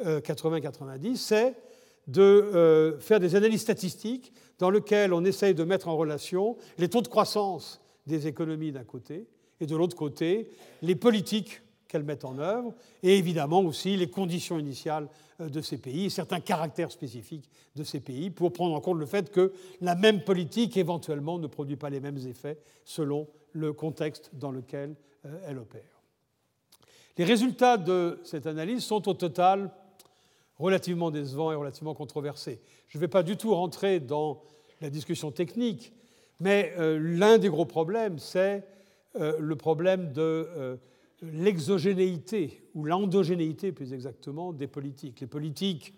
80-90, 0.00 1.16
c'est 1.16 1.54
de 2.08 2.96
faire 3.00 3.20
des 3.20 3.36
analyses 3.36 3.60
statistiques 3.60 4.32
dans 4.58 4.70
lesquelles 4.70 5.12
on 5.12 5.24
essaye 5.24 5.54
de 5.54 5.64
mettre 5.64 5.88
en 5.88 5.96
relation 5.96 6.56
les 6.78 6.88
taux 6.88 7.02
de 7.02 7.08
croissance 7.08 7.80
des 8.06 8.26
économies 8.26 8.72
d'un 8.72 8.84
côté 8.84 9.26
et 9.60 9.66
de 9.66 9.76
l'autre 9.76 9.96
côté 9.96 10.48
les 10.82 10.96
politiques 10.96 11.62
qu'elles 11.92 12.02
mettent 12.02 12.24
en 12.24 12.38
œuvre, 12.38 12.74
et 13.02 13.18
évidemment 13.18 13.60
aussi 13.60 13.96
les 13.98 14.08
conditions 14.08 14.58
initiales 14.58 15.08
euh, 15.40 15.50
de 15.50 15.60
ces 15.60 15.76
pays 15.76 16.06
et 16.06 16.10
certains 16.10 16.40
caractères 16.40 16.90
spécifiques 16.90 17.50
de 17.76 17.84
ces 17.84 18.00
pays 18.00 18.30
pour 18.30 18.52
prendre 18.52 18.74
en 18.74 18.80
compte 18.80 18.98
le 18.98 19.04
fait 19.04 19.30
que 19.30 19.52
la 19.82 19.94
même 19.94 20.24
politique 20.24 20.78
éventuellement 20.78 21.38
ne 21.38 21.46
produit 21.46 21.76
pas 21.76 21.90
les 21.90 22.00
mêmes 22.00 22.16
effets 22.16 22.58
selon 22.86 23.28
le 23.52 23.74
contexte 23.74 24.30
dans 24.32 24.50
lequel 24.50 24.96
euh, 25.26 25.38
elle 25.46 25.58
opère. 25.58 26.00
Les 27.18 27.24
résultats 27.24 27.76
de 27.76 28.20
cette 28.24 28.46
analyse 28.46 28.82
sont 28.82 29.06
au 29.06 29.12
total 29.12 29.70
relativement 30.62 31.10
décevants 31.10 31.52
et 31.52 31.54
relativement 31.54 31.94
controversés. 31.94 32.60
Je 32.88 32.96
ne 32.96 33.00
vais 33.00 33.08
pas 33.08 33.22
du 33.22 33.36
tout 33.36 33.54
rentrer 33.54 34.00
dans 34.00 34.42
la 34.80 34.88
discussion 34.88 35.30
technique, 35.30 35.92
mais 36.40 36.72
euh, 36.78 36.98
l'un 36.98 37.38
des 37.38 37.48
gros 37.48 37.66
problèmes, 37.66 38.18
c'est 38.18 38.64
le 39.14 39.56
problème 39.56 40.10
de 40.14 40.78
l'exogénéité, 41.20 42.62
ou 42.74 42.84
l'endogénéité 42.84 43.70
plus 43.72 43.92
exactement, 43.92 44.54
des 44.54 44.66
politiques. 44.66 45.20
Les 45.20 45.26
politiques 45.26 45.94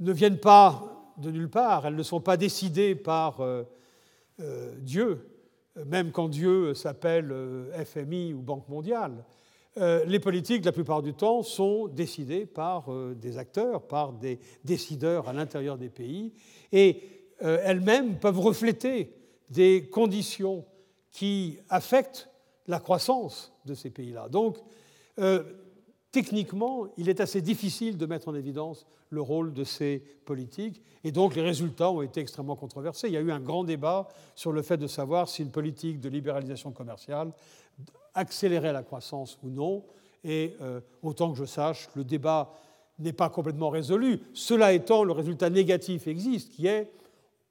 ne 0.00 0.12
viennent 0.12 0.40
pas 0.40 1.14
de 1.18 1.30
nulle 1.30 1.50
part, 1.50 1.86
elles 1.86 1.94
ne 1.94 2.02
sont 2.02 2.20
pas 2.20 2.36
décidées 2.36 2.94
par 2.94 3.40
euh, 3.40 3.64
euh, 4.40 4.74
Dieu, 4.78 5.28
même 5.86 6.12
quand 6.12 6.28
Dieu 6.28 6.74
s'appelle 6.74 7.30
euh, 7.30 7.84
FMI 7.84 8.32
ou 8.34 8.40
Banque 8.40 8.68
mondiale. 8.68 9.24
Les 9.76 10.18
politiques, 10.18 10.64
la 10.64 10.72
plupart 10.72 11.00
du 11.00 11.14
temps, 11.14 11.42
sont 11.42 11.88
décidées 11.88 12.44
par 12.44 12.88
des 13.14 13.38
acteurs, 13.38 13.86
par 13.86 14.12
des 14.12 14.38
décideurs 14.64 15.28
à 15.28 15.32
l'intérieur 15.32 15.78
des 15.78 15.88
pays, 15.88 16.32
et 16.72 17.02
elles-mêmes 17.40 18.18
peuvent 18.18 18.40
refléter 18.40 19.14
des 19.48 19.88
conditions 19.88 20.64
qui 21.10 21.58
affectent 21.68 22.28
la 22.66 22.78
croissance 22.78 23.52
de 23.64 23.74
ces 23.74 23.90
pays-là. 23.90 24.28
Donc, 24.28 24.58
euh, 25.18 25.42
techniquement, 26.12 26.86
il 26.96 27.08
est 27.08 27.20
assez 27.20 27.42
difficile 27.42 27.96
de 27.96 28.06
mettre 28.06 28.28
en 28.28 28.34
évidence 28.34 28.86
le 29.10 29.20
rôle 29.20 29.52
de 29.52 29.64
ces 29.64 30.04
politiques, 30.24 30.80
et 31.02 31.10
donc 31.10 31.34
les 31.34 31.42
résultats 31.42 31.90
ont 31.90 32.02
été 32.02 32.20
extrêmement 32.20 32.54
controversés. 32.54 33.08
Il 33.08 33.14
y 33.14 33.16
a 33.16 33.20
eu 33.20 33.32
un 33.32 33.40
grand 33.40 33.64
débat 33.64 34.06
sur 34.36 34.52
le 34.52 34.62
fait 34.62 34.76
de 34.76 34.86
savoir 34.86 35.28
si 35.28 35.42
une 35.42 35.50
politique 35.50 35.98
de 36.00 36.08
libéralisation 36.08 36.70
commerciale 36.70 37.32
accélérait 38.14 38.72
la 38.72 38.82
croissance 38.82 39.38
ou 39.42 39.50
non, 39.50 39.84
et 40.24 40.56
euh, 40.60 40.80
autant 41.02 41.32
que 41.32 41.38
je 41.38 41.44
sache, 41.44 41.88
le 41.94 42.04
débat 42.04 42.52
n'est 42.98 43.12
pas 43.12 43.30
complètement 43.30 43.70
résolu. 43.70 44.20
Cela 44.34 44.72
étant, 44.72 45.04
le 45.04 45.12
résultat 45.12 45.50
négatif 45.50 46.06
existe, 46.06 46.52
qui 46.52 46.66
est 46.66 46.90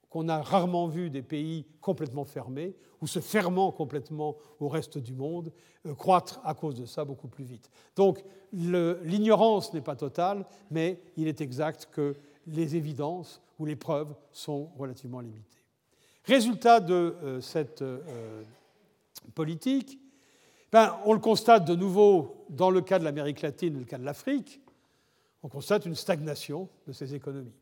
qu'on 0.09 0.27
a 0.27 0.41
rarement 0.41 0.87
vu 0.87 1.09
des 1.09 1.21
pays 1.21 1.65
complètement 1.81 2.25
fermés 2.25 2.75
ou 3.01 3.07
se 3.07 3.19
fermant 3.19 3.71
complètement 3.71 4.35
au 4.59 4.67
reste 4.67 4.97
du 4.97 5.13
monde, 5.13 5.51
euh, 5.85 5.93
croître 5.93 6.41
à 6.43 6.53
cause 6.53 6.75
de 6.75 6.85
ça 6.85 7.05
beaucoup 7.05 7.27
plus 7.27 7.43
vite. 7.43 7.69
Donc 7.95 8.23
l'ignorance 8.51 9.73
n'est 9.73 9.81
pas 9.81 9.95
totale, 9.95 10.45
mais 10.71 10.99
il 11.15 11.27
est 11.27 11.41
exact 11.41 11.89
que 11.91 12.15
les 12.47 12.75
évidences 12.75 13.41
ou 13.59 13.65
les 13.65 13.75
preuves 13.75 14.15
sont 14.31 14.69
relativement 14.77 15.19
limitées. 15.19 15.63
Résultat 16.25 16.79
de 16.79 17.15
euh, 17.23 17.41
cette 17.41 17.83
politique, 19.35 19.99
ben, 20.71 20.97
on 21.05 21.13
le 21.13 21.19
constate 21.19 21.65
de 21.65 21.75
nouveau 21.75 22.45
dans 22.49 22.69
le 22.69 22.81
cas 22.81 22.99
de 22.99 23.03
l'Amérique 23.03 23.41
latine 23.41 23.75
et 23.75 23.79
le 23.79 23.85
cas 23.85 23.97
de 23.97 24.05
l'Afrique, 24.05 24.61
on 25.43 25.49
constate 25.49 25.85
une 25.85 25.95
stagnation 25.95 26.69
de 26.87 26.91
ces 26.91 27.15
économies. 27.15 27.55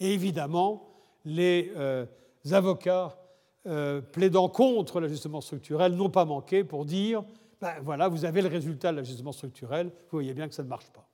Et 0.00 0.12
évidemment, 0.12 0.88
les 1.24 1.72
avocats 2.50 3.16
euh, 3.64 4.00
plaidant 4.00 4.48
contre 4.48 4.98
l'ajustement 4.98 5.40
structurel 5.40 5.94
n'ont 5.94 6.10
pas 6.10 6.24
manqué 6.24 6.64
pour 6.64 6.84
dire 6.84 7.22
ben 7.60 7.74
voilà, 7.84 8.08
vous 8.08 8.24
avez 8.24 8.42
le 8.42 8.48
résultat 8.48 8.90
de 8.90 8.96
l'ajustement 8.96 9.30
structurel, 9.30 9.86
vous 9.86 10.18
voyez 10.18 10.34
bien 10.34 10.48
que 10.48 10.54
ça 10.54 10.64
ne 10.64 10.68
marche 10.68 10.90
pas. 10.90 11.06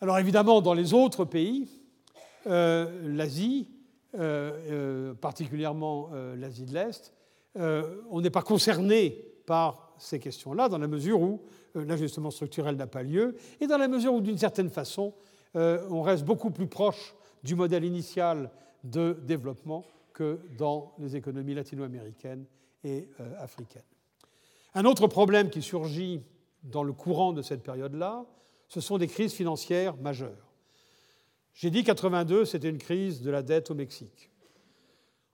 Alors 0.00 0.18
évidemment, 0.18 0.60
dans 0.60 0.74
les 0.74 0.94
autres 0.94 1.24
pays, 1.24 1.68
euh, 2.48 3.14
l'Asie, 3.14 3.70
euh, 4.18 5.14
particulièrement 5.14 6.10
l'Asie 6.36 6.64
de 6.64 6.74
l'Est, 6.74 7.14
on 7.54 8.20
n'est 8.20 8.30
pas 8.30 8.42
concerné 8.42 9.10
par 9.46 9.85
ces 9.98 10.18
questions-là, 10.18 10.68
dans 10.68 10.78
la 10.78 10.88
mesure 10.88 11.20
où 11.20 11.40
l'ajustement 11.74 12.30
structurel 12.30 12.76
n'a 12.76 12.86
pas 12.86 13.02
lieu, 13.02 13.36
et 13.60 13.66
dans 13.66 13.78
la 13.78 13.88
mesure 13.88 14.14
où, 14.14 14.20
d'une 14.20 14.38
certaine 14.38 14.70
façon, 14.70 15.14
on 15.54 16.02
reste 16.02 16.24
beaucoup 16.24 16.50
plus 16.50 16.66
proche 16.66 17.14
du 17.42 17.54
modèle 17.54 17.84
initial 17.84 18.50
de 18.84 19.16
développement 19.24 19.84
que 20.12 20.40
dans 20.56 20.94
les 20.98 21.16
économies 21.16 21.54
latino-américaines 21.54 22.46
et 22.84 23.08
euh, 23.20 23.32
africaines. 23.38 23.82
Un 24.74 24.84
autre 24.84 25.06
problème 25.08 25.50
qui 25.50 25.62
surgit 25.62 26.22
dans 26.62 26.82
le 26.82 26.92
courant 26.92 27.32
de 27.32 27.42
cette 27.42 27.62
période-là, 27.62 28.24
ce 28.68 28.80
sont 28.80 28.98
des 28.98 29.08
crises 29.08 29.32
financières 29.32 29.96
majeures. 29.96 30.52
J'ai 31.54 31.70
dit 31.70 31.84
82, 31.84 32.44
c'était 32.44 32.68
une 32.68 32.78
crise 32.78 33.22
de 33.22 33.30
la 33.30 33.42
dette 33.42 33.70
au 33.70 33.74
Mexique. 33.74 34.30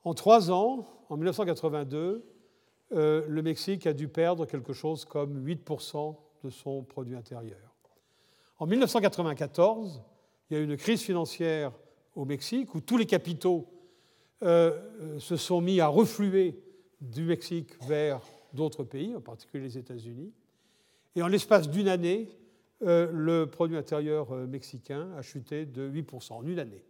En 0.05 0.15
trois 0.15 0.51
ans, 0.51 0.87
en 1.09 1.17
1982, 1.17 2.25
euh, 2.95 3.25
le 3.29 3.43
Mexique 3.43 3.87
a 3.87 3.93
dû 3.93 4.09
perdre 4.09 4.45
quelque 4.47 4.73
chose 4.73 5.05
comme 5.05 5.45
8% 5.47 6.15
de 6.45 6.51
son 6.51 6.83
produit 6.83 7.17
intérieur. 7.17 7.59
En 8.59 8.67
1994, 8.67 10.03
il 10.51 10.55
y 10.55 10.61
a 10.61 10.61
eu 10.61 10.65
une 10.65 10.77
crise 10.77 11.01
financière 11.01 11.73
au 12.15 12.25
Mexique 12.25 12.75
où 12.75 12.81
tous 12.81 12.99
les 12.99 13.07
capitaux 13.07 13.67
euh, 14.43 14.79
euh, 15.01 15.19
se 15.19 15.37
sont 15.37 15.61
mis 15.61 15.81
à 15.81 15.87
refluer 15.87 16.61
du 17.01 17.25
Mexique 17.25 17.71
vers 17.87 18.21
d'autres 18.53 18.85
pays, 18.85 19.15
en 19.17 19.21
particulier 19.21 19.65
les 19.65 19.79
États-Unis. 19.79 20.33
Et 21.17 21.23
en 21.23 21.29
l'espace 21.29 21.69
d'une 21.69 21.89
année, 21.89 22.29
le 22.81 23.45
produit 23.45 23.77
intérieur 23.77 24.33
mexicain 24.33 25.13
a 25.17 25.23
chuté 25.23 25.67
de 25.67 25.89
8% 25.89 26.33
en 26.33 26.45
une 26.45 26.59
année. 26.59 26.83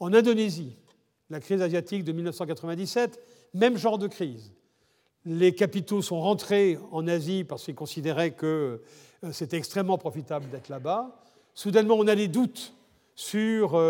En 0.00 0.14
Indonésie, 0.14 0.76
la 1.28 1.40
crise 1.40 1.60
asiatique 1.60 2.04
de 2.04 2.12
1997, 2.12 3.20
même 3.52 3.76
genre 3.76 3.98
de 3.98 4.06
crise. 4.06 4.52
Les 5.24 5.54
capitaux 5.54 6.02
sont 6.02 6.20
rentrés 6.20 6.78
en 6.90 7.06
Asie 7.06 7.44
parce 7.44 7.64
qu'ils 7.64 7.76
considéraient 7.76 8.32
que 8.32 8.82
c'était 9.30 9.56
extrêmement 9.56 9.98
profitable 9.98 10.48
d'être 10.50 10.68
là-bas. 10.68 11.22
Soudainement, 11.54 11.94
on 11.96 12.08
a 12.08 12.16
des 12.16 12.28
doutes 12.28 12.74
sur 13.14 13.80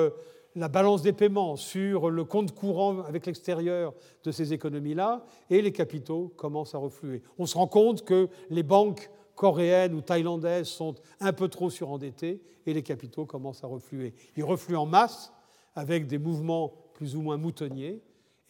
la 0.54 0.68
balance 0.68 1.00
des 1.00 1.14
paiements, 1.14 1.56
sur 1.56 2.10
le 2.10 2.24
compte 2.24 2.54
courant 2.54 3.00
avec 3.00 3.24
l'extérieur 3.24 3.94
de 4.24 4.30
ces 4.30 4.52
économies-là, 4.52 5.24
et 5.48 5.62
les 5.62 5.72
capitaux 5.72 6.32
commencent 6.36 6.74
à 6.74 6.78
refluer. 6.78 7.22
On 7.38 7.46
se 7.46 7.56
rend 7.56 7.66
compte 7.66 8.04
que 8.04 8.28
les 8.50 8.62
banques 8.62 9.10
coréennes 9.34 9.94
ou 9.94 10.02
thaïlandaises 10.02 10.68
sont 10.68 10.94
un 11.20 11.32
peu 11.32 11.48
trop 11.48 11.70
surendettées 11.70 12.42
et 12.66 12.74
les 12.74 12.82
capitaux 12.82 13.24
commencent 13.24 13.64
à 13.64 13.66
refluer. 13.66 14.14
Ils 14.36 14.44
refluent 14.44 14.76
en 14.76 14.86
masse 14.86 15.32
avec 15.74 16.06
des 16.06 16.18
mouvements 16.18 16.74
plus 16.92 17.16
ou 17.16 17.22
moins 17.22 17.38
moutonniers, 17.38 18.02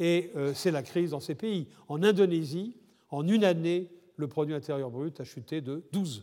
et 0.02 0.32
euh, 0.34 0.52
c'est 0.52 0.72
la 0.72 0.82
crise 0.82 1.12
dans 1.12 1.20
ces 1.20 1.36
pays. 1.36 1.68
En 1.86 2.02
Indonésie, 2.02 2.74
en 3.10 3.24
une 3.28 3.44
année, 3.44 3.88
le 4.16 4.26
produit 4.26 4.52
intérieur 4.52 4.90
brut 4.90 5.20
a 5.20 5.24
chuté 5.24 5.60
de 5.60 5.84
12%. 5.92 6.22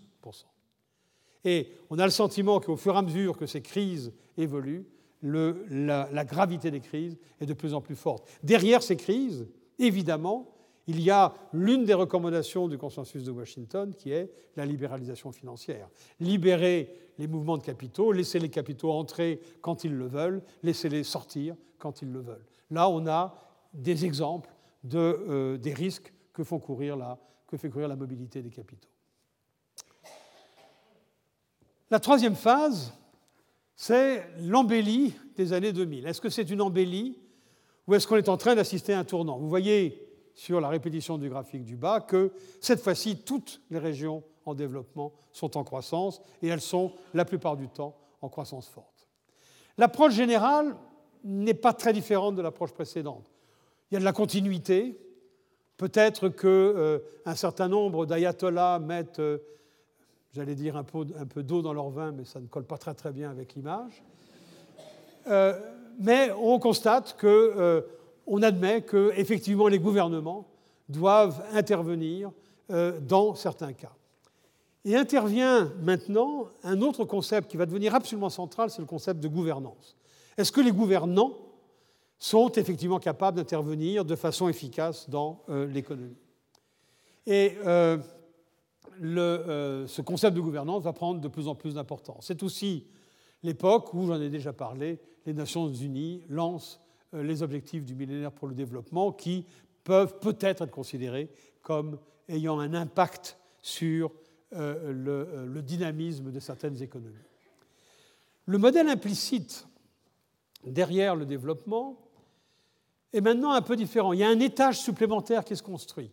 Et 1.46 1.70
on 1.90 1.98
a 1.98 2.04
le 2.04 2.12
sentiment 2.12 2.60
qu'au 2.60 2.76
fur 2.76 2.96
et 2.96 2.98
à 2.98 3.02
mesure 3.02 3.38
que 3.38 3.46
ces 3.46 3.62
crises 3.62 4.12
évoluent, 4.38 4.86
la, 5.22 6.26
gravité 6.26 6.72
des 6.72 6.82
crises 6.82 7.18
est 7.40 7.46
de 7.46 7.54
plus 7.54 7.74
en 7.74 7.80
plus 7.80 7.96
forte. 7.96 8.30
Derrière 8.44 8.84
ces 8.84 8.98
crises, 8.98 9.48
évidemment, 9.80 10.54
il 10.88 11.00
y 11.00 11.10
a 11.10 11.34
l'une 11.54 11.86
des 11.86 11.94
recommandations 11.94 12.68
du 12.68 12.78
consensus 12.78 13.24
de 13.24 13.32
Washington 13.32 13.94
qui 13.98 14.12
est 14.12 14.30
la 14.58 14.66
libéralisation 14.66 15.32
financière. 15.32 15.88
Libérer 16.20 16.94
les 17.18 17.28
mouvements 17.28 17.58
de 17.58 17.64
capitaux, 17.64 18.12
laisser 18.12 18.40
les 18.40 18.50
capitaux 18.50 18.92
entrer 18.92 19.40
quand 19.62 19.86
ils 19.86 19.96
le 19.96 20.08
veulent, 20.08 20.42
laisser-les 20.64 21.06
sortir 21.06 21.56
quand 21.78 22.02
ils 22.02 22.12
le 22.12 22.20
veulent. 22.20 22.46
Là, 22.72 22.90
on 22.90 23.08
a 23.08 23.49
des 23.74 24.06
exemples 24.06 24.50
de, 24.84 24.98
euh, 24.98 25.58
des 25.58 25.74
risques 25.74 26.14
que, 26.34 26.44
font 26.44 26.60
courir 26.60 26.96
la, 26.96 27.20
que 27.48 27.58
fait 27.58 27.70
courir 27.70 27.88
la 27.88 27.96
mobilité 27.96 28.42
des 28.42 28.50
capitaux. 28.50 28.90
La 31.92 32.00
troisième 32.00 32.36
phase, 32.36 32.94
c'est 33.76 34.28
l'embellie 34.42 35.16
des 35.36 35.54
années 35.54 35.74
2000. 35.74 36.06
Est-ce 36.06 36.22
que 36.22 36.30
c'est 36.30 36.50
une 36.50 36.62
embellie 36.62 37.18
ou 37.88 37.96
est-ce 37.96 38.08
qu'on 38.08 38.18
est 38.18 38.30
en 38.30 38.38
train 38.38 38.54
d'assister 38.54 38.94
à 38.94 39.00
un 39.00 39.04
tournant? 39.04 39.40
Vous 39.40 39.50
voyez 39.50 40.06
sur 40.36 40.62
la 40.62 40.70
répétition 40.70 41.18
du 41.18 41.28
graphique 41.30 41.66
du 41.66 41.76
bas 41.76 42.00
que 42.00 42.32
cette 42.62 42.82
fois-ci, 42.82 43.24
toutes 43.24 43.62
les 43.72 43.80
régions 43.80 44.24
en 44.46 44.54
développement 44.54 45.14
sont 45.32 45.58
en 45.58 45.64
croissance 45.64 46.22
et 46.42 46.48
elles 46.48 46.62
sont 46.62 46.94
la 47.14 47.26
plupart 47.26 47.58
du 47.58 47.68
temps 47.68 47.98
en 48.22 48.30
croissance 48.30 48.68
forte. 48.68 49.08
L'approche 49.78 50.14
générale 50.14 50.76
n'est 51.24 51.54
pas 51.54 51.74
très 51.74 51.94
différente 51.94 52.36
de 52.36 52.42
l'approche 52.42 52.74
précédente. 52.74 53.32
Il 53.90 53.96
y 53.96 53.98
a 53.98 54.00
de 54.00 54.06
la 54.06 54.14
continuité. 54.14 55.00
Peut-être 55.78 56.30
qu'un 56.30 57.36
certain 57.36 57.68
nombre 57.68 58.06
d'ayatollahs 58.06 58.80
mettent, 58.80 59.22
j'allais 60.34 60.56
dire, 60.56 60.76
un 60.76 60.84
peu, 60.84 61.44
d'eau 61.44 61.62
dans 61.62 61.74
leur 61.74 61.90
vin, 61.90 62.12
mais 62.12 62.26
ça 62.26 62.40
ne 62.40 62.48
colle 62.48 62.66
pas 62.66 62.78
très 62.78 62.94
très 62.94 63.12
bien 63.12 63.32
avec 63.32 63.56
l'image. 63.56 64.04
mais 66.00 66.32
on 66.40 66.60
constate 66.60 67.16
que 67.18 67.84
on 68.30 68.44
admet 68.44 68.82
que 68.84 69.12
effectivement 69.18 69.68
les 69.68 69.80
gouvernements 69.80 70.48
doivent 70.88 71.44
intervenir 71.54 72.32
euh, 72.72 73.00
dans 73.00 73.36
certains 73.36 73.74
cas. 73.74 73.92
Et 74.86 74.96
intervient 74.96 75.72
maintenant 75.82 76.48
un 76.64 76.82
autre 76.82 77.04
concept 77.04 77.50
qui 77.52 77.58
va 77.58 77.66
devenir 77.66 77.96
absolument 77.96 78.30
central, 78.30 78.70
c'est 78.70 78.82
le 78.82 78.88
concept 78.88 79.20
de 79.20 79.28
gouvernance. 79.28 79.98
Est-ce 80.38 80.52
que 80.52 80.62
les 80.62 80.72
gouvernants 80.72 81.34
sont 82.20 82.52
effectivement 82.52 83.00
capables 83.00 83.38
d'intervenir 83.38 84.06
de 84.06 84.16
façon 84.16 84.50
efficace 84.50 85.10
dans 85.10 85.42
euh, 85.50 85.66
l'économie 85.66 86.18
Et 87.26 87.54
euh, 87.66 87.98
ce 89.00 90.02
concept 90.02 90.36
de 90.36 90.42
gouvernance 90.42 90.84
va 90.84 90.94
prendre 90.94 91.22
de 91.22 91.28
plus 91.28 91.48
en 91.48 91.56
plus 91.56 91.76
d'importance. 91.76 92.26
C'est 92.28 92.44
aussi 92.44 92.86
l'époque 93.44 93.94
où, 93.94 94.08
j'en 94.08 94.20
ai 94.22 94.30
déjà 94.30 94.54
parlé, 94.54 95.00
les 95.26 95.34
Nations 95.34 95.68
Unies 95.68 96.24
lancent 96.30 96.82
euh, 97.14 97.24
les 97.24 97.42
objectifs 97.42 97.86
du 97.86 97.96
millénaire 97.96 98.32
pour 98.32 98.48
le 98.48 98.54
développement 98.54 99.12
qui 99.12 99.46
peuvent 99.84 100.20
peut-être 100.20 100.64
être 100.64 100.72
considérés 100.72 101.30
comme 101.62 101.98
ayant 102.28 102.60
un 102.60 102.74
impact 102.74 103.38
sur 103.62 104.12
euh, 104.54 105.46
le, 105.48 105.62
dynamisme 105.62 106.32
de 106.32 106.40
certaines 106.40 106.82
économies. 106.82 107.16
Le 108.46 108.58
modèle 108.58 108.90
implicite 108.90 109.68
derrière 110.66 111.16
le 111.16 111.26
développement 111.26 111.98
est 113.14 113.22
maintenant 113.22 113.52
un 113.52 113.62
peu 113.62 113.76
différent. 113.76 114.14
Il 114.14 114.20
y 114.20 114.24
a 114.24 114.30
un 114.30 114.40
étage 114.40 114.80
supplémentaire 114.80 115.44
qui 115.44 115.56
se 115.56 115.64
construit. 115.64 116.12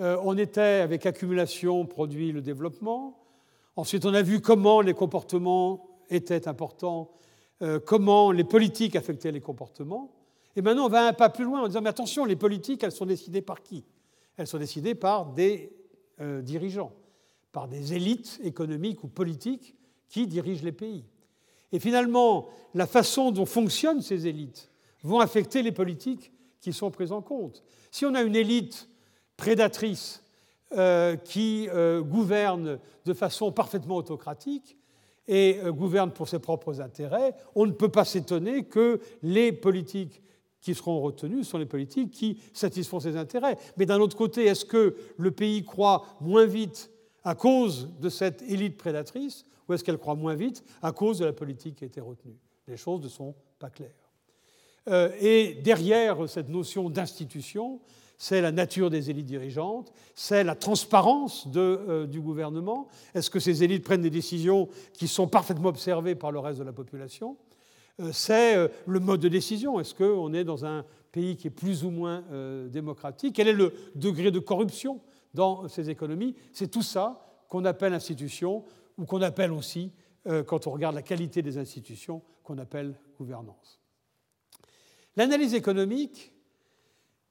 Euh, 0.00 0.18
on 0.22 0.36
était 0.36 0.60
avec 0.60 1.06
accumulation 1.06 1.86
produit 1.86 2.32
le 2.32 2.42
développement. 2.42 3.18
Ensuite, 3.76 4.04
on 4.04 4.14
a 4.14 4.22
vu 4.22 4.40
comment 4.40 4.80
les 4.80 4.94
comportements 4.94 5.86
étaient 6.08 6.48
importants, 6.48 7.10
comment 7.84 8.32
les 8.32 8.44
politiques 8.44 8.96
affectaient 8.96 9.32
les 9.32 9.40
comportements. 9.40 10.16
Et 10.56 10.62
maintenant, 10.62 10.86
on 10.86 10.88
va 10.88 11.06
un 11.06 11.12
pas 11.12 11.28
plus 11.28 11.44
loin 11.44 11.62
en 11.62 11.66
disant, 11.68 11.82
mais 11.82 11.90
attention, 11.90 12.24
les 12.24 12.36
politiques, 12.36 12.82
elles 12.82 12.92
sont 12.92 13.04
décidées 13.04 13.42
par 13.42 13.62
qui? 13.62 13.84
Elles 14.38 14.46
sont 14.46 14.58
décidées 14.58 14.94
par 14.94 15.26
des 15.26 15.70
euh, 16.20 16.40
dirigeants, 16.40 16.92
par 17.52 17.68
des 17.68 17.92
élites 17.92 18.40
économiques 18.42 19.04
ou 19.04 19.08
politiques 19.08 19.74
qui 20.08 20.26
dirigent 20.26 20.64
les 20.64 20.72
pays. 20.72 21.04
Et 21.72 21.78
finalement, 21.78 22.48
la 22.72 22.86
façon 22.86 23.32
dont 23.32 23.44
fonctionnent 23.44 24.00
ces 24.00 24.26
élites 24.26 24.70
vont 25.02 25.20
affecter 25.20 25.62
les 25.62 25.72
politiques 25.72 26.32
qui 26.60 26.72
sont 26.72 26.90
prises 26.90 27.12
en 27.12 27.22
compte. 27.22 27.62
Si 27.90 28.04
on 28.04 28.14
a 28.14 28.22
une 28.22 28.36
élite 28.36 28.88
prédatrice 29.36 30.22
euh, 30.72 31.16
qui 31.16 31.68
euh, 31.72 32.02
gouverne 32.02 32.78
de 33.04 33.14
façon 33.14 33.52
parfaitement 33.52 33.96
autocratique 33.96 34.76
et 35.28 35.60
gouverne 35.66 36.12
pour 36.12 36.28
ses 36.28 36.38
propres 36.38 36.80
intérêts, 36.80 37.34
on 37.56 37.66
ne 37.66 37.72
peut 37.72 37.88
pas 37.88 38.04
s'étonner 38.04 38.64
que 38.64 39.00
les 39.22 39.52
politiques 39.52 40.22
qui 40.66 40.74
seront 40.74 41.00
retenus 41.00 41.46
sont 41.46 41.58
les 41.58 41.66
politiques 41.66 42.10
qui 42.10 42.40
satisfont 42.52 42.98
ses 42.98 43.16
intérêts. 43.16 43.56
Mais 43.76 43.86
d'un 43.86 44.00
autre 44.00 44.16
côté, 44.16 44.46
est-ce 44.46 44.64
que 44.64 44.96
le 45.16 45.30
pays 45.30 45.64
croit 45.64 46.04
moins 46.20 46.44
vite 46.44 46.90
à 47.22 47.36
cause 47.36 47.88
de 48.00 48.08
cette 48.08 48.42
élite 48.42 48.76
prédatrice 48.76 49.46
ou 49.68 49.74
est-ce 49.74 49.84
qu'elle 49.84 49.98
croit 49.98 50.16
moins 50.16 50.34
vite 50.34 50.64
à 50.82 50.90
cause 50.90 51.20
de 51.20 51.24
la 51.24 51.32
politique 51.32 51.76
qui 51.76 51.84
a 51.84 51.86
été 51.86 52.00
retenue? 52.00 52.36
Les 52.66 52.76
choses 52.76 53.00
ne 53.00 53.08
sont 53.08 53.36
pas 53.60 53.70
claires. 53.70 54.05
Euh, 54.88 55.10
et 55.20 55.54
derrière 55.54 56.28
cette 56.28 56.48
notion 56.48 56.90
d'institution, 56.90 57.80
c'est 58.18 58.40
la 58.40 58.52
nature 58.52 58.88
des 58.88 59.10
élites 59.10 59.26
dirigeantes, 59.26 59.92
c'est 60.14 60.44
la 60.44 60.54
transparence 60.54 61.48
euh, 61.56 62.06
du 62.06 62.20
gouvernement. 62.20 62.88
Est-ce 63.14 63.28
que 63.28 63.40
ces 63.40 63.64
élites 63.64 63.84
prennent 63.84 64.02
des 64.02 64.10
décisions 64.10 64.68
qui 64.92 65.08
sont 65.08 65.26
parfaitement 65.26 65.68
observées 65.68 66.14
par 66.14 66.30
le 66.30 66.38
reste 66.38 66.58
de 66.60 66.64
la 66.64 66.72
population? 66.72 67.36
Euh, 68.00 68.10
c'est 68.12 68.56
le 68.86 69.00
mode 69.00 69.20
de 69.20 69.28
décision. 69.28 69.80
Est-ce 69.80 69.94
qu'on 69.94 70.32
est 70.32 70.44
dans 70.44 70.64
un 70.64 70.84
pays 71.10 71.36
qui 71.36 71.48
est 71.48 71.50
plus 71.50 71.84
ou 71.84 71.90
moins 71.90 72.22
démocratique? 72.68 73.34
Quel 73.34 73.48
est 73.48 73.52
le 73.52 73.72
degré 73.94 74.30
de 74.30 74.38
corruption 74.38 75.00
dans 75.34 75.66
ces 75.68 75.90
économies? 75.90 76.36
C'est 76.52 76.70
tout 76.70 76.82
ça 76.82 77.26
qu'on 77.48 77.64
appelle 77.64 77.94
institution 77.94 78.64
ou 78.98 79.04
qu'on 79.04 79.22
appelle 79.22 79.52
aussi, 79.52 79.92
quand 80.46 80.66
on 80.66 80.70
regarde 80.70 80.94
la 80.94 81.02
qualité 81.02 81.40
des 81.40 81.56
institutions, 81.56 82.20
qu'on 82.42 82.58
appelle 82.58 82.94
gouvernance. 83.18 83.80
L'analyse 85.16 85.54
économique, 85.54 86.32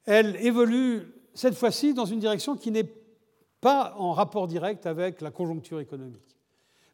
elle 0.06 0.36
évolue 0.38 1.14
cette 1.34 1.56
fois-ci 1.56 1.94
dans 1.94 2.06
une 2.06 2.20
direction 2.20 2.56
qui 2.56 2.72
n'est 2.72 2.90
pas 3.62 3.96
en 3.98 4.14
rapport 4.14 4.48
direct 4.48 4.86
avec 4.86 5.22
la 5.22 5.32
conjoncture 5.32 5.80
économique. 5.80 6.38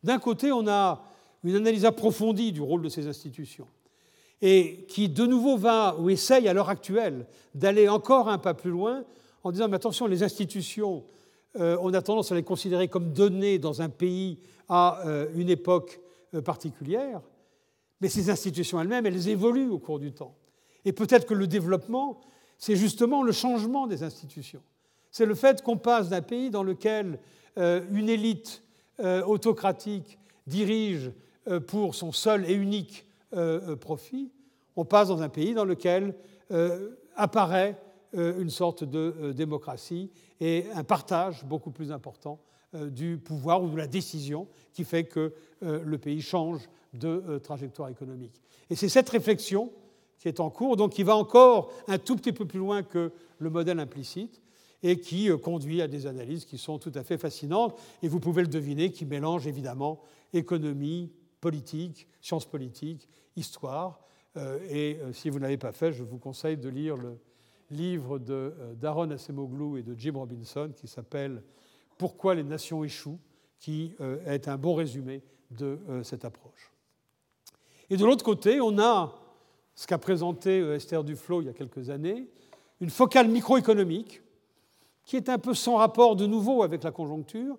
D'un 0.03 0.19
côté, 0.19 0.51
on 0.51 0.67
a 0.67 1.03
une 1.43 1.55
analyse 1.55 1.85
approfondie 1.85 2.51
du 2.51 2.61
rôle 2.61 2.81
de 2.81 2.89
ces 2.89 3.07
institutions, 3.07 3.67
et 4.41 4.85
qui 4.87 5.09
de 5.09 5.25
nouveau 5.25 5.57
va 5.57 5.95
ou 5.99 6.09
essaye 6.09 6.47
à 6.47 6.53
l'heure 6.53 6.69
actuelle 6.69 7.27
d'aller 7.53 7.87
encore 7.87 8.29
un 8.29 8.37
pas 8.37 8.53
plus 8.53 8.71
loin 8.71 9.03
en 9.43 9.51
disant 9.51 9.67
mais 9.67 9.75
attention, 9.75 10.07
les 10.07 10.23
institutions, 10.23 11.03
euh, 11.59 11.77
on 11.81 11.93
a 11.93 12.01
tendance 12.01 12.31
à 12.31 12.35
les 12.35 12.43
considérer 12.43 12.87
comme 12.87 13.11
données 13.13 13.59
dans 13.59 13.81
un 13.81 13.89
pays 13.89 14.39
à 14.69 15.05
euh, 15.05 15.27
une 15.35 15.49
époque 15.49 15.99
euh, 16.33 16.41
particulière, 16.41 17.21
mais 17.99 18.09
ces 18.09 18.29
institutions 18.29 18.79
elles-mêmes, 18.81 19.05
elles 19.05 19.29
évoluent 19.29 19.69
au 19.69 19.79
cours 19.79 19.99
du 19.99 20.11
temps. 20.11 20.35
Et 20.85 20.93
peut-être 20.93 21.25
que 21.25 21.33
le 21.33 21.47
développement, 21.47 22.21
c'est 22.57 22.75
justement 22.75 23.23
le 23.23 23.31
changement 23.31 23.87
des 23.87 24.03
institutions. 24.03 24.61
C'est 25.11 25.25
le 25.25 25.35
fait 25.35 25.61
qu'on 25.61 25.77
passe 25.77 26.09
d'un 26.09 26.21
pays 26.21 26.49
dans 26.49 26.63
lequel 26.63 27.19
une 27.57 28.07
élite 28.07 28.63
autocratique 28.99 30.17
dirige 30.47 31.11
euh, 31.47 31.59
pour 31.59 31.95
son 31.95 32.11
seul 32.11 32.47
et 32.49 32.53
unique 32.53 33.05
euh, 33.33 33.71
euh, 33.71 33.75
profit, 33.75 34.29
on 34.75 34.85
passe 34.85 35.07
dans 35.07 35.21
un 35.21 35.29
pays 35.29 35.53
dans 35.53 35.65
lequel 35.65 36.15
apparaît 37.15 37.77
une 38.13 38.49
sorte 38.49 38.83
de 38.83 39.31
démocratie 39.31 40.11
et 40.41 40.65
un 40.75 40.83
partage 40.83 41.45
beaucoup 41.45 41.71
plus 41.71 41.93
important 41.93 42.39
du 42.73 43.17
pouvoir 43.17 43.63
ou 43.63 43.69
de 43.69 43.77
la 43.77 43.87
décision 43.87 44.47
qui 44.73 44.83
fait 44.83 45.05
que 45.05 45.33
le 45.61 45.97
pays 45.97 46.21
change 46.21 46.69
de 46.93 47.37
trajectoire 47.41 47.87
économique. 47.87 48.41
Et 48.69 48.75
c'est 48.75 48.89
cette 48.89 49.09
réflexion 49.09 49.71
qui 50.21 50.27
est 50.27 50.39
en 50.39 50.51
cours, 50.51 50.77
donc 50.77 50.93
qui 50.93 51.01
va 51.01 51.15
encore 51.15 51.71
un 51.87 51.97
tout 51.97 52.15
petit 52.15 52.31
peu 52.31 52.45
plus 52.45 52.59
loin 52.59 52.83
que 52.83 53.11
le 53.39 53.49
modèle 53.49 53.79
implicite 53.79 54.39
et 54.83 54.99
qui 54.99 55.29
conduit 55.39 55.81
à 55.81 55.87
des 55.87 56.05
analyses 56.05 56.45
qui 56.45 56.59
sont 56.59 56.77
tout 56.77 56.91
à 56.95 57.03
fait 57.03 57.17
fascinantes. 57.17 57.77
Et 58.03 58.07
vous 58.07 58.19
pouvez 58.19 58.43
le 58.43 58.47
deviner, 58.47 58.91
qui 58.91 59.05
mélangent 59.05 59.47
évidemment 59.47 59.99
économie, 60.31 61.11
politique, 61.41 62.07
sciences 62.21 62.45
politiques, 62.45 63.09
histoire. 63.35 63.99
Euh, 64.37 64.59
et 64.69 64.99
euh, 65.01 65.11
si 65.11 65.29
vous 65.29 65.37
ne 65.37 65.43
l'avez 65.43 65.57
pas 65.57 65.71
fait, 65.71 65.91
je 65.91 66.03
vous 66.03 66.19
conseille 66.19 66.57
de 66.57 66.69
lire 66.69 66.95
le 66.95 67.17
livre 67.71 68.19
euh, 68.29 68.73
d'Aaron 68.75 69.09
Acemoglu 69.09 69.79
et 69.79 69.83
de 69.83 69.95
Jim 69.97 70.13
Robinson 70.15 70.71
qui 70.75 70.87
s'appelle 70.87 71.41
Pourquoi 71.97 72.35
les 72.35 72.43
nations 72.43 72.83
échouent, 72.83 73.19
qui 73.59 73.93
est 74.25 74.47
un 74.47 74.57
bon 74.57 74.73
résumé 74.73 75.21
de 75.51 75.77
cette 76.01 76.25
approche. 76.25 76.73
Et 77.91 77.97
de 77.97 78.03
l'autre 78.03 78.25
côté, 78.25 78.59
on 78.59 78.79
a 78.79 79.20
ce 79.75 79.87
qu'a 79.87 79.97
présenté 79.97 80.59
Esther 80.59 81.03
Duflo 81.03 81.41
il 81.41 81.47
y 81.47 81.49
a 81.49 81.53
quelques 81.53 81.89
années, 81.89 82.27
une 82.81 82.89
focale 82.89 83.27
microéconomique 83.27 84.21
qui 85.05 85.15
est 85.15 85.29
un 85.29 85.37
peu 85.37 85.53
sans 85.53 85.75
rapport 85.75 86.15
de 86.15 86.25
nouveau 86.25 86.63
avec 86.63 86.83
la 86.83 86.91
conjoncture, 86.91 87.57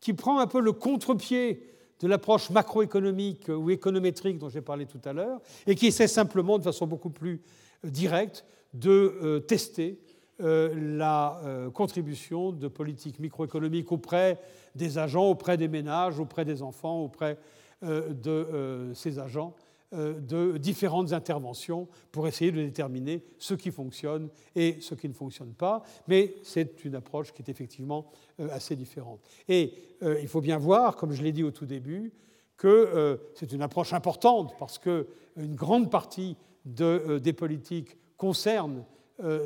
qui 0.00 0.12
prend 0.12 0.38
un 0.38 0.46
peu 0.46 0.60
le 0.60 0.72
contre-pied 0.72 1.62
de 2.00 2.08
l'approche 2.08 2.50
macroéconomique 2.50 3.48
ou 3.48 3.70
économétrique 3.70 4.38
dont 4.38 4.48
j'ai 4.48 4.62
parlé 4.62 4.86
tout 4.86 5.00
à 5.04 5.12
l'heure, 5.12 5.40
et 5.66 5.74
qui 5.74 5.86
essaie 5.86 6.08
simplement, 6.08 6.58
de 6.58 6.64
façon 6.64 6.86
beaucoup 6.86 7.10
plus 7.10 7.42
euh, 7.84 7.90
directe, 7.90 8.44
de 8.72 8.90
euh, 8.90 9.40
tester 9.40 9.98
euh, 10.40 10.96
la 10.96 11.40
contribution 11.74 12.52
de 12.52 12.68
politiques 12.68 13.18
microéconomiques 13.18 13.92
auprès 13.92 14.40
des 14.74 14.96
agents, 14.96 15.26
auprès 15.26 15.56
des 15.56 15.68
ménages, 15.68 16.18
auprès 16.18 16.44
des 16.44 16.62
enfants, 16.62 17.00
auprès 17.00 17.38
de 17.82 18.90
ces 18.94 19.18
agents 19.18 19.54
de 19.92 20.56
différentes 20.56 21.12
interventions 21.12 21.88
pour 22.12 22.28
essayer 22.28 22.52
de 22.52 22.62
déterminer 22.62 23.24
ce 23.38 23.54
qui 23.54 23.70
fonctionne 23.70 24.28
et 24.54 24.76
ce 24.80 24.94
qui 24.94 25.08
ne 25.08 25.14
fonctionne 25.14 25.52
pas. 25.52 25.82
Mais 26.06 26.34
c'est 26.42 26.84
une 26.84 26.94
approche 26.94 27.32
qui 27.32 27.42
est 27.42 27.50
effectivement 27.50 28.06
assez 28.50 28.76
différente. 28.76 29.20
Et 29.48 29.74
il 30.02 30.28
faut 30.28 30.40
bien 30.40 30.58
voir, 30.58 30.96
comme 30.96 31.12
je 31.12 31.22
l'ai 31.22 31.32
dit 31.32 31.42
au 31.42 31.50
tout 31.50 31.66
début, 31.66 32.12
que 32.56 33.18
c'est 33.34 33.52
une 33.52 33.62
approche 33.62 33.92
importante 33.92 34.54
parce 34.58 34.78
qu'une 34.78 35.56
grande 35.56 35.90
partie 35.90 36.36
de, 36.64 37.18
des 37.18 37.32
politiques 37.32 37.96
concerne 38.16 38.84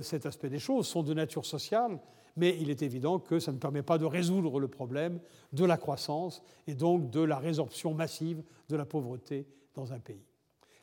cet 0.03 0.26
aspect 0.26 0.51
des 0.51 0.59
choses, 0.59 0.86
sont 0.86 1.03
de 1.03 1.14
nature 1.14 1.47
sociale, 1.47 1.99
mais 2.36 2.57
il 2.61 2.70
est 2.70 2.82
évident 2.82 3.18
que 3.18 3.38
ça 3.38 3.53
ne 3.53 3.59
permet 3.59 3.82
pas 3.82 3.99
de 3.99 4.05
résoudre 4.05 4.59
le 4.59 4.68
problème 4.68 5.20
de 5.53 5.64
la 5.64 5.76
croissance 5.76 6.42
et 6.66 6.74
donc 6.74 7.11
de 7.11 7.20
la 7.20 7.38
résorption 7.38 7.95
massive 7.95 8.42
de 8.68 8.76
la 8.76 8.84
pauvreté 8.84 9.47
dans 9.74 9.92
un 9.92 10.01
pays. 10.01 10.24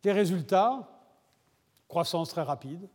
Les 0.03 0.11
résultats, 0.11 0.89
croissance 1.87 2.29
très 2.29 2.41
rapide. 2.41 2.89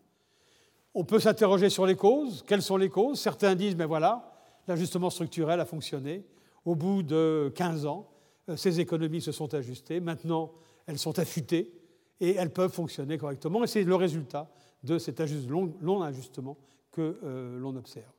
On 0.94 1.04
peut 1.04 1.20
s'interroger 1.20 1.70
sur 1.70 1.86
les 1.86 1.94
causes. 1.94 2.42
Quelles 2.46 2.62
sont 2.62 2.76
les 2.76 2.88
causes? 2.88 3.20
Certains 3.20 3.54
disent, 3.54 3.76
mais 3.76 3.84
voilà, 3.84 4.32
l'ajustement 4.66 5.10
structurel 5.10 5.60
a 5.60 5.64
fonctionné. 5.64 6.24
Au 6.64 6.74
bout 6.74 7.02
de 7.02 7.52
15 7.54 7.86
ans, 7.86 8.08
euh, 8.48 8.56
ces 8.56 8.80
économies 8.80 9.20
se 9.20 9.32
sont 9.32 9.52
ajustées. 9.54 10.00
Maintenant, 10.00 10.52
elles 10.86 10.98
sont 10.98 11.18
affûtées 11.18 11.72
et 12.20 12.34
elles 12.34 12.52
peuvent 12.52 12.72
fonctionner 12.72 13.18
correctement. 13.18 13.62
Et 13.62 13.66
c'est 13.66 13.84
le 13.84 13.94
résultat 13.94 14.48
de 14.82 14.98
cet 14.98 15.20
long, 15.48 16.02
ajustement 16.02 16.56
que 16.90 17.18
euh, 17.22 17.58
l'on 17.58 17.76
observe. 17.76 18.10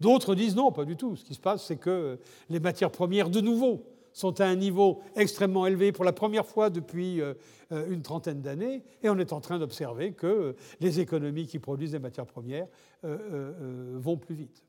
D'autres 0.00 0.34
disent 0.34 0.56
non, 0.56 0.72
pas 0.72 0.84
du 0.84 0.96
tout. 0.96 1.16
Ce 1.16 1.24
qui 1.24 1.34
se 1.34 1.40
passe, 1.40 1.64
c'est 1.64 1.76
que 1.76 2.18
les 2.48 2.60
matières 2.60 2.90
premières, 2.90 3.30
de 3.30 3.40
nouveau, 3.40 3.84
sont 4.12 4.40
à 4.40 4.46
un 4.46 4.56
niveau 4.56 5.00
extrêmement 5.16 5.66
élevé 5.66 5.92
pour 5.92 6.04
la 6.04 6.12
première 6.12 6.46
fois 6.46 6.70
depuis 6.70 7.20
euh, 7.20 7.34
euh, 7.72 7.90
une 7.90 8.02
trentaine 8.02 8.40
d'années, 8.40 8.82
et 9.02 9.08
on 9.08 9.18
est 9.18 9.32
en 9.32 9.40
train 9.40 9.58
d'observer 9.58 10.12
que 10.12 10.54
les 10.80 11.00
économies 11.00 11.46
qui 11.46 11.58
produisent 11.58 11.92
des 11.92 11.98
matières 11.98 12.26
premières 12.26 12.66
euh, 13.04 13.96
vont 13.98 14.16
plus 14.16 14.34
vite. 14.34 14.62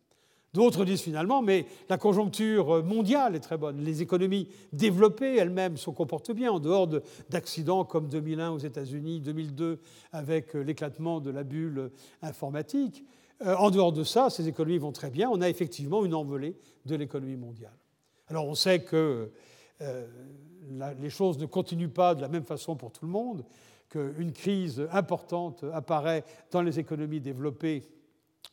D'autres 0.53 0.85
disent 0.85 1.01
finalement, 1.01 1.41
mais 1.41 1.65
la 1.89 1.97
conjoncture 1.97 2.83
mondiale 2.83 3.35
est 3.35 3.39
très 3.39 3.57
bonne. 3.57 3.83
Les 3.83 4.03
économies 4.03 4.47
développées 4.71 5.35
elles-mêmes 5.35 5.77
se 5.77 5.89
comportent 5.89 6.31
bien, 6.31 6.51
en 6.51 6.59
dehors 6.59 6.87
d'accidents 7.31 7.85
comme 7.85 8.07
2001 8.07 8.51
aux 8.51 8.59
États-Unis, 8.59 9.19
2002 9.19 9.79
avec 10.11 10.53
l'éclatement 10.53 11.21
de 11.21 11.31
la 11.31 11.43
bulle 11.43 11.89
informatique. 12.21 13.03
En 13.43 13.71
dehors 13.71 13.93
de 13.93 14.03
ça, 14.03 14.29
ces 14.29 14.47
économies 14.47 14.77
vont 14.77 14.91
très 14.91 15.09
bien. 15.09 15.27
On 15.31 15.41
a 15.41 15.49
effectivement 15.49 16.05
une 16.05 16.13
envolée 16.13 16.55
de 16.85 16.95
l'économie 16.95 17.35
mondiale. 17.35 17.73
Alors 18.33 18.47
on 18.47 18.55
sait 18.55 18.81
que 18.81 19.31
euh, 19.81 20.07
les 20.99 21.11
choses 21.11 21.37
ne 21.37 21.45
continuent 21.45 21.93
pas 21.93 22.15
de 22.15 22.21
la 22.21 22.27
même 22.27 22.45
façon 22.45 22.75
pour 22.75 22.91
tout 22.91 23.05
le 23.05 23.11
monde, 23.11 23.45
qu'une 23.89 24.33
crise 24.33 24.87
importante 24.91 25.63
apparaît 25.71 26.25
dans 26.49 26.63
les 26.63 26.79
économies 26.79 27.21
développées 27.21 27.83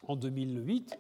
en 0.07 0.17
2008 0.17 0.99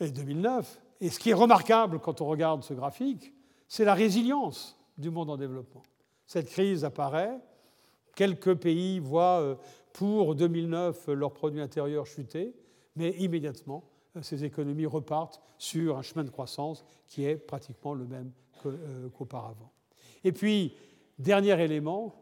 et 0.00 0.10
2009. 0.10 0.78
Et 1.00 1.08
ce 1.08 1.18
qui 1.18 1.30
est 1.30 1.34
remarquable 1.34 2.00
quand 2.00 2.20
on 2.20 2.26
regarde 2.26 2.62
ce 2.64 2.74
graphique, 2.74 3.32
c'est 3.66 3.86
la 3.86 3.94
résilience 3.94 4.78
du 4.98 5.08
monde 5.08 5.30
en 5.30 5.38
développement. 5.38 5.82
Cette 6.26 6.50
crise 6.50 6.84
apparaît, 6.84 7.38
quelques 8.14 8.56
pays 8.56 8.98
voient 8.98 9.40
euh, 9.40 9.54
pour 9.94 10.34
2009 10.34 11.08
leur 11.08 11.32
produit 11.32 11.62
intérieur 11.62 12.06
chuter, 12.06 12.54
mais 12.94 13.12
immédiatement, 13.12 13.84
ces 14.22 14.44
économies 14.44 14.86
repartent 14.86 15.40
sur 15.58 15.96
un 15.96 16.02
chemin 16.02 16.24
de 16.24 16.30
croissance 16.30 16.84
qui 17.06 17.24
est 17.24 17.36
pratiquement 17.36 17.94
le 17.94 18.06
même 18.06 18.32
euh, 18.66 19.08
qu'auparavant. 19.10 19.70
Et 20.24 20.32
puis, 20.32 20.74
dernier 21.18 21.60
élément, 21.62 22.14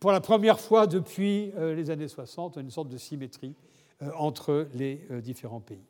pour 0.00 0.12
la 0.12 0.20
première 0.20 0.60
fois 0.60 0.86
depuis 0.86 1.52
euh, 1.56 1.74
les 1.74 1.90
années 1.90 2.08
60, 2.08 2.56
une 2.56 2.70
sorte 2.70 2.88
de 2.88 2.98
symétrie 2.98 3.54
euh, 4.02 4.10
entre 4.16 4.68
les 4.74 5.06
différents 5.22 5.60
pays. 5.60 5.84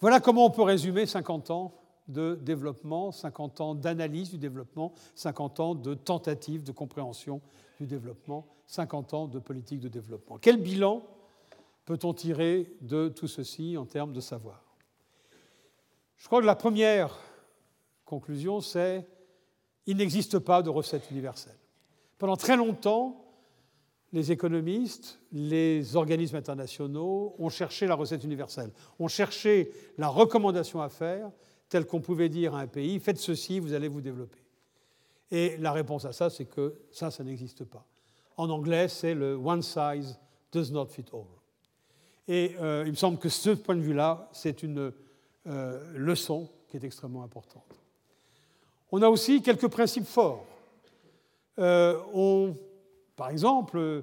Voilà 0.00 0.20
comment 0.20 0.46
on 0.46 0.50
peut 0.50 0.62
résumer 0.62 1.06
50 1.06 1.50
ans 1.50 1.74
de 2.08 2.38
développement, 2.40 3.12
50 3.12 3.60
ans 3.60 3.74
d'analyse 3.74 4.30
du 4.30 4.38
développement, 4.38 4.92
50 5.14 5.60
ans 5.60 5.74
de 5.74 5.94
tentative 5.94 6.62
de 6.62 6.72
compréhension 6.72 7.40
du 7.80 7.86
développement, 7.86 8.46
50 8.66 9.14
ans 9.14 9.26
de 9.26 9.38
politique 9.38 9.80
de 9.80 9.88
développement. 9.88 10.38
Quel 10.38 10.58
bilan 10.58 11.02
peut-on 11.86 12.12
tirer 12.12 12.70
de 12.82 13.08
tout 13.08 13.28
ceci 13.28 13.76
en 13.78 13.86
termes 13.86 14.12
de 14.12 14.20
savoir? 14.20 14.62
Je 16.16 16.26
crois 16.26 16.40
que 16.40 16.46
la 16.46 16.56
première 16.56 17.16
conclusion, 18.04 18.60
c'est 18.60 19.06
il 19.86 19.96
n'existe 19.96 20.38
pas 20.38 20.62
de 20.62 20.68
recette 20.68 21.10
universelle. 21.10 21.56
Pendant 22.18 22.36
très 22.36 22.56
longtemps, 22.56 23.22
les 24.12 24.32
économistes, 24.32 25.20
les 25.32 25.96
organismes 25.96 26.36
internationaux 26.36 27.34
ont 27.38 27.48
cherché 27.48 27.86
la 27.86 27.94
recette 27.94 28.24
universelle, 28.24 28.72
ont 28.98 29.08
cherché 29.08 29.72
la 29.98 30.08
recommandation 30.08 30.80
à 30.80 30.88
faire, 30.88 31.30
telle 31.68 31.86
qu'on 31.86 32.00
pouvait 32.00 32.28
dire 32.28 32.54
à 32.54 32.60
un 32.60 32.66
pays, 32.66 32.98
faites 32.98 33.18
ceci, 33.18 33.58
vous 33.58 33.74
allez 33.74 33.88
vous 33.88 34.00
développer. 34.00 34.38
Et 35.30 35.56
la 35.58 35.72
réponse 35.72 36.04
à 36.04 36.12
ça, 36.12 36.30
c'est 36.30 36.46
que 36.46 36.80
ça, 36.90 37.10
ça 37.10 37.24
n'existe 37.24 37.64
pas. 37.64 37.84
En 38.36 38.48
anglais, 38.50 38.88
c'est 38.88 39.14
le 39.14 39.34
one 39.34 39.62
size 39.62 40.18
does 40.52 40.70
not 40.70 40.86
fit 40.86 41.04
all. 41.12 41.35
Et 42.28 42.56
euh, 42.60 42.82
il 42.86 42.90
me 42.90 42.96
semble 42.96 43.18
que 43.18 43.28
ce 43.28 43.50
point 43.50 43.76
de 43.76 43.80
vue-là, 43.80 44.28
c'est 44.32 44.62
une 44.62 44.92
euh, 45.46 45.92
leçon 45.94 46.48
qui 46.68 46.76
est 46.76 46.84
extrêmement 46.84 47.22
importante. 47.22 47.80
On 48.90 49.02
a 49.02 49.08
aussi 49.08 49.42
quelques 49.42 49.68
principes 49.68 50.06
forts. 50.06 50.44
Euh, 51.58 52.52
par 53.14 53.30
exemple, 53.30 54.02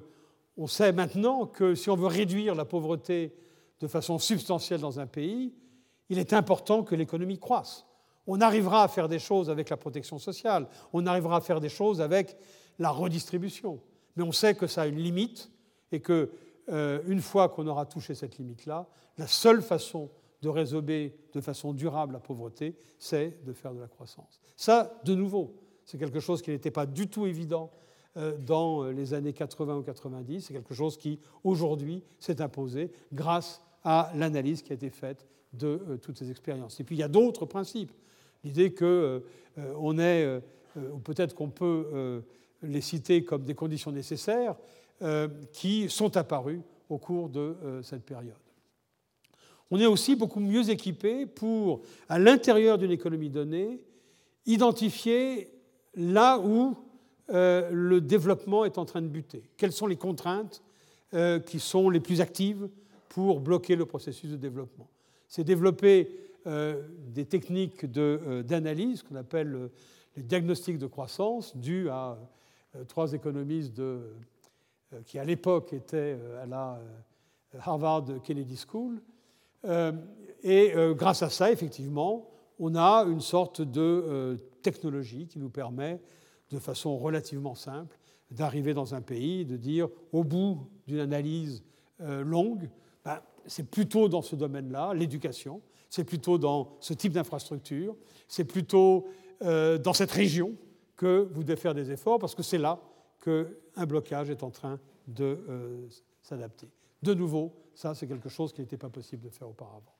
on 0.56 0.66
sait 0.66 0.92
maintenant 0.92 1.46
que 1.46 1.74
si 1.74 1.90
on 1.90 1.96
veut 1.96 2.06
réduire 2.06 2.54
la 2.54 2.64
pauvreté 2.64 3.34
de 3.80 3.86
façon 3.86 4.18
substantielle 4.18 4.80
dans 4.80 5.00
un 5.00 5.06
pays, 5.06 5.52
il 6.08 6.18
est 6.18 6.32
important 6.32 6.82
que 6.82 6.94
l'économie 6.94 7.38
croisse. 7.38 7.86
On 8.26 8.40
arrivera 8.40 8.82
à 8.82 8.88
faire 8.88 9.08
des 9.08 9.18
choses 9.18 9.50
avec 9.50 9.68
la 9.68 9.76
protection 9.76 10.18
sociale, 10.18 10.66
on 10.92 11.06
arrivera 11.06 11.36
à 11.36 11.40
faire 11.40 11.60
des 11.60 11.68
choses 11.68 12.00
avec 12.00 12.36
la 12.78 12.90
redistribution, 12.90 13.80
mais 14.16 14.22
on 14.22 14.32
sait 14.32 14.54
que 14.54 14.66
ça 14.66 14.82
a 14.82 14.86
une 14.86 14.98
limite 14.98 15.50
et 15.92 16.00
que 16.00 16.30
euh, 16.68 17.02
une 17.06 17.20
fois 17.20 17.48
qu'on 17.48 17.66
aura 17.66 17.86
touché 17.86 18.14
cette 18.14 18.38
limite-là, 18.38 18.86
la 19.18 19.26
seule 19.26 19.62
façon 19.62 20.10
de 20.42 20.48
résorber 20.48 21.14
de 21.32 21.40
façon 21.40 21.72
durable 21.72 22.14
la 22.14 22.20
pauvreté, 22.20 22.76
c'est 22.98 23.44
de 23.44 23.52
faire 23.52 23.74
de 23.74 23.80
la 23.80 23.88
croissance. 23.88 24.40
Ça, 24.56 25.00
de 25.04 25.14
nouveau, 25.14 25.54
c'est 25.84 25.98
quelque 25.98 26.20
chose 26.20 26.42
qui 26.42 26.50
n'était 26.50 26.70
pas 26.70 26.86
du 26.86 27.08
tout 27.08 27.26
évident 27.26 27.70
euh, 28.16 28.36
dans 28.38 28.84
les 28.84 29.14
années 29.14 29.32
80 29.32 29.76
ou 29.76 29.82
90, 29.82 30.40
c'est 30.42 30.54
quelque 30.54 30.74
chose 30.74 30.96
qui, 30.96 31.18
aujourd'hui, 31.42 32.02
s'est 32.18 32.40
imposé 32.40 32.92
grâce 33.12 33.60
à 33.82 34.10
l'analyse 34.14 34.62
qui 34.62 34.72
a 34.72 34.74
été 34.74 34.90
faite 34.90 35.26
de 35.52 35.66
euh, 35.88 35.96
toutes 35.96 36.18
ces 36.18 36.30
expériences. 36.30 36.80
Et 36.80 36.84
puis, 36.84 36.96
il 36.96 37.00
y 37.00 37.04
a 37.04 37.08
d'autres 37.08 37.46
principes. 37.46 37.92
L'idée 38.42 38.74
qu'on 38.74 39.98
est, 39.98 40.42
ou 40.76 40.98
peut-être 40.98 41.34
qu'on 41.34 41.48
peut 41.48 42.22
les 42.62 42.82
citer 42.82 43.24
comme 43.24 43.44
des 43.44 43.54
conditions 43.54 43.90
nécessaires, 43.90 44.56
qui 45.52 45.90
sont 45.90 46.16
apparus 46.16 46.60
au 46.88 46.98
cours 46.98 47.28
de 47.28 47.56
euh, 47.64 47.82
cette 47.82 48.04
période. 48.04 48.34
On 49.70 49.80
est 49.80 49.86
aussi 49.86 50.14
beaucoup 50.14 50.40
mieux 50.40 50.70
équipé 50.70 51.26
pour, 51.26 51.82
à 52.08 52.18
l'intérieur 52.18 52.78
d'une 52.78 52.90
économie 52.90 53.30
donnée, 53.30 53.80
identifier 54.46 55.50
là 55.94 56.38
où 56.38 56.76
euh, 57.30 57.70
le 57.72 58.00
développement 58.00 58.64
est 58.64 58.78
en 58.78 58.84
train 58.84 59.02
de 59.02 59.08
buter. 59.08 59.42
Quelles 59.56 59.72
sont 59.72 59.86
les 59.86 59.96
contraintes 59.96 60.62
qui 61.46 61.60
sont 61.60 61.90
les 61.90 62.00
plus 62.00 62.20
actives 62.20 62.68
pour 63.08 63.38
bloquer 63.38 63.76
le 63.76 63.86
processus 63.86 64.32
de 64.32 64.36
développement 64.36 64.88
C'est 65.28 65.44
développer 65.44 66.08
des 66.44 67.24
techniques 67.24 67.86
d'analyse 67.86 69.04
qu'on 69.04 69.14
appelle 69.14 69.70
les 70.16 70.24
diagnostics 70.24 70.76
de 70.76 70.88
croissance, 70.88 71.56
dus 71.56 71.88
à 71.88 72.18
trois 72.88 73.12
économistes 73.12 73.74
de 73.74 73.82
euh, 73.82 74.12
qui 75.02 75.18
à 75.18 75.24
l'époque 75.24 75.72
était 75.72 76.16
euh, 76.18 76.42
à 76.42 76.46
la 76.46 76.78
euh, 76.78 77.58
Harvard 77.60 78.04
Kennedy 78.22 78.56
School. 78.56 79.02
Et 80.42 80.74
grâce 80.94 81.22
à 81.22 81.30
ça, 81.30 81.50
effectivement, 81.50 82.28
on 82.58 82.74
a 82.74 83.04
une 83.04 83.22
sorte 83.22 83.62
de 83.62 84.36
technologie 84.60 85.26
qui 85.26 85.38
nous 85.38 85.48
permet, 85.48 86.02
de 86.50 86.58
façon 86.58 86.98
relativement 86.98 87.54
simple, 87.54 87.96
d'arriver 88.30 88.74
dans 88.74 88.94
un 88.94 89.00
pays, 89.00 89.46
de 89.46 89.56
dire, 89.56 89.88
au 90.12 90.22
bout 90.22 90.68
d'une 90.86 90.98
analyse 90.98 91.64
longue, 91.98 92.68
ben, 93.06 93.20
c'est 93.46 93.70
plutôt 93.70 94.10
dans 94.10 94.20
ce 94.20 94.36
domaine-là, 94.36 94.92
l'éducation, 94.92 95.62
c'est 95.88 96.04
plutôt 96.04 96.36
dans 96.36 96.76
ce 96.80 96.92
type 96.92 97.14
d'infrastructure, 97.14 97.96
c'est 98.28 98.44
plutôt 98.44 99.06
dans 99.40 99.94
cette 99.94 100.10
région 100.10 100.52
que 100.94 101.26
vous 101.32 101.42
devez 101.42 101.56
faire 101.56 101.74
des 101.74 101.90
efforts, 101.90 102.18
parce 102.18 102.34
que 102.34 102.42
c'est 102.42 102.58
là 102.58 102.80
qu'un 103.24 103.86
blocage 103.86 104.30
est 104.30 104.42
en 104.42 104.50
train 104.50 104.78
de 105.06 105.38
euh, 105.48 105.88
s'adapter. 106.22 106.68
De 107.02 107.14
nouveau, 107.14 107.52
ça 107.74 107.94
c'est 107.94 108.06
quelque 108.06 108.28
chose 108.28 108.52
qui 108.52 108.60
n'était 108.60 108.76
pas 108.76 108.90
possible 108.90 109.22
de 109.22 109.30
faire 109.30 109.48
auparavant. 109.48 109.94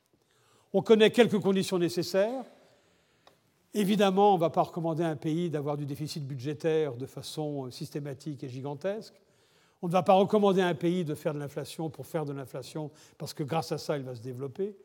On 0.73 0.83
connaît 0.83 1.11
quelques 1.11 1.41
conditions 1.41 1.79
nécessaires. 1.79 2.45
Évidemment, 3.73 4.33
on 4.33 4.37
ne 4.37 4.41
va 4.41 4.51
pas 4.51 4.63
recommander 4.63 5.03
à 5.03 5.09
un 5.09 5.17
pays 5.17 5.51
d'avoir 5.51 5.77
du 5.77 5.87
déficit 5.87 6.25
budgétaire 6.25 6.97
de 6.97 7.07
façon 7.07 7.67
euh, 7.67 7.71
systématique 7.71 8.45
et 8.45 8.49
gigantesque. 8.49 9.15
On 9.83 9.89
ne 9.89 9.93
va 9.93 10.03
pas 10.03 10.15
recommander 10.15 10.63
à 10.63 10.69
un 10.69 10.75
pays 10.75 11.05
de 11.05 11.15
faire 11.15 11.35
de 11.35 11.39
l'inflation 11.39 11.91
pour 11.91 12.07
faire 12.07 12.25
de 12.25 12.33
l'inflation, 12.33 12.91
parce 13.19 13.35
que 13.35 13.43
grâce 13.43 13.73
à 13.73 13.79
ça, 13.79 13.99
il 13.99 14.05
va 14.05 14.15
se 14.15 14.23
développer. 14.23 14.77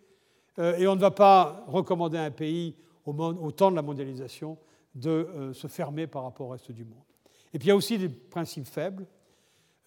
Euh, 0.57 0.77
et 0.77 0.87
on 0.87 0.95
ne 0.95 1.01
va 1.01 1.11
pas 1.11 1.63
recommander 1.67 2.17
à 2.17 2.23
un 2.23 2.31
pays, 2.31 2.75
au, 3.05 3.51
temps 3.51 3.71
de 3.71 3.75
la 3.75 3.81
mondialisation, 3.81 4.57
de 4.95 5.51
se 5.53 5.67
fermer 5.67 6.07
par 6.07 6.23
rapport 6.23 6.47
au 6.47 6.49
reste 6.49 6.71
du 6.71 6.83
monde. 6.83 7.08
Et 7.53 7.59
puis 7.59 7.67
il 7.67 7.69
y 7.69 7.71
a 7.71 7.75
aussi 7.75 7.97
des 7.97 8.09
principes 8.09 8.67
faibles 8.67 9.05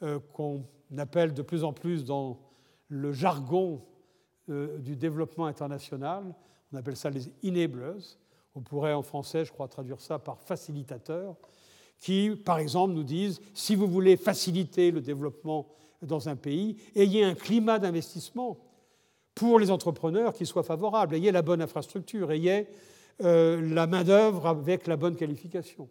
euh, 0.03 0.19
qu'on 0.33 0.65
appelle 0.99 1.33
de 1.33 1.43
plus 1.43 1.65
en 1.65 1.73
plus 1.73 2.05
dans 2.05 2.39
le 2.89 3.13
jargon 3.13 3.83
euh, 4.49 4.79
du 4.79 4.97
développement 4.97 5.47
international, 5.47 6.35
on 6.73 6.77
appelle 6.77 6.97
ça 6.97 7.11
les 7.11 7.31
enablers. 7.45 8.19
On 8.55 8.61
pourrait 8.61 8.93
en 8.93 9.03
français, 9.03 9.45
je 9.45 9.53
crois, 9.53 9.69
traduire 9.69 10.01
ça 10.01 10.19
par 10.19 10.41
facilitateurs, 10.41 11.37
qui, 12.01 12.31
par 12.31 12.59
exemple, 12.59 12.93
nous 12.95 13.05
disent 13.05 13.41
si 13.55 13.75
vous 13.75 13.87
voulez 13.87 14.17
faciliter 14.17 14.91
le 14.91 15.01
développement 15.01 15.69
dans 16.03 16.29
un 16.29 16.37
pays, 16.37 16.77
ayez 16.95 17.25
un 17.25 17.35
climat 17.35 17.79
d'investissement 17.79 18.59
pour 19.35 19.59
les 19.59 19.71
entrepreneurs 19.71 20.33
qui 20.33 20.45
soit 20.45 20.65
favorable, 20.65 21.15
ayez 21.15 21.33
la 21.33 21.43
bonne 21.43 21.63
infrastructure, 21.63 22.33
ayez 22.33 22.67
euh, 23.23 23.61
la 23.73 23.87
main-d'œuvre 23.87 24.47
avec 24.47 24.87
la 24.87 24.97
bonne 24.97 25.17
qualification, 25.17 25.89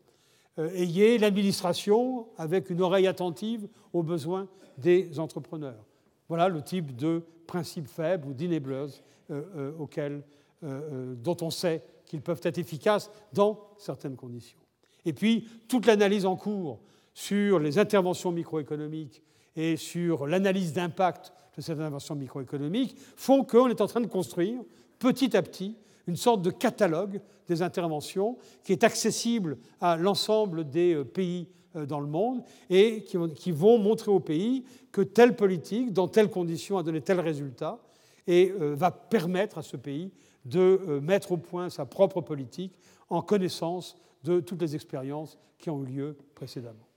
ayez 0.58 1.18
l'administration 1.18 2.28
avec 2.38 2.70
une 2.70 2.82
oreille 2.82 3.08
attentive 3.08 3.68
aux 3.94 4.04
besoins 4.04 4.48
des 4.78 5.20
entrepreneurs. 5.20 5.86
Voilà 6.28 6.50
le 6.50 6.62
type 6.62 6.96
de 6.96 7.24
principes 7.48 7.88
faibles 7.88 8.28
ou 8.28 8.34
d'enablers 8.34 9.02
euh, 9.30 11.16
dont 11.16 11.38
on 11.42 11.50
sait 11.50 11.84
qu'ils 12.06 12.22
peuvent 12.22 12.42
être 12.44 12.58
efficaces 12.58 13.10
dans 13.34 13.60
certaines 13.78 14.16
conditions. 14.16 14.60
Et 15.06 15.14
puis, 15.14 15.48
toute 15.68 15.86
l'analyse 15.88 16.26
en 16.26 16.36
cours 16.36 16.80
sur 17.14 17.58
les 17.58 17.80
interventions 17.80 18.32
microéconomiques 18.32 19.24
et 19.56 19.76
sur 19.76 20.28
l'analyse 20.28 20.74
d'impact 20.74 21.34
de 21.58 21.62
cette 21.62 21.80
intervention 21.80 22.16
microéconomique 22.16 22.96
font 23.16 23.44
qu'on 23.44 23.70
est 23.70 23.82
en 23.82 23.88
train 23.88 24.02
de 24.02 24.08
construire 24.08 24.62
petit 25.00 25.36
à 25.36 25.42
petit 25.42 25.76
une 26.08 26.16
sorte 26.16 26.42
de 26.42 26.52
catalogue 26.52 27.22
des 27.48 27.62
interventions 27.62 28.38
qui 28.64 28.72
est 28.72 28.84
accessible 28.84 29.58
à 29.80 29.98
l'ensemble 29.98 30.70
des 30.70 30.96
euh, 30.96 31.04
pays 31.04 31.48
euh, 31.76 31.86
dans 31.86 32.00
le 32.00 32.08
monde 32.08 32.44
et 32.70 33.04
qui 33.04 33.52
vont 33.52 33.78
montrer 33.78 34.12
aux 34.12 34.20
pays 34.20 34.66
que 34.92 35.02
telle 35.02 35.36
politique, 35.36 35.94
dans 35.94 36.08
telles 36.08 36.30
conditions, 36.30 36.78
a 36.78 36.84
donné 36.84 37.02
tel 37.02 37.20
résultat 37.20 37.80
et 38.28 38.52
euh, 38.52 38.76
va 38.76 38.92
permettre 38.92 39.58
à 39.58 39.62
ce 39.64 39.78
pays 39.78 40.12
de 40.44 41.00
mettre 41.04 41.34
au 41.34 41.38
point 41.38 41.70
sa 41.70 41.86
propre 41.86 42.20
politique 42.20 42.80
en 43.10 43.22
connaissance 43.22 43.96
de 44.24 44.40
toutes 44.40 44.62
les 44.62 44.74
expériences 44.74 45.38
qui 45.60 45.70
ont 45.70 45.84
eu 45.84 45.86
lieu 45.86 46.18
précédemment. 46.34 46.88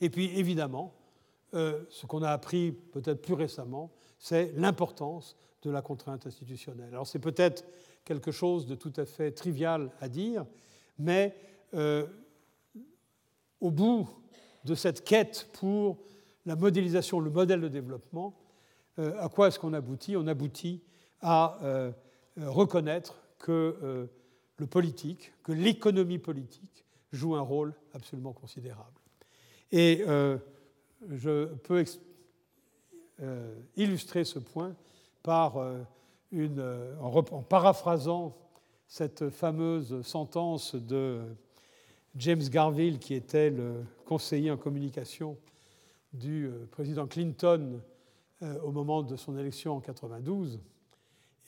Et 0.00 0.10
puis 0.10 0.36
évidemment, 0.36 0.92
ce 1.52 2.04
qu'on 2.08 2.24
a 2.24 2.30
appris 2.30 2.72
peut-être 2.72 3.22
plus 3.22 3.34
récemment, 3.34 3.92
c'est 4.18 4.52
l'importance 4.56 5.36
de 5.66 5.70
la 5.72 5.82
contrainte 5.82 6.26
institutionnelle. 6.26 6.90
Alors 6.92 7.06
c'est 7.06 7.18
peut-être 7.18 7.64
quelque 8.04 8.30
chose 8.30 8.66
de 8.66 8.76
tout 8.76 8.92
à 8.96 9.04
fait 9.04 9.32
trivial 9.32 9.90
à 10.00 10.08
dire, 10.08 10.46
mais 10.98 11.34
euh, 11.74 12.06
au 13.60 13.72
bout 13.72 14.08
de 14.64 14.76
cette 14.76 15.04
quête 15.04 15.48
pour 15.52 15.98
la 16.46 16.54
modélisation, 16.54 17.18
le 17.18 17.30
modèle 17.30 17.60
de 17.60 17.68
développement, 17.68 18.38
euh, 19.00 19.20
à 19.20 19.28
quoi 19.28 19.48
est-ce 19.48 19.58
qu'on 19.58 19.72
aboutit? 19.72 20.16
On 20.16 20.28
aboutit 20.28 20.82
à 21.20 21.58
reconnaître 22.36 23.16
que 23.38 24.08
le 24.58 24.66
politique, 24.66 25.32
que 25.42 25.52
l'économie 25.52 26.18
politique 26.18 26.84
joue 27.10 27.34
un 27.34 27.40
rôle 27.40 27.74
absolument 27.94 28.34
considérable. 28.34 29.00
Et 29.72 30.04
je 31.10 31.46
peux 31.54 31.82
euh, 33.22 33.58
illustrer 33.76 34.24
ce 34.24 34.38
point 34.38 34.76
euh, 35.28 35.82
euh, 36.34 36.96
en, 37.00 37.42
paraphrasant 37.42 38.36
cette 38.86 39.30
fameuse 39.30 40.02
sentence 40.02 40.74
de 40.74 41.22
James 42.16 42.42
Garville, 42.48 42.98
qui 42.98 43.14
était 43.14 43.50
le 43.50 43.84
conseiller 44.04 44.50
en 44.50 44.56
communication 44.56 45.36
du 46.12 46.50
président 46.70 47.06
Clinton 47.06 47.80
au 48.62 48.70
moment 48.70 49.02
de 49.02 49.16
son 49.16 49.36
élection 49.36 49.76
en 49.76 49.80
92, 49.80 50.60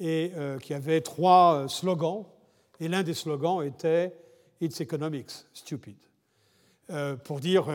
et 0.00 0.32
qui 0.60 0.74
avait 0.74 1.00
trois 1.00 1.68
slogans. 1.68 2.26
Et 2.80 2.88
l'un 2.88 3.02
des 3.02 3.14
slogans 3.14 3.62
était 3.62 4.14
It's 4.60 4.80
economics, 4.80 5.30
stupid. 5.54 5.96
pour 7.24 7.40
dire 7.40 7.66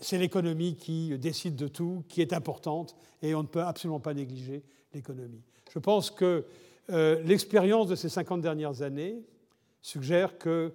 c'est 0.00 0.18
l'économie 0.18 0.76
qui 0.76 1.18
décide 1.18 1.56
de 1.56 1.68
tout, 1.68 2.04
qui 2.08 2.22
est 2.22 2.32
importante, 2.32 2.96
et 3.20 3.34
on 3.34 3.42
ne 3.42 3.48
peut 3.48 3.62
absolument 3.62 4.00
pas 4.00 4.14
négliger 4.14 4.62
Je 5.72 5.78
pense 5.78 6.10
que 6.10 6.44
euh, 6.90 7.20
l'expérience 7.22 7.88
de 7.88 7.94
ces 7.94 8.08
50 8.08 8.40
dernières 8.40 8.82
années 8.82 9.22
suggère 9.82 10.38
que 10.38 10.72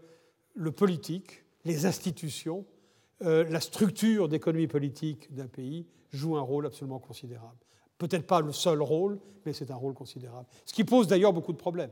le 0.53 0.71
politique, 0.71 1.43
les 1.65 1.85
institutions, 1.85 2.65
euh, 3.23 3.43
la 3.49 3.61
structure 3.61 4.27
d'économie 4.27 4.67
politique 4.67 5.33
d'un 5.33 5.47
pays 5.47 5.85
joue 6.11 6.35
un 6.35 6.41
rôle 6.41 6.65
absolument 6.65 6.99
considérable. 6.99 7.57
Peut-être 7.97 8.25
pas 8.25 8.41
le 8.41 8.51
seul 8.51 8.81
rôle, 8.81 9.19
mais 9.45 9.53
c'est 9.53 9.71
un 9.71 9.75
rôle 9.75 9.93
considérable. 9.93 10.47
Ce 10.65 10.73
qui 10.73 10.83
pose 10.83 11.07
d'ailleurs 11.07 11.33
beaucoup 11.33 11.53
de 11.53 11.57
problèmes. 11.57 11.91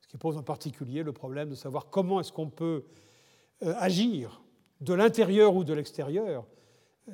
Ce 0.00 0.08
qui 0.08 0.16
pose 0.16 0.36
en 0.36 0.42
particulier 0.42 1.02
le 1.02 1.12
problème 1.12 1.50
de 1.50 1.54
savoir 1.54 1.90
comment 1.90 2.20
est-ce 2.20 2.32
qu'on 2.32 2.50
peut 2.50 2.84
euh, 3.62 3.74
agir 3.78 4.42
de 4.80 4.94
l'intérieur 4.94 5.54
ou 5.54 5.62
de 5.62 5.72
l'extérieur 5.74 6.46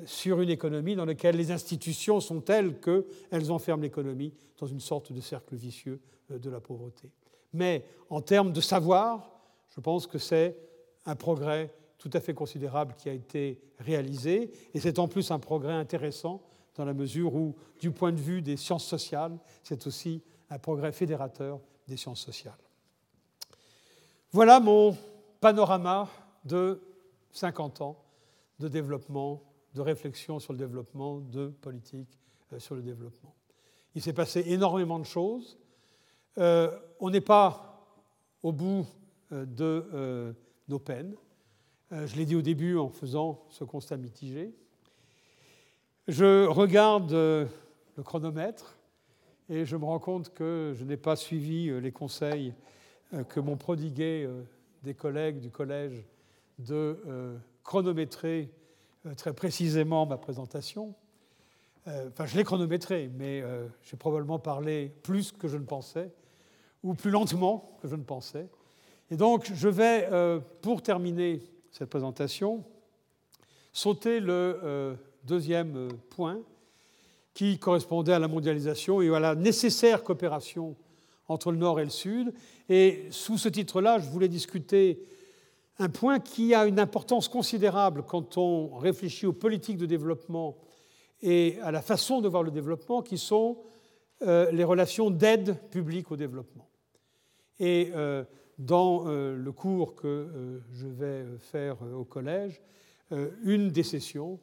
sur 0.05 0.41
une 0.41 0.49
économie 0.49 0.95
dans 0.95 1.05
laquelle 1.05 1.35
les 1.35 1.51
institutions 1.51 2.19
sont 2.19 2.41
telles 2.41 2.79
qu'elles 2.79 3.51
enferment 3.51 3.81
l'économie 3.81 4.33
dans 4.57 4.67
une 4.67 4.79
sorte 4.79 5.11
de 5.11 5.21
cercle 5.21 5.55
vicieux 5.55 5.99
euh, 6.31 6.37
de 6.37 6.49
la 6.49 6.59
pauvreté. 6.59 7.11
Mais 7.53 7.83
en 8.09 8.21
termes 8.21 8.53
de 8.53 8.61
savoir, 8.61 9.31
je 9.69 9.79
pense 9.79 10.05
que 10.05 10.17
c'est 10.17 10.55
un 11.05 11.15
progrès 11.15 11.73
tout 11.97 12.09
à 12.13 12.19
fait 12.19 12.33
considérable 12.33 12.93
qui 12.97 13.09
a 13.09 13.13
été 13.13 13.59
réalisé, 13.79 14.51
et 14.73 14.79
c'est 14.79 14.99
en 14.99 15.07
plus 15.07 15.31
un 15.31 15.39
progrès 15.39 15.73
intéressant 15.73 16.41
dans 16.75 16.85
la 16.85 16.93
mesure 16.93 17.35
où, 17.35 17.55
du 17.81 17.91
point 17.91 18.11
de 18.11 18.19
vue 18.19 18.41
des 18.41 18.55
sciences 18.55 18.85
sociales, 18.85 19.37
c'est 19.63 19.85
aussi 19.85 20.21
un 20.49 20.59
progrès 20.59 20.91
fédérateur 20.91 21.59
des 21.87 21.97
sciences 21.97 22.21
sociales. 22.21 22.57
Voilà 24.31 24.59
mon 24.59 24.95
panorama 25.41 26.07
de 26.45 26.79
50 27.31 27.81
ans 27.81 27.97
de 28.59 28.67
développement 28.67 29.41
de 29.75 29.81
réflexion 29.81 30.39
sur 30.39 30.53
le 30.53 30.59
développement, 30.59 31.19
de 31.19 31.47
politique 31.47 32.19
euh, 32.53 32.59
sur 32.59 32.75
le 32.75 32.81
développement. 32.81 33.35
Il 33.95 34.01
s'est 34.01 34.13
passé 34.13 34.43
énormément 34.47 34.99
de 34.99 35.05
choses. 35.05 35.57
Euh, 36.37 36.77
on 36.99 37.09
n'est 37.09 37.21
pas 37.21 37.87
au 38.43 38.51
bout 38.51 38.85
euh, 39.31 39.45
de 39.45 40.35
nos 40.67 40.79
peines. 40.79 41.15
je 41.91 42.15
l'ai 42.15 42.25
dit 42.25 42.35
au 42.35 42.41
début 42.41 42.77
en 42.77 42.89
faisant 42.89 43.43
ce 43.49 43.63
constat 43.63 43.97
mitigé. 43.97 44.53
Je 46.07 46.45
regarde 46.45 47.11
le 47.11 48.03
chronomètre 48.03 48.77
et 49.49 49.65
je 49.65 49.75
me 49.75 49.85
rends 49.85 49.99
compte 49.99 50.31
que 50.31 50.73
je 50.75 50.83
n'ai 50.83 50.97
pas 50.97 51.15
suivi 51.15 51.71
les 51.81 51.91
conseils 51.91 52.53
que 53.29 53.39
m'ont 53.39 53.57
prodigués 53.57 54.29
des 54.83 54.93
collègues 54.93 55.39
du 55.39 55.49
collège 55.49 56.05
de 56.59 57.39
chronométrer 57.63 58.51
très 59.17 59.33
précisément 59.33 60.05
ma 60.05 60.17
présentation. 60.17 60.93
Euh, 61.87 62.09
enfin, 62.09 62.25
je 62.25 62.35
l'ai 62.37 62.43
chronométré, 62.43 63.09
mais 63.17 63.41
euh, 63.41 63.67
j'ai 63.83 63.97
probablement 63.97 64.39
parlé 64.39 64.91
plus 65.03 65.31
que 65.31 65.47
je 65.47 65.57
ne 65.57 65.65
pensais, 65.65 66.11
ou 66.83 66.93
plus 66.93 67.11
lentement 67.11 67.77
que 67.81 67.87
je 67.87 67.95
ne 67.95 68.03
pensais. 68.03 68.47
Et 69.11 69.17
donc, 69.17 69.51
je 69.53 69.67
vais, 69.67 70.07
pour 70.61 70.83
terminer 70.83 71.41
cette 71.71 71.89
présentation, 71.89 72.63
sauter 73.73 74.19
le 74.19 74.95
deuxième 75.23 75.89
point 76.11 76.39
qui 77.33 77.57
correspondait 77.57 78.13
à 78.13 78.19
la 78.19 78.27
mondialisation 78.27 79.01
et 79.01 79.15
à 79.15 79.19
la 79.19 79.33
nécessaire 79.33 80.03
coopération 80.03 80.75
entre 81.29 81.51
le 81.51 81.57
Nord 81.57 81.79
et 81.79 81.85
le 81.85 81.89
Sud. 81.89 82.33
Et 82.67 83.07
sous 83.11 83.37
ce 83.37 83.47
titre-là, 83.47 83.99
je 83.99 84.09
voulais 84.09 84.27
discuter 84.27 85.01
un 85.79 85.89
point 85.89 86.19
qui 86.19 86.53
a 86.53 86.65
une 86.65 86.79
importance 86.79 87.29
considérable 87.29 88.03
quand 88.03 88.37
on 88.37 88.77
réfléchit 88.77 89.25
aux 89.25 89.33
politiques 89.33 89.77
de 89.77 89.85
développement 89.85 90.57
et 91.21 91.57
à 91.61 91.71
la 91.71 91.81
façon 91.81 92.21
de 92.21 92.27
voir 92.27 92.43
le 92.43 92.51
développement, 92.51 93.01
qui 93.01 93.17
sont 93.17 93.57
euh, 94.21 94.51
les 94.51 94.65
relations 94.65 95.09
d'aide 95.09 95.57
publique 95.69 96.11
au 96.11 96.17
développement. 96.17 96.69
Et 97.59 97.91
euh, 97.95 98.23
dans 98.57 99.07
euh, 99.07 99.35
le 99.35 99.51
cours 99.53 99.95
que 99.95 100.61
je 100.73 100.87
vais 100.87 101.25
faire 101.39 101.77
au 101.81 102.03
collège, 102.03 102.61
une 103.43 103.69
des 103.69 103.81
sessions 103.81 104.39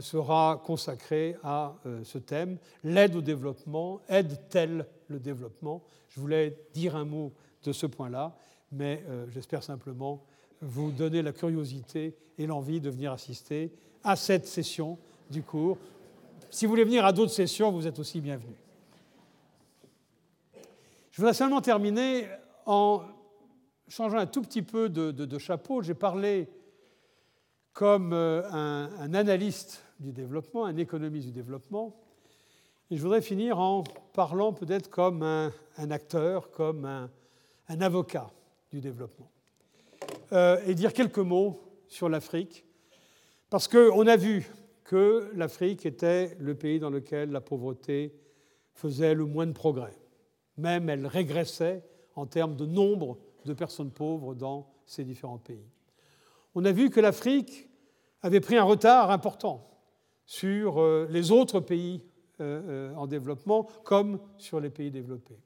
sera 0.00 0.62
consacrée 0.64 1.36
à 1.42 1.76
ce 2.02 2.16
thème, 2.16 2.56
l'aide 2.82 3.14
au 3.14 3.20
développement, 3.20 4.00
aide-t-elle 4.08 4.86
le 5.08 5.20
développement? 5.20 5.82
Je 6.08 6.18
voulais 6.18 6.56
dire 6.72 6.96
un 6.96 7.04
mot 7.04 7.34
de 7.62 7.72
ce 7.72 7.86
point-là, 7.86 8.34
mais 8.72 9.04
j'espère 9.28 9.62
simplement 9.62 10.24
vous 10.60 10.90
donner 10.90 11.22
la 11.22 11.32
curiosité 11.32 12.16
et 12.38 12.46
l'envie 12.46 12.80
de 12.80 12.90
venir 12.90 13.12
assister 13.12 13.72
à 14.02 14.16
cette 14.16 14.46
session 14.46 14.98
du 15.30 15.42
cours. 15.42 15.78
Si 16.50 16.66
vous 16.66 16.70
voulez 16.70 16.84
venir 16.84 17.04
à 17.04 17.12
d'autres 17.12 17.32
sessions, 17.32 17.70
vous 17.70 17.86
êtes 17.86 17.98
aussi 17.98 18.20
bienvenus. 18.20 18.56
Je 21.10 21.16
voudrais 21.16 21.34
seulement 21.34 21.60
terminer 21.60 22.26
en 22.66 23.02
changeant 23.88 24.18
un 24.18 24.26
tout 24.26 24.42
petit 24.42 24.62
peu 24.62 24.88
de, 24.88 25.38
chapeau. 25.38 25.82
J'ai 25.82 25.94
parlé 25.94 26.48
comme 27.72 28.12
euh, 28.12 28.42
un, 28.50 29.14
analyste 29.14 29.82
du 29.98 30.12
développement, 30.12 30.64
un 30.64 30.76
économiste 30.76 31.26
du 31.26 31.32
développement. 31.32 31.96
Et 32.90 32.96
je 32.96 33.02
voudrais 33.02 33.22
finir 33.22 33.58
en 33.58 33.84
parlant 34.12 34.52
peut-être 34.52 34.90
comme 34.90 35.22
un, 35.22 35.90
acteur, 35.90 36.50
comme 36.50 36.84
un 36.84 37.80
avocat 37.80 38.30
du 38.70 38.80
développement. 38.80 39.30
Euh, 40.32 40.60
et 40.64 40.74
dire 40.76 40.92
quelques 40.92 41.18
mots 41.18 41.60
sur 41.88 42.08
l'Afrique, 42.08 42.64
parce 43.48 43.66
qu'on 43.66 44.06
a 44.06 44.16
vu 44.16 44.48
que 44.84 45.28
l'Afrique 45.34 45.84
était 45.86 46.36
le 46.38 46.54
pays 46.54 46.78
dans 46.78 46.90
lequel 46.90 47.30
la 47.30 47.40
pauvreté 47.40 48.14
faisait 48.72 49.14
le 49.14 49.24
moins 49.24 49.48
de 49.48 49.52
progrès. 49.52 49.98
Même 50.56 50.88
elle 50.88 51.08
régressait 51.08 51.84
en 52.14 52.26
termes 52.26 52.54
de 52.54 52.64
nombre 52.64 53.18
de 53.44 53.52
personnes 53.54 53.90
pauvres 53.90 54.36
dans 54.36 54.72
ces 54.86 55.02
différents 55.02 55.38
pays. 55.38 55.68
On 56.54 56.64
a 56.64 56.70
vu 56.70 56.90
que 56.90 57.00
l'Afrique 57.00 57.68
avait 58.22 58.40
pris 58.40 58.56
un 58.56 58.62
retard 58.62 59.10
important 59.10 59.68
sur 60.26 60.80
euh, 60.80 61.08
les 61.10 61.32
autres 61.32 61.58
pays 61.58 62.04
euh, 62.40 62.94
en 62.94 63.08
développement 63.08 63.64
comme 63.82 64.20
sur 64.38 64.60
les 64.60 64.70
pays 64.70 64.92
développés. 64.92 65.40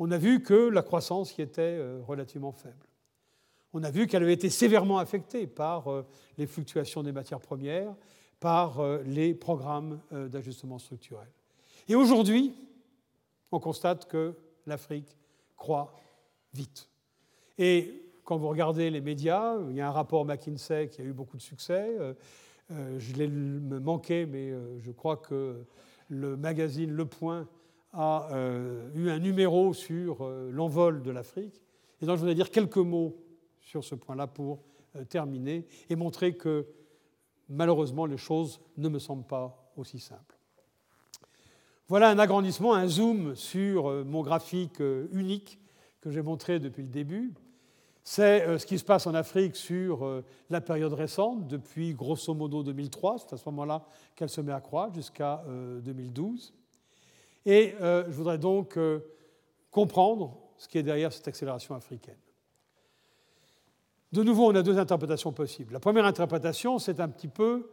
On 0.00 0.10
a 0.10 0.18
vu 0.18 0.42
que 0.42 0.68
la 0.68 0.82
croissance 0.82 1.38
y 1.38 1.42
était 1.42 1.80
relativement 2.04 2.50
faible. 2.50 2.88
On 3.74 3.82
a 3.82 3.90
vu 3.90 4.06
qu'elle 4.06 4.22
avait 4.22 4.32
été 4.32 4.48
sévèrement 4.48 4.98
affectée 4.98 5.46
par 5.46 6.04
les 6.38 6.46
fluctuations 6.46 7.02
des 7.02 7.12
matières 7.12 7.40
premières, 7.40 7.94
par 8.40 8.80
les 9.04 9.34
programmes 9.34 10.00
d'ajustement 10.12 10.78
structurel. 10.78 11.28
Et 11.88 11.94
aujourd'hui, 11.94 12.54
on 13.50 13.60
constate 13.60 14.06
que 14.06 14.34
l'Afrique 14.66 15.16
croît 15.56 15.94
vite. 16.52 16.88
Et 17.58 18.04
quand 18.24 18.36
vous 18.36 18.48
regardez 18.48 18.90
les 18.90 19.00
médias, 19.00 19.56
il 19.68 19.76
y 19.76 19.80
a 19.80 19.88
un 19.88 19.92
rapport 19.92 20.24
McKinsey 20.24 20.88
qui 20.88 21.00
a 21.02 21.04
eu 21.04 21.12
beaucoup 21.12 21.36
de 21.36 21.42
succès. 21.42 21.96
Euh, 22.00 22.14
euh, 22.70 22.98
je 22.98 23.14
l'ai 23.14 23.28
manqué, 23.28 24.26
mais 24.26 24.50
euh, 24.50 24.78
je 24.80 24.90
crois 24.90 25.18
que 25.18 25.64
le 26.08 26.36
magazine 26.36 26.90
Le 26.90 27.04
Point 27.04 27.46
a 27.92 28.28
eu 28.96 29.08
un 29.08 29.20
numéro 29.20 29.72
sur 29.72 30.28
l'envol 30.50 31.00
de 31.02 31.12
l'Afrique. 31.12 31.62
Et 32.02 32.06
donc 32.06 32.16
je 32.16 32.20
voudrais 32.20 32.34
dire 32.34 32.50
quelques 32.50 32.76
mots 32.76 33.23
sur 33.64 33.82
ce 33.82 33.94
point-là 33.94 34.26
pour 34.26 34.62
terminer 35.08 35.66
et 35.90 35.96
montrer 35.96 36.36
que 36.36 36.66
malheureusement 37.48 38.06
les 38.06 38.16
choses 38.16 38.60
ne 38.76 38.88
me 38.88 38.98
semblent 38.98 39.26
pas 39.26 39.72
aussi 39.76 39.98
simples. 39.98 40.38
Voilà 41.88 42.10
un 42.10 42.18
agrandissement, 42.18 42.74
un 42.74 42.86
zoom 42.86 43.34
sur 43.34 44.04
mon 44.04 44.22
graphique 44.22 44.80
unique 45.10 45.58
que 46.00 46.10
j'ai 46.10 46.22
montré 46.22 46.60
depuis 46.60 46.82
le 46.82 46.88
début. 46.88 47.34
C'est 48.06 48.42
euh, 48.42 48.58
ce 48.58 48.66
qui 48.66 48.78
se 48.78 48.84
passe 48.84 49.06
en 49.06 49.14
Afrique 49.14 49.56
sur 49.56 50.04
euh, 50.04 50.22
la 50.50 50.60
période 50.60 50.92
récente, 50.92 51.48
depuis 51.48 51.94
grosso 51.94 52.34
modo 52.34 52.62
2003, 52.62 53.16
c'est 53.18 53.32
à 53.32 53.38
ce 53.38 53.48
moment-là 53.48 53.82
qu'elle 54.14 54.28
se 54.28 54.42
met 54.42 54.52
à 54.52 54.60
croître 54.60 54.94
jusqu'à 54.94 55.42
2012. 55.82 56.52
Euh, 57.46 57.50
Et 57.50 57.74
je 57.80 58.12
voudrais 58.12 58.38
donc 58.38 58.78
comprendre 59.70 60.36
ce 60.58 60.68
qui 60.68 60.76
est 60.76 60.82
derrière 60.82 61.12
cette 61.12 61.28
accélération 61.28 61.74
africaine. 61.74 62.18
De 64.14 64.22
nouveau, 64.22 64.46
on 64.46 64.54
a 64.54 64.62
deux 64.62 64.78
interprétations 64.78 65.32
possibles. 65.32 65.72
La 65.72 65.80
première 65.80 66.04
interprétation, 66.04 66.78
c'est 66.78 67.00
un 67.00 67.08
petit 67.08 67.26
peu 67.26 67.68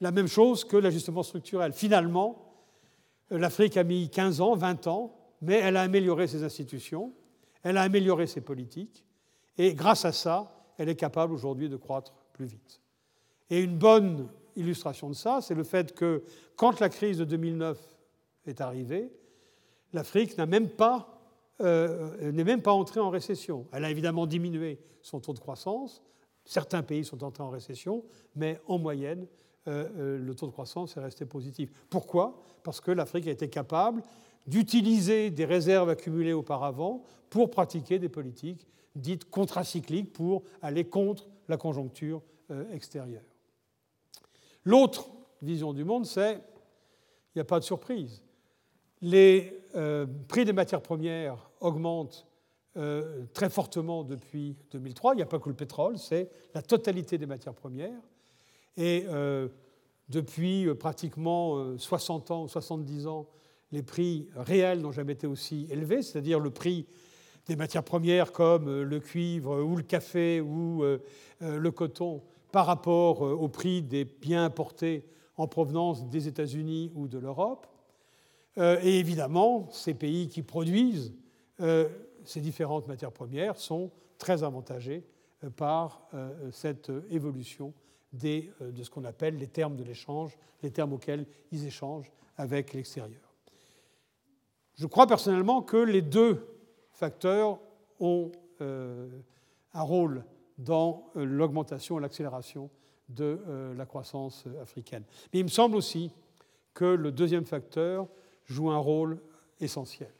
la 0.00 0.12
même 0.12 0.28
chose 0.28 0.64
que 0.64 0.78
l'ajustement 0.78 1.22
structurel. 1.22 1.74
Finalement, 1.74 2.54
l'Afrique 3.28 3.76
a 3.76 3.84
mis 3.84 4.08
15 4.08 4.40
ans, 4.40 4.56
20 4.56 4.86
ans, 4.86 5.14
mais 5.42 5.56
elle 5.56 5.76
a 5.76 5.82
amélioré 5.82 6.26
ses 6.26 6.42
institutions, 6.42 7.12
elle 7.62 7.76
a 7.76 7.82
amélioré 7.82 8.26
ses 8.26 8.40
politiques, 8.40 9.04
et 9.58 9.74
grâce 9.74 10.06
à 10.06 10.12
ça, 10.12 10.72
elle 10.78 10.88
est 10.88 10.96
capable 10.96 11.34
aujourd'hui 11.34 11.68
de 11.68 11.76
croître 11.76 12.14
plus 12.32 12.46
vite. 12.46 12.80
Et 13.50 13.60
une 13.60 13.76
bonne 13.76 14.28
illustration 14.56 15.10
de 15.10 15.14
ça, 15.14 15.40
c'est 15.42 15.54
le 15.54 15.64
fait 15.64 15.94
que 15.94 16.24
quand 16.56 16.80
la 16.80 16.88
crise 16.88 17.18
de 17.18 17.26
2009 17.26 17.78
est 18.46 18.62
arrivée, 18.62 19.12
l'Afrique 19.92 20.38
n'a 20.38 20.46
même 20.46 20.70
pas 20.70 21.13
euh, 21.60 22.32
n'est 22.32 22.44
même 22.44 22.62
pas 22.62 22.72
entrée 22.72 23.00
en 23.00 23.10
récession. 23.10 23.66
Elle 23.72 23.84
a 23.84 23.90
évidemment 23.90 24.26
diminué 24.26 24.80
son 25.02 25.20
taux 25.20 25.32
de 25.32 25.38
croissance. 25.38 26.02
Certains 26.44 26.82
pays 26.82 27.04
sont 27.04 27.22
entrés 27.22 27.44
en 27.44 27.50
récession, 27.50 28.04
mais 28.34 28.60
en 28.66 28.78
moyenne, 28.78 29.26
euh, 29.68 29.88
euh, 29.96 30.18
le 30.18 30.34
taux 30.34 30.46
de 30.46 30.52
croissance 30.52 30.96
est 30.96 31.00
resté 31.00 31.26
positif. 31.26 31.70
Pourquoi? 31.88 32.42
Parce 32.64 32.80
que 32.80 32.90
l'Afrique 32.90 33.28
a 33.28 33.30
été 33.30 33.48
capable 33.48 34.02
d'utiliser 34.46 35.30
des 35.30 35.44
réserves 35.44 35.88
accumulées 35.88 36.32
auparavant 36.32 37.04
pour 37.30 37.50
pratiquer 37.50 37.98
des 37.98 38.08
politiques 38.08 38.66
dites 38.96 39.30
contracycliques 39.30 40.12
pour 40.12 40.42
aller 40.62 40.84
contre 40.84 41.28
la 41.48 41.56
conjoncture 41.56 42.22
extérieure. 42.72 43.24
L'autre 44.64 45.10
vision 45.42 45.72
du 45.72 45.82
monde, 45.82 46.06
c'est 46.06 46.34
il 47.34 47.38
n'y 47.38 47.40
a 47.40 47.44
pas 47.44 47.58
de 47.58 47.64
surprise. 47.64 48.22
Les 49.04 49.62
euh, 49.76 50.06
prix 50.28 50.44
des 50.44 50.52
matières 50.52 50.80
premières 50.80 51.50
augmentent 51.60 52.26
euh, 52.76 53.24
très 53.34 53.50
fortement 53.50 54.02
depuis 54.02 54.56
2003. 54.72 55.14
Il 55.14 55.16
n'y 55.16 55.22
a 55.22 55.26
pas 55.26 55.38
que 55.38 55.48
le 55.48 55.54
pétrole, 55.54 55.98
c'est 55.98 56.30
la 56.54 56.62
totalité 56.62 57.18
des 57.18 57.26
matières 57.26 57.54
premières. 57.54 58.00
Et 58.76 59.06
depuis 60.08 60.66
pratiquement 60.74 61.78
60 61.78 62.30
ans 62.32 62.42
ou 62.42 62.48
70 62.48 63.06
ans, 63.06 63.28
les 63.70 63.84
prix 63.84 64.28
réels 64.34 64.80
n'ont 64.80 64.90
jamais 64.90 65.12
été 65.12 65.28
aussi 65.28 65.68
élevés, 65.70 66.02
c'est-à-dire 66.02 66.40
le 66.40 66.50
prix 66.50 66.86
des 67.46 67.56
matières 67.56 67.84
premières 67.84 68.32
comme 68.32 68.68
euh, 68.68 68.84
le 68.84 69.00
cuivre 69.00 69.62
ou 69.62 69.76
le 69.76 69.82
café 69.82 70.40
ou 70.40 70.82
euh, 70.82 70.98
euh, 71.42 71.58
le 71.58 71.70
coton 71.70 72.22
par 72.52 72.66
rapport 72.66 73.22
au 73.22 73.48
prix 73.48 73.82
des 73.82 74.04
biens 74.04 74.44
importés 74.44 75.04
en 75.36 75.48
provenance 75.48 76.08
des 76.08 76.28
États-Unis 76.28 76.92
ou 76.94 77.08
de 77.08 77.18
l'Europe. 77.18 77.66
Et 78.56 78.98
évidemment, 78.98 79.68
ces 79.70 79.94
pays 79.94 80.28
qui 80.28 80.42
produisent 80.42 81.12
ces 81.58 82.40
différentes 82.40 82.86
matières 82.86 83.12
premières 83.12 83.56
sont 83.58 83.90
très 84.18 84.44
avantagés 84.44 85.04
par 85.56 86.08
cette 86.52 86.92
évolution 87.10 87.74
de 88.12 88.82
ce 88.82 88.90
qu'on 88.90 89.04
appelle 89.04 89.36
les 89.36 89.48
termes 89.48 89.76
de 89.76 89.82
l'échange, 89.82 90.36
les 90.62 90.70
termes 90.70 90.92
auxquels 90.92 91.26
ils 91.50 91.66
échangent 91.66 92.12
avec 92.36 92.72
l'extérieur. 92.72 93.34
Je 94.76 94.86
crois 94.86 95.06
personnellement 95.06 95.62
que 95.62 95.76
les 95.76 96.02
deux 96.02 96.46
facteurs 96.92 97.60
ont 98.00 98.32
euh, 98.60 99.08
un 99.72 99.82
rôle 99.82 100.24
dans 100.58 101.10
euh, 101.16 101.24
l'augmentation 101.24 101.98
et 101.98 102.02
l'accélération 102.02 102.70
de 103.08 103.40
euh, 103.46 103.74
la 103.74 103.86
croissance 103.86 104.46
africaine. 104.60 105.04
Mais 105.32 105.40
il 105.40 105.44
me 105.44 105.48
semble 105.48 105.76
aussi 105.76 106.10
que 106.72 106.84
le 106.84 107.12
deuxième 107.12 107.44
facteur 107.44 108.08
joue 108.44 108.70
un 108.70 108.78
rôle 108.78 109.20
essentiel. 109.60 110.12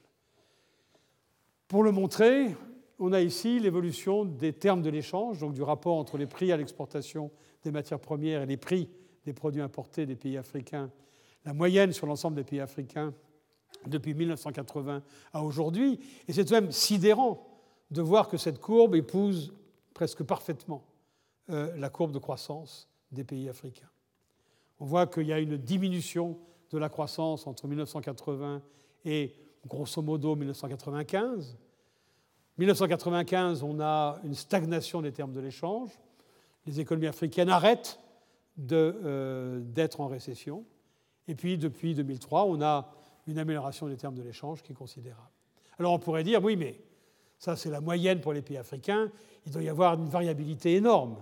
Pour 1.68 1.82
le 1.82 1.92
montrer, 1.92 2.54
on 2.98 3.12
a 3.12 3.20
ici 3.20 3.58
l'évolution 3.58 4.24
des 4.24 4.52
termes 4.52 4.82
de 4.82 4.90
l'échange, 4.90 5.40
donc 5.40 5.54
du 5.54 5.62
rapport 5.62 5.96
entre 5.96 6.18
les 6.18 6.26
prix 6.26 6.52
à 6.52 6.56
l'exportation 6.56 7.30
des 7.62 7.70
matières 7.70 8.00
premières 8.00 8.42
et 8.42 8.46
les 8.46 8.56
prix 8.56 8.88
des 9.24 9.32
produits 9.32 9.62
importés 9.62 10.06
des 10.06 10.16
pays 10.16 10.36
africains. 10.36 10.90
La 11.44 11.52
moyenne 11.52 11.92
sur 11.92 12.06
l'ensemble 12.06 12.36
des 12.36 12.44
pays 12.44 12.60
africains 12.60 13.12
depuis 13.86 14.14
1980 14.14 15.02
à 15.32 15.42
aujourd'hui. 15.42 15.98
Et 16.28 16.32
c'est 16.32 16.44
tout 16.44 16.54
de 16.54 16.60
même 16.60 16.72
sidérant 16.72 17.46
de 17.90 18.02
voir 18.02 18.28
que 18.28 18.36
cette 18.36 18.60
courbe 18.60 18.94
épouse 18.94 19.52
presque 19.92 20.22
parfaitement 20.22 20.84
euh, 21.50 21.74
la 21.76 21.90
courbe 21.90 22.12
de 22.12 22.18
croissance 22.18 22.88
des 23.12 23.24
pays 23.24 23.48
africains. 23.48 23.90
On 24.80 24.86
voit 24.86 25.06
qu'il 25.06 25.26
y 25.26 25.32
a 25.32 25.38
une 25.38 25.56
diminution 25.56 26.38
de 26.74 26.78
la 26.80 26.88
croissance 26.88 27.46
entre 27.46 27.66
1980 27.66 28.60
et 29.04 29.34
grosso 29.66 30.02
modo 30.02 30.36
1995. 30.36 31.56
1995, 32.58 33.62
on 33.62 33.80
a 33.80 34.18
une 34.24 34.34
stagnation 34.34 35.00
des 35.00 35.12
termes 35.12 35.32
de 35.32 35.40
l'échange. 35.40 35.90
Les 36.66 36.80
économies 36.80 37.06
africaines 37.06 37.48
arrêtent 37.48 37.98
euh, 38.72 39.60
d'être 39.60 40.00
en 40.00 40.06
récession. 40.06 40.64
Et 41.26 41.34
puis, 41.34 41.58
depuis 41.58 41.94
2003, 41.94 42.44
on 42.44 42.60
a 42.60 42.92
une 43.26 43.38
amélioration 43.38 43.88
des 43.88 43.96
termes 43.96 44.14
de 44.14 44.22
l'échange 44.22 44.62
qui 44.62 44.72
est 44.72 44.76
considérable. 44.76 45.30
Alors 45.78 45.92
on 45.92 45.98
pourrait 45.98 46.24
dire, 46.24 46.42
oui, 46.42 46.56
mais 46.56 46.78
ça 47.38 47.56
c'est 47.56 47.70
la 47.70 47.80
moyenne 47.80 48.20
pour 48.20 48.32
les 48.32 48.42
pays 48.42 48.56
africains, 48.56 49.10
il 49.46 49.52
doit 49.52 49.62
y 49.62 49.68
avoir 49.68 49.94
une 49.94 50.08
variabilité 50.08 50.74
énorme. 50.74 51.16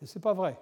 Mais 0.00 0.06
ce 0.06 0.18
n'est 0.18 0.22
pas 0.22 0.34
vrai. 0.34 0.58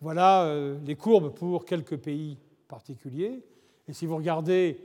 Voilà 0.00 0.44
euh, 0.44 0.78
les 0.84 0.96
courbes 0.96 1.34
pour 1.34 1.64
quelques 1.64 1.96
pays 1.96 2.38
particuliers. 2.68 3.42
Et 3.88 3.92
si 3.92 4.06
vous 4.06 4.16
regardez 4.16 4.80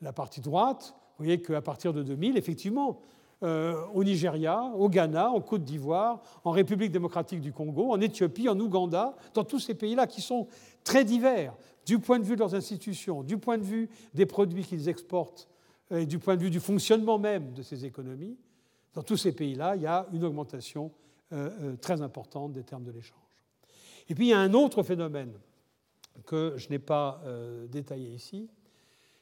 la 0.00 0.12
partie 0.12 0.40
droite, 0.40 0.94
vous 1.18 1.24
voyez 1.24 1.40
qu'à 1.40 1.62
partir 1.62 1.92
de 1.92 2.02
2000, 2.02 2.36
effectivement, 2.36 3.00
euh, 3.42 3.84
au 3.92 4.02
Nigeria, 4.02 4.62
au 4.76 4.88
Ghana, 4.88 5.30
en 5.30 5.40
Côte 5.40 5.62
d'Ivoire, 5.62 6.22
en 6.44 6.50
République 6.50 6.90
démocratique 6.90 7.40
du 7.40 7.52
Congo, 7.52 7.92
en 7.92 8.00
Éthiopie, 8.00 8.48
en 8.48 8.58
Ouganda, 8.58 9.14
dans 9.34 9.44
tous 9.44 9.58
ces 9.58 9.74
pays-là 9.74 10.06
qui 10.06 10.22
sont 10.22 10.46
très 10.84 11.04
divers 11.04 11.54
du 11.84 11.98
point 11.98 12.18
de 12.18 12.24
vue 12.24 12.34
de 12.34 12.40
leurs 12.40 12.54
institutions, 12.54 13.22
du 13.22 13.38
point 13.38 13.58
de 13.58 13.62
vue 13.62 13.88
des 14.14 14.26
produits 14.26 14.64
qu'ils 14.64 14.88
exportent 14.88 15.48
et 15.90 16.06
du 16.06 16.18
point 16.18 16.36
de 16.36 16.42
vue 16.42 16.50
du 16.50 16.60
fonctionnement 16.60 17.18
même 17.18 17.52
de 17.52 17.62
ces 17.62 17.84
économies, 17.84 18.36
dans 18.94 19.02
tous 19.02 19.18
ces 19.18 19.32
pays-là, 19.32 19.76
il 19.76 19.82
y 19.82 19.86
a 19.86 20.06
une 20.12 20.24
augmentation 20.24 20.90
euh, 21.32 21.50
euh, 21.62 21.76
très 21.76 22.00
importante 22.00 22.52
des 22.52 22.64
termes 22.64 22.84
de 22.84 22.90
l'échange. 22.90 23.18
Et 24.08 24.14
puis 24.14 24.28
il 24.28 24.30
y 24.30 24.32
a 24.32 24.38
un 24.38 24.54
autre 24.54 24.82
phénomène 24.82 25.32
que 26.24 26.54
je 26.56 26.68
n'ai 26.70 26.78
pas 26.78 27.22
détaillé 27.68 28.10
ici, 28.10 28.48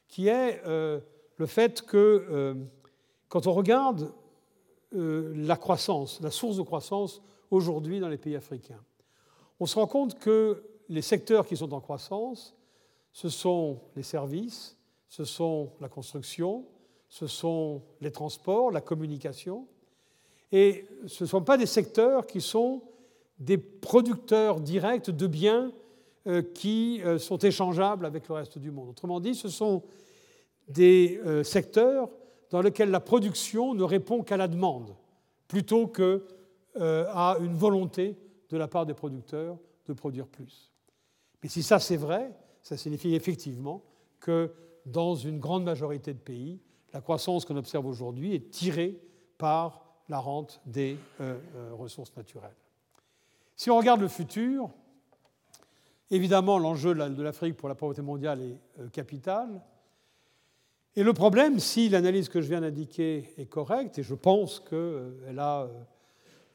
qui 0.07 0.27
est 0.27 0.61
le 0.65 1.45
fait 1.45 1.81
que 1.81 2.55
quand 3.27 3.47
on 3.47 3.53
regarde 3.53 4.13
euh, 4.93 5.33
la 5.35 5.57
croissance, 5.57 6.21
la 6.21 6.31
source 6.31 6.57
de 6.57 6.61
croissance 6.61 7.21
aujourd'hui 7.51 7.99
dans 7.99 8.07
les 8.07 8.17
pays 8.17 8.35
africains, 8.35 8.81
on 9.59 9.65
se 9.65 9.75
rend 9.75 9.87
compte 9.87 10.19
que 10.19 10.63
les 10.89 11.01
secteurs 11.01 11.45
qui 11.45 11.57
sont 11.57 11.73
en 11.73 11.81
croissance, 11.81 12.55
ce 13.11 13.29
sont 13.29 13.79
les 13.95 14.03
services, 14.03 14.77
ce 15.09 15.25
sont 15.25 15.71
la 15.81 15.89
construction, 15.89 16.65
ce 17.09 17.27
sont 17.27 17.81
les 18.01 18.11
transports, 18.11 18.71
la 18.71 18.81
communication, 18.81 19.67
et 20.51 20.85
ce 21.07 21.23
ne 21.23 21.29
sont 21.29 21.41
pas 21.41 21.57
des 21.57 21.65
secteurs 21.65 22.27
qui 22.27 22.41
sont 22.41 22.83
des 23.39 23.57
producteurs 23.57 24.61
directs 24.61 25.09
de 25.09 25.27
biens 25.27 25.67
euh, 25.67 25.84
qui 26.53 27.01
euh, 27.03 27.17
sont 27.19 27.37
échangeables 27.37 28.05
avec 28.05 28.27
le 28.27 28.35
reste 28.35 28.57
du 28.57 28.71
monde. 28.71 28.89
Autrement 28.89 29.19
dit, 29.19 29.35
ce 29.35 29.49
sont 29.49 29.83
des 30.67 31.19
euh, 31.25 31.43
secteurs 31.43 32.09
dans 32.49 32.61
lesquels 32.61 32.89
la 32.89 32.99
production 32.99 33.73
ne 33.73 33.83
répond 33.83 34.23
qu'à 34.23 34.37
la 34.37 34.47
demande, 34.47 34.95
plutôt 35.47 35.87
qu'à 35.87 37.37
une 37.39 37.55
volonté 37.55 38.17
de 38.49 38.57
la 38.57 38.67
part 38.67 38.85
des 38.85 38.93
producteurs 38.93 39.57
de 39.87 39.93
produire 39.93 40.27
plus. 40.27 40.71
Mais 41.43 41.49
si 41.49 41.63
ça 41.63 41.79
c'est 41.79 41.97
vrai, 41.97 42.31
ça 42.61 42.77
signifie 42.77 43.13
effectivement 43.13 43.83
que 44.19 44.51
dans 44.85 45.15
une 45.15 45.39
grande 45.39 45.63
majorité 45.63 46.13
de 46.13 46.19
pays, 46.19 46.59
la 46.93 47.01
croissance 47.01 47.45
qu'on 47.45 47.57
observe 47.57 47.85
aujourd'hui 47.85 48.33
est 48.33 48.51
tirée 48.51 48.99
par 49.37 49.85
la 50.09 50.19
rente 50.19 50.61
des 50.65 50.97
euh, 51.19 51.37
euh, 51.55 51.73
ressources 51.73 52.15
naturelles. 52.15 52.55
Si 53.55 53.69
on 53.69 53.77
regarde 53.77 54.01
le 54.01 54.07
futur, 54.07 54.69
évidemment 56.11 56.57
l'enjeu 56.57 56.93
de 56.93 57.23
l'Afrique 57.23 57.57
pour 57.57 57.69
la 57.69 57.75
pauvreté 57.75 58.01
mondiale 58.01 58.41
est 58.41 58.81
euh, 58.81 58.89
capital. 58.89 59.61
Et 60.95 61.03
le 61.03 61.13
problème, 61.13 61.59
si 61.59 61.89
l'analyse 61.89 62.29
que 62.29 62.41
je 62.41 62.47
viens 62.47 62.61
d'indiquer 62.61 63.29
est 63.37 63.47
correcte, 63.47 63.99
et 63.99 64.03
je 64.03 64.13
pense 64.13 64.61
qu'elle 64.61 65.39
a 65.39 65.67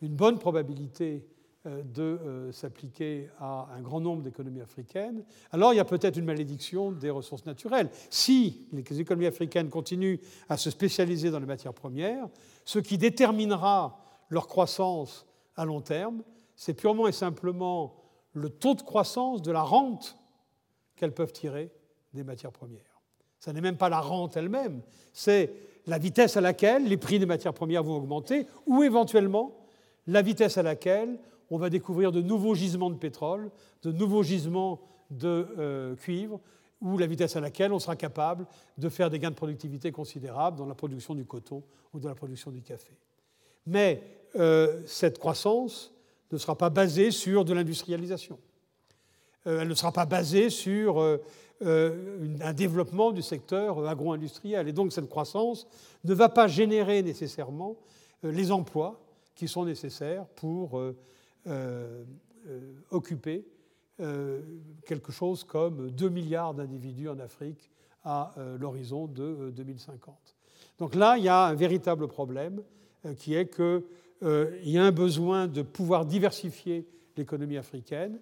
une 0.01 0.15
bonne 0.15 0.39
probabilité 0.39 1.27
euh, 1.67 1.83
de 1.83 2.03
euh, 2.03 2.53
s'appliquer 2.53 3.29
à 3.39 3.69
un 3.77 3.83
grand 3.83 4.01
nombre 4.01 4.23
d'économies 4.23 4.63
africaines, 4.63 5.25
alors 5.53 5.75
il 5.75 5.77
y 5.77 5.81
a 5.81 5.85
peut-être 5.85 6.17
une 6.17 6.25
malédiction 6.25 6.91
des 6.91 7.11
ressources 7.11 7.45
naturelles. 7.45 7.91
Si 8.09 8.67
les 8.73 9.01
économies 9.01 9.27
africaines 9.27 9.69
continuent 9.69 10.21
à 10.49 10.57
se 10.57 10.71
spécialiser 10.71 11.31
dans 11.31 11.39
les 11.39 11.45
matières 11.45 11.75
premières, 11.75 12.27
ce 12.65 12.79
qui 12.79 12.97
déterminera 12.97 14.03
leur 14.31 14.47
croissance 14.47 15.27
à 15.55 15.67
long 15.67 15.83
terme, 15.83 16.23
c'est 16.57 16.73
purement 16.73 17.09
et 17.09 17.13
simplement 17.13 18.00
le 18.33 18.49
taux 18.49 18.75
de 18.75 18.83
croissance 18.83 19.43
de 19.43 19.53
la 19.53 19.63
rente 19.63 20.19
qu'elles 20.97 21.15
peuvent 21.15 21.33
tirer 21.33 21.71
des 22.13 22.25
matières 22.25 22.53
premières. 22.53 23.01
Ce 23.39 23.51
n'est 23.51 23.61
même 23.61 23.77
pas 23.77 23.89
la 23.89 24.01
rente 24.01 24.37
elle-même, 24.37 24.83
c'est 25.13 25.53
la 25.87 25.99
vitesse 25.99 26.37
à 26.37 26.41
laquelle 26.41 26.87
les 26.87 26.97
prix 26.97 27.19
des 27.19 27.27
matières 27.27 27.55
premières 27.55 27.83
vont 27.83 27.97
augmenter 27.97 28.47
ou 28.67 28.83
éventuellement 28.83 29.57
la 30.07 30.23
vitesse 30.23 30.59
à 30.59 30.63
laquelle 30.63 31.19
on 31.51 31.59
va 31.59 31.71
découvrir 31.71 32.13
de 32.13 32.21
nouveaux 32.21 32.55
gisements 32.55 32.91
de 32.91 32.97
pétrole, 32.97 33.51
de 33.83 33.93
nouveaux 33.93 34.23
gisements 34.23 34.81
de 35.11 35.49
euh, 35.59 35.97
cuivre, 35.97 36.41
ou 36.81 36.97
la 36.97 37.07
vitesse 37.07 37.37
à 37.37 37.41
laquelle 37.41 37.73
on 37.73 37.79
sera 37.79 37.97
capable 37.97 38.47
de 38.79 38.89
faire 38.89 39.11
des 39.11 39.19
gains 39.19 39.31
de 39.31 39.35
productivité 39.35 39.93
considérables 39.93 40.57
dans 40.57 40.67
la 40.67 40.75
production 40.75 41.15
du 41.15 41.25
coton 41.25 41.63
ou 41.93 42.01
dans 42.01 42.09
la 42.09 42.15
production 42.15 42.51
du 42.51 42.63
café. 42.63 42.93
Mais 43.67 44.03
euh, 44.37 44.81
cette 44.87 45.19
croissance 45.19 45.93
ne 46.33 46.39
sera 46.39 46.57
pas 46.57 46.71
basée 46.71 47.11
sur 47.11 47.45
de 47.45 47.53
l'industrialisation. 47.53 48.39
Euh, 49.47 49.61
elle 49.61 49.69
ne 49.69 49.75
sera 49.75 49.93
pas 49.93 50.07
basée 50.07 50.51
sur 50.51 51.19
un 51.63 52.53
développement 52.55 53.13
du 53.13 53.21
secteur 53.21 53.87
agro-industriel. 53.87 54.67
Et 54.67 54.73
donc 54.73 54.93
cette 54.93 55.11
croissance 55.11 55.67
ne 56.05 56.15
va 56.15 56.31
pas 56.31 56.49
générer 56.49 57.03
nécessairement 57.03 57.77
les 58.23 58.51
emplois 58.51 58.99
qui 59.41 59.49
sont 59.49 59.65
nécessaires 59.65 60.27
pour 60.37 60.79
euh, 60.79 60.95
euh, 61.47 62.05
occuper 62.91 63.47
euh, 64.01 64.41
quelque 64.85 65.13
chose 65.13 65.45
comme 65.45 65.91
2 65.91 66.09
milliards 66.11 66.53
d'individus 66.53 67.09
en 67.09 67.19
Afrique 67.19 67.71
à 68.05 68.35
l'horizon 68.59 69.07
de 69.07 69.51
2050. 69.51 70.17
Donc 70.79 70.95
là, 70.95 71.19
il 71.19 71.25
y 71.25 71.29
a 71.29 71.45
un 71.45 71.55
véritable 71.55 72.09
problème 72.09 72.63
qui 73.19 73.35
est 73.35 73.45
qu'il 74.21 74.71
y 74.71 74.79
a 74.79 74.85
un 74.85 74.93
besoin 74.93 75.49
de 75.49 75.63
pouvoir 75.63 76.07
diversifier 76.07 76.87
l'économie 77.17 77.57
africaine. 77.57 78.21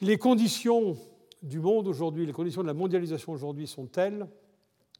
Les 0.00 0.18
conditions 0.18 0.96
du 1.42 1.60
monde 1.60 1.86
aujourd'hui, 1.86 2.26
les 2.26 2.32
conditions 2.32 2.62
de 2.62 2.66
la 2.66 2.74
mondialisation 2.74 3.32
aujourd'hui 3.32 3.66
sont 3.66 3.86
telles 3.86 4.26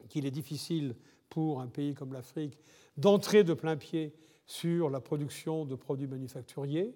qu'il 0.09 0.26
est 0.26 0.30
difficile 0.30 0.94
pour 1.28 1.61
un 1.61 1.66
pays 1.66 1.94
comme 1.94 2.12
l'Afrique 2.12 2.59
d'entrer 2.97 3.42
de 3.42 3.55
plein 3.55 3.76
pied 3.76 4.14
sur 4.47 4.90
la 4.90 5.01
production 5.01 5.64
de 5.64 5.74
produits 5.74 6.07
manufacturiers. 6.07 6.94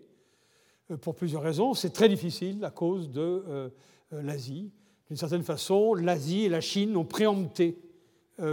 Euh, 0.90 0.96
pour 0.96 1.14
plusieurs 1.14 1.42
raisons. 1.42 1.74
C'est 1.74 1.90
très 1.90 2.08
difficile 2.08 2.64
à 2.64 2.70
cause 2.70 3.10
de 3.10 3.20
euh, 3.20 3.68
euh, 4.12 4.22
l'Asie. 4.22 4.70
D'une 5.08 5.16
certaine 5.16 5.42
façon, 5.42 5.94
l'Asie 5.94 6.44
et 6.44 6.48
la 6.48 6.60
Chine 6.60 6.96
ont 6.96 7.04
préempté 7.04 7.78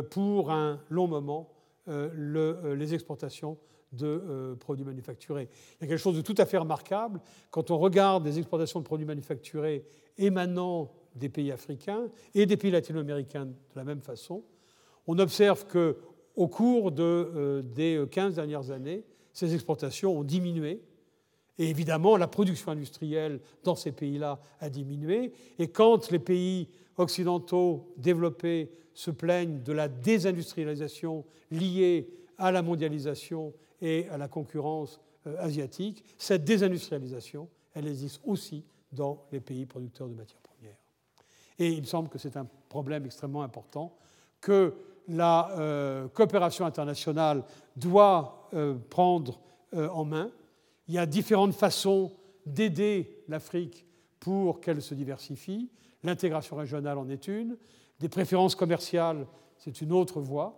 pour 0.10 0.52
un 0.52 0.82
long 0.90 1.08
moment 1.08 1.54
les 1.88 2.94
exportations 2.94 3.58
de 3.92 4.56
produits 4.60 4.86
manufacturés. 4.86 5.50
Il 5.80 5.84
y 5.84 5.86
a 5.86 5.88
quelque 5.88 6.02
chose 6.02 6.18
de 6.18 6.22
tout 6.22 6.36
à 6.38 6.46
fait 6.46 6.58
remarquable 6.58 7.22
quand 7.52 7.72
on 7.72 7.78
regarde 7.78 8.26
les 8.26 8.38
exportations 8.38 8.80
de 8.80 8.86
produits 8.86 9.06
manufacturés 9.06 9.86
émanant 10.18 10.92
des 11.16 11.30
pays 11.30 11.52
africains 11.52 12.08
et 12.36 12.46
des 12.46 12.58
pays 12.58 12.72
latino-américains 12.72 13.46
de 13.46 13.54
la 13.76 13.84
même 13.84 14.02
façon. 14.02 14.44
On 15.08 15.18
observe 15.20 15.66
qu'au 15.66 16.48
cours 16.48 16.92
de, 16.92 17.64
des 17.74 18.04
15 18.12 18.36
dernières 18.36 18.72
années, 18.72 19.06
ces 19.32 19.54
exportations 19.54 20.18
ont 20.20 20.24
diminué 20.24 20.82
et 21.60 21.70
évidemment, 21.70 22.18
la 22.18 22.28
production 22.28 22.72
industrielle 22.72 23.40
dans 23.64 23.76
ces 23.76 23.92
pays-là 23.92 24.40
a 24.60 24.70
diminué. 24.70 25.34
Et 25.58 25.68
quand 25.68 26.12
les 26.12 26.20
pays 26.20 26.70
occidentaux 26.98 27.94
développés 27.98 28.70
se 28.94 29.12
plaignent 29.12 29.62
de 29.64 29.74
la 29.74 29.88
désindustrialisation 29.88 31.26
liée 31.52 32.10
à 32.38 32.52
la 32.52 32.62
mondialisation 32.62 33.54
et 33.82 34.08
à 34.10 34.18
la 34.18 34.28
concurrence 34.28 35.00
euh, 35.28 35.36
asiatique, 35.40 36.04
cette 36.18 36.44
désindustrialisation, 36.44 37.50
elle 37.74 37.88
existe 37.88 38.22
aussi 38.26 38.64
dans 38.92 39.26
les 39.32 39.40
pays 39.40 39.66
producteurs 39.66 40.08
de 40.08 40.14
matières 40.14 40.42
premières. 40.42 40.78
Et 41.60 41.70
il 41.70 41.82
me 41.82 41.86
semble 41.86 42.10
que 42.10 42.18
c'est 42.18 42.38
un 42.38 42.48
problème 42.70 43.06
extrêmement 43.06 43.44
important 43.44 43.96
que 44.42 44.74
la 45.08 45.52
euh, 45.58 46.08
coopération 46.10 46.66
internationale 46.66 47.44
doit 47.76 48.50
euh, 48.54 48.76
prendre 48.90 49.40
en 49.74 50.06
main 50.06 50.32
il 50.88 50.94
y 50.94 50.98
a 50.98 51.06
différentes 51.06 51.54
façons 51.54 52.14
d'aider 52.46 53.22
l'Afrique 53.28 53.86
pour 54.22 54.62
qu'elle 54.62 54.82
se 54.82 54.96
diversifie. 54.96 55.70
L'intégration 56.04 56.56
régionale 56.56 56.98
en 56.98 57.10
est 57.10 57.28
une. 57.28 57.58
Des 58.00 58.08
préférences 58.08 58.56
commerciales, 58.56 59.28
c'est 59.58 59.82
une 59.82 59.92
autre 59.92 60.22
voie. 60.22 60.58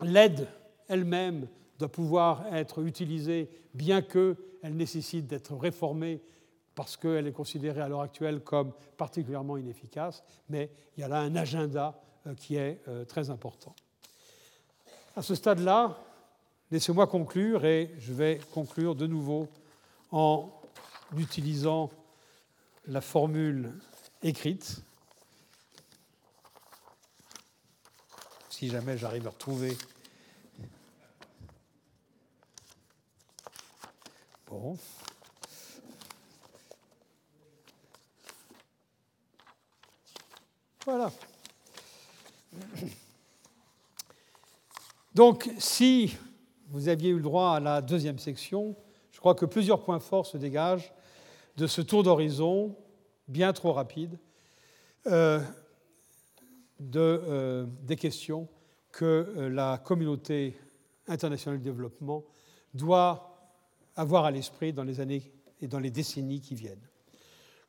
L'aide 0.00 0.48
elle-même 0.88 1.48
doit 1.78 1.90
pouvoir 1.90 2.46
être 2.54 2.82
utilisée, 2.82 3.50
bien 3.74 4.02
qu'elle 4.02 4.36
nécessite 4.62 5.26
d'être 5.26 5.54
réformée 5.54 6.22
parce 6.74 6.96
qu'elle 6.96 7.26
est 7.26 7.32
considérée 7.32 7.80
à 7.80 7.88
l'heure 7.88 8.02
actuelle 8.02 8.40
comme 8.40 8.72
particulièrement 8.96 9.56
inefficace, 9.56 10.22
mais 10.48 10.70
il 10.96 11.00
y 11.00 11.04
a 11.04 11.08
là 11.08 11.20
un 11.20 11.34
agenda 11.36 12.00
euh, 12.26 12.34
qui 12.34 12.56
est 12.56 12.80
euh, 12.88 13.04
très 13.04 13.30
important. 13.30 13.74
À 15.16 15.22
ce 15.22 15.34
stade-là, 15.34 15.98
Laissez-moi 16.72 17.06
conclure 17.06 17.64
et 17.64 17.94
je 17.98 18.12
vais 18.12 18.40
conclure 18.52 18.96
de 18.96 19.06
nouveau 19.06 19.48
en 20.10 20.50
utilisant 21.16 21.90
la 22.88 23.00
formule 23.00 23.72
écrite. 24.24 24.82
Si 28.50 28.68
jamais 28.68 28.98
j'arrive 28.98 29.28
à 29.28 29.30
retrouver. 29.30 29.76
Voilà. 40.84 41.10
Donc, 45.14 45.50
si 45.58 46.16
vous 46.68 46.88
aviez 46.88 47.10
eu 47.10 47.16
le 47.16 47.22
droit 47.22 47.52
à 47.52 47.60
la 47.60 47.80
deuxième 47.80 48.18
section. 48.18 48.76
Je 49.10 49.20
crois 49.20 49.34
que 49.34 49.46
plusieurs 49.46 49.82
points 49.82 50.00
forts 50.00 50.26
se 50.26 50.36
dégagent 50.36 50.92
de 51.56 51.66
ce 51.66 51.80
tour 51.80 52.02
d'horizon 52.02 52.76
bien 53.28 53.52
trop 53.52 53.72
rapide 53.72 54.18
euh, 55.06 55.40
de, 56.80 57.00
euh, 57.00 57.66
des 57.82 57.96
questions 57.96 58.48
que 58.92 59.04
euh, 59.04 59.48
la 59.48 59.78
communauté 59.78 60.58
internationale 61.06 61.60
de 61.60 61.64
développement 61.64 62.24
doit 62.74 63.35
avoir 63.96 64.24
à 64.24 64.30
l'esprit 64.30 64.72
dans 64.72 64.84
les 64.84 65.00
années 65.00 65.32
et 65.60 65.66
dans 65.66 65.78
les 65.78 65.90
décennies 65.90 66.40
qui 66.40 66.54
viennent. 66.54 66.86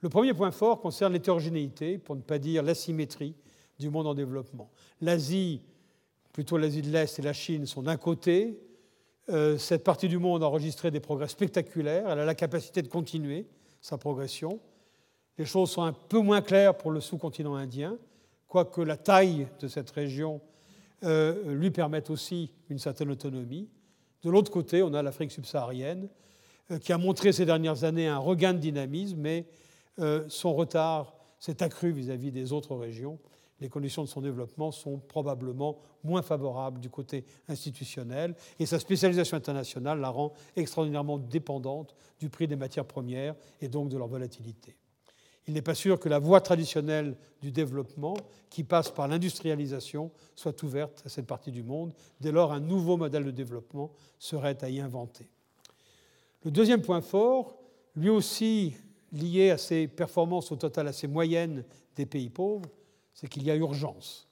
Le 0.01 0.09
premier 0.09 0.33
point 0.33 0.51
fort 0.51 0.79
concerne 0.79 1.13
l'hétérogénéité, 1.13 1.97
pour 1.97 2.15
ne 2.15 2.21
pas 2.21 2.37
dire 2.37 2.61
l'asymétrie 2.61 3.35
du 3.79 3.89
monde 3.89 4.07
en 4.07 4.13
développement. 4.13 4.69
L'Asie, 5.01 5.61
plutôt 6.33 6.57
l'Asie 6.57 6.81
de 6.81 6.91
l'Est 6.91 7.17
et 7.17 7.21
la 7.21 7.33
Chine 7.33 7.65
sont 7.65 7.81
d'un 7.81 7.97
côté, 7.97 8.59
euh, 9.29 9.57
cette 9.57 9.83
partie 9.83 10.07
du 10.07 10.19
monde 10.19 10.43
a 10.43 10.47
enregistré 10.47 10.91
des 10.91 10.99
progrès 10.99 11.27
spectaculaires, 11.27 12.09
elle 12.09 12.19
a 12.19 12.25
la 12.25 12.35
capacité 12.35 12.81
de 12.81 12.87
continuer 12.87 13.47
sa 13.81 13.97
progression. 13.97 14.59
Les 15.37 15.45
choses 15.45 15.71
sont 15.71 15.83
un 15.83 15.93
peu 15.93 16.19
moins 16.19 16.41
claires 16.41 16.77
pour 16.77 16.91
le 16.91 17.01
sous-continent 17.01 17.55
indien, 17.55 17.97
quoique 18.47 18.81
la 18.81 18.97
taille 18.97 19.47
de 19.59 19.67
cette 19.67 19.89
région 19.91 20.41
euh, 21.03 21.53
lui 21.53 21.71
permette 21.71 22.09
aussi 22.09 22.51
une 22.69 22.79
certaine 22.79 23.11
autonomie. 23.11 23.69
De 24.23 24.29
l'autre 24.29 24.51
côté, 24.51 24.83
on 24.83 24.93
a 24.93 25.01
l'Afrique 25.01 25.31
subsaharienne, 25.31 26.09
euh, 26.71 26.79
qui 26.79 26.91
a 26.91 26.97
montré 26.97 27.31
ces 27.31 27.45
dernières 27.45 27.83
années 27.83 28.07
un 28.07 28.17
regain 28.17 28.53
de 28.53 28.59
dynamisme, 28.59 29.17
mais 29.19 29.45
euh, 29.99 30.25
son 30.27 30.53
retard 30.53 31.15
s'est 31.39 31.63
accru 31.63 31.91
vis-à-vis 31.91 32.31
des 32.31 32.51
autres 32.51 32.75
régions. 32.75 33.19
Les 33.59 33.69
conditions 33.69 34.03
de 34.03 34.07
son 34.07 34.21
développement 34.21 34.71
sont 34.71 34.99
probablement 34.99 35.79
moins 36.03 36.21
favorables 36.21 36.79
du 36.79 36.89
côté 36.89 37.25
institutionnel 37.47 38.35
et 38.59 38.65
sa 38.65 38.79
spécialisation 38.79 39.37
internationale 39.37 39.99
la 39.99 40.09
rend 40.09 40.33
extraordinairement 40.55 41.17
dépendante 41.17 41.95
du 42.19 42.29
prix 42.29 42.47
des 42.47 42.55
matières 42.55 42.85
premières 42.85 43.35
et 43.61 43.67
donc 43.67 43.89
de 43.89 43.97
leur 43.97 44.07
volatilité. 44.07 44.75
Il 45.47 45.53
n'est 45.53 45.61
pas 45.61 45.75
sûr 45.75 45.99
que 45.99 46.09
la 46.09 46.19
voie 46.19 46.41
traditionnelle 46.41 47.15
du 47.41 47.51
développement, 47.51 48.17
qui 48.49 48.63
passe 48.63 48.91
par 48.91 49.07
l'industrialisation, 49.07 50.11
soit 50.35 50.61
ouverte 50.63 51.01
à 51.05 51.09
cette 51.09 51.25
partie 51.25 51.51
du 51.51 51.63
monde. 51.63 51.93
Dès 52.19 52.31
lors, 52.31 52.51
un 52.51 52.59
nouveau 52.59 52.97
modèle 52.97 53.23
de 53.23 53.31
développement 53.31 53.91
serait 54.19 54.61
à 54.63 54.69
y 54.69 54.81
inventer. 54.81 55.29
Le 56.43 56.51
deuxième 56.51 56.81
point 56.81 57.01
fort, 57.01 57.57
lui 57.95 58.09
aussi 58.09 58.75
lié 59.13 59.51
à 59.51 59.57
ces 59.57 59.87
performances 59.87 60.51
au 60.51 60.57
total 60.57 60.87
assez 60.87 61.07
moyennes 61.07 61.63
des 61.95 62.05
pays 62.05 62.29
pauvres, 62.29 62.69
c'est 63.13 63.27
qu'il 63.27 63.43
y 63.43 63.51
a 63.51 63.55
urgence. 63.55 64.27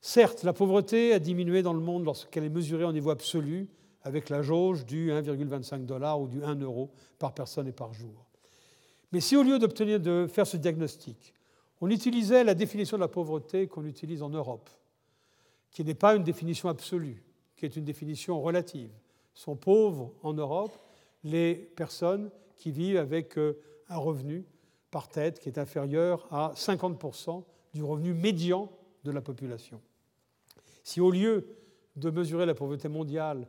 Certes, 0.00 0.42
la 0.42 0.52
pauvreté 0.52 1.14
a 1.14 1.18
diminué 1.18 1.62
dans 1.62 1.72
le 1.72 1.80
monde 1.80 2.04
lorsqu'elle 2.04 2.44
est 2.44 2.50
mesurée 2.50 2.84
au 2.84 2.92
niveau 2.92 3.10
absolu, 3.10 3.68
avec 4.02 4.28
la 4.28 4.42
jauge 4.42 4.84
du 4.84 5.10
1,25 5.10 5.86
dollar 5.86 6.20
ou 6.20 6.28
du 6.28 6.44
1 6.44 6.56
euro 6.56 6.90
par 7.18 7.32
personne 7.32 7.68
et 7.68 7.72
par 7.72 7.94
jour. 7.94 8.26
Mais 9.14 9.20
si 9.20 9.36
au 9.36 9.44
lieu 9.44 9.60
de 9.60 10.26
faire 10.26 10.44
ce 10.44 10.56
diagnostic, 10.56 11.34
on 11.80 11.88
utilisait 11.88 12.42
la 12.42 12.54
définition 12.54 12.96
de 12.96 13.00
la 13.00 13.06
pauvreté 13.06 13.68
qu'on 13.68 13.84
utilise 13.84 14.24
en 14.24 14.28
Europe, 14.28 14.68
qui 15.70 15.84
n'est 15.84 15.94
pas 15.94 16.16
une 16.16 16.24
définition 16.24 16.68
absolue, 16.68 17.22
qui 17.54 17.64
est 17.64 17.76
une 17.76 17.84
définition 17.84 18.42
relative, 18.42 18.90
sont 19.32 19.54
pauvres 19.54 20.12
en 20.24 20.32
Europe 20.32 20.76
les 21.22 21.54
personnes 21.54 22.28
qui 22.56 22.72
vivent 22.72 22.96
avec 22.96 23.38
euh, 23.38 23.56
un 23.88 23.98
revenu 23.98 24.44
par 24.90 25.08
tête 25.08 25.38
qui 25.38 25.48
est 25.48 25.58
inférieur 25.58 26.26
à 26.32 26.52
50% 26.56 27.44
du 27.72 27.84
revenu 27.84 28.14
médian 28.14 28.68
de 29.04 29.12
la 29.12 29.20
population. 29.20 29.80
Si 30.82 31.00
au 31.00 31.12
lieu 31.12 31.46
de 31.94 32.10
mesurer 32.10 32.46
la 32.46 32.54
pauvreté 32.54 32.88
mondiale 32.88 33.46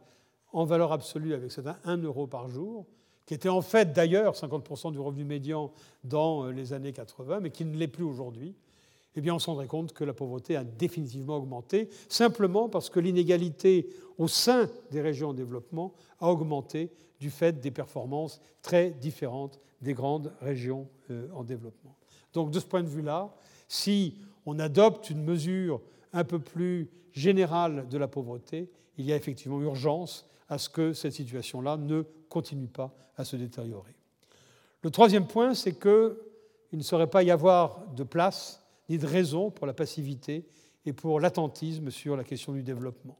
en 0.53 0.63
valeur 0.63 0.91
absolue 0.91 1.33
avec 1.33 1.51
cet 1.51 1.65
1 1.85 1.97
euro 2.03 2.27
par 2.27 2.49
jour, 2.49 2.85
qui 3.25 3.33
était 3.33 3.49
en 3.49 3.61
fait 3.61 3.93
d'ailleurs 3.93 4.35
50% 4.35 4.91
du 4.91 4.99
revenu 4.99 5.23
médian 5.23 5.71
dans 6.03 6.45
euh, 6.45 6.51
les 6.51 6.73
années 6.73 6.93
80, 6.93 7.39
mais 7.41 7.49
qui 7.49 7.65
ne 7.65 7.75
l'est 7.75 7.87
plus 7.87 8.03
aujourd'hui, 8.03 8.55
eh 9.15 9.21
bien 9.21 9.33
on 9.33 9.39
se 9.39 9.47
rendrait 9.47 9.67
compte 9.67 9.93
que 9.93 10.03
la 10.03 10.13
pauvreté 10.13 10.55
a 10.55 10.63
définitivement 10.63 11.37
augmenté, 11.37 11.89
simplement 12.09 12.69
parce 12.69 12.89
que 12.89 12.99
l'inégalité 12.99 13.89
au 14.17 14.27
sein 14.27 14.69
des 14.91 15.01
régions 15.01 15.29
en 15.29 15.33
développement 15.33 15.93
a 16.19 16.29
augmenté 16.29 16.91
du 17.19 17.29
fait 17.29 17.59
des 17.59 17.71
performances 17.71 18.41
très 18.61 18.91
différentes 18.91 19.59
des 19.81 19.93
grandes 19.93 20.33
régions 20.41 20.87
euh, 21.11 21.27
en 21.33 21.43
développement. 21.43 21.95
Donc 22.33 22.51
de 22.51 22.59
ce 22.59 22.65
point 22.65 22.83
de 22.83 22.89
vue-là, 22.89 23.33
si 23.67 24.15
on 24.45 24.59
adopte 24.59 25.09
une 25.09 25.23
mesure 25.23 25.81
un 26.13 26.23
peu 26.23 26.39
plus 26.39 26.89
générale 27.13 27.87
de 27.89 27.97
la 27.97 28.07
pauvreté, 28.07 28.69
il 28.97 29.05
y 29.05 29.13
a 29.13 29.15
effectivement 29.15 29.61
urgence 29.61 30.27
à 30.47 30.57
ce 30.57 30.69
que 30.69 30.93
cette 30.93 31.13
situation-là 31.13 31.77
ne 31.77 32.03
continue 32.29 32.67
pas 32.67 32.93
à 33.17 33.25
se 33.25 33.35
détériorer. 33.35 33.95
Le 34.81 34.91
troisième 34.91 35.25
point, 35.25 35.53
c'est 35.53 35.79
qu'il 35.79 36.17
ne 36.73 36.83
saurait 36.83 37.09
pas 37.09 37.23
y 37.23 37.31
avoir 37.31 37.87
de 37.95 38.03
place 38.03 38.63
ni 38.89 38.97
de 38.97 39.07
raison 39.07 39.49
pour 39.49 39.65
la 39.65 39.73
passivité 39.73 40.45
et 40.85 40.93
pour 40.93 41.19
l'attentisme 41.19 41.89
sur 41.89 42.15
la 42.15 42.23
question 42.23 42.53
du 42.53 42.61
développement. 42.61 43.17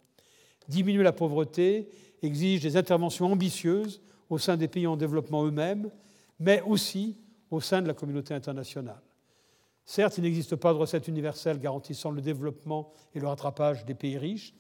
Diminuer 0.68 1.04
la 1.04 1.12
pauvreté 1.12 1.90
exige 2.22 2.62
des 2.62 2.78
interventions 2.78 3.32
ambitieuses 3.32 4.02
au 4.30 4.38
sein 4.38 4.58
des 4.58 4.68
pays 4.68 4.88
en 4.88 4.98
développement 4.98 5.46
eux-mêmes, 5.46 5.90
mais 6.40 6.62
aussi 6.62 7.18
au 7.52 7.62
sein 7.62 7.82
de 7.82 7.88
la 7.88 7.94
communauté 7.94 8.34
internationale. 8.34 9.02
Certes, 9.86 10.18
il 10.18 10.24
n'existe 10.24 10.56
pas 10.56 10.74
de 10.74 10.80
recette 10.80 11.08
universelle 11.08 11.60
garantissant 11.60 12.10
le 12.10 12.22
développement 12.22 12.92
et 13.14 13.20
le 13.20 13.28
rattrapage 13.28 13.86
des 13.86 13.94
pays 13.94 14.18
riches, 14.18 14.54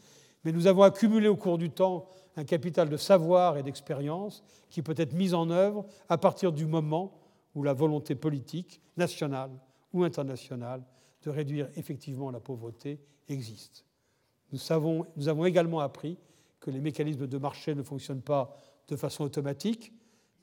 mais 0.43 0.51
nous 0.51 0.67
avons 0.67 0.83
accumulé 0.83 1.27
au 1.27 1.35
cours 1.35 1.57
du 1.57 1.71
temps 1.71 2.07
un 2.35 2.43
capital 2.43 2.89
de 2.89 2.97
savoir 2.97 3.57
et 3.57 3.63
d'expérience 3.63 4.43
qui 4.69 4.81
peut 4.81 4.95
être 4.97 5.13
mis 5.13 5.33
en 5.33 5.49
œuvre 5.49 5.85
à 6.09 6.17
partir 6.17 6.51
du 6.51 6.65
moment 6.65 7.17
où 7.53 7.63
la 7.63 7.73
volonté 7.73 8.15
politique, 8.15 8.81
nationale 8.97 9.51
ou 9.93 10.03
internationale, 10.03 10.83
de 11.23 11.29
réduire 11.29 11.69
effectivement 11.75 12.29
la 12.31 12.39
pauvreté 12.39 12.99
existe. 13.29 13.85
Nous, 14.51 14.71
avons 14.71 15.45
également 15.45 15.79
appris 15.79 16.17
que 16.59 16.69
les 16.71 16.79
mécanismes 16.79 17.27
de 17.27 17.37
marché 17.37 17.73
ne 17.75 17.83
fonctionnent 17.83 18.21
pas 18.21 18.55
de 18.87 18.95
façon 18.95 19.23
automatique, 19.23 19.91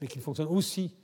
mais 0.00 0.08
qu'ils 0.08 0.22
fonctionnent 0.22 0.48
aussi 0.48 0.96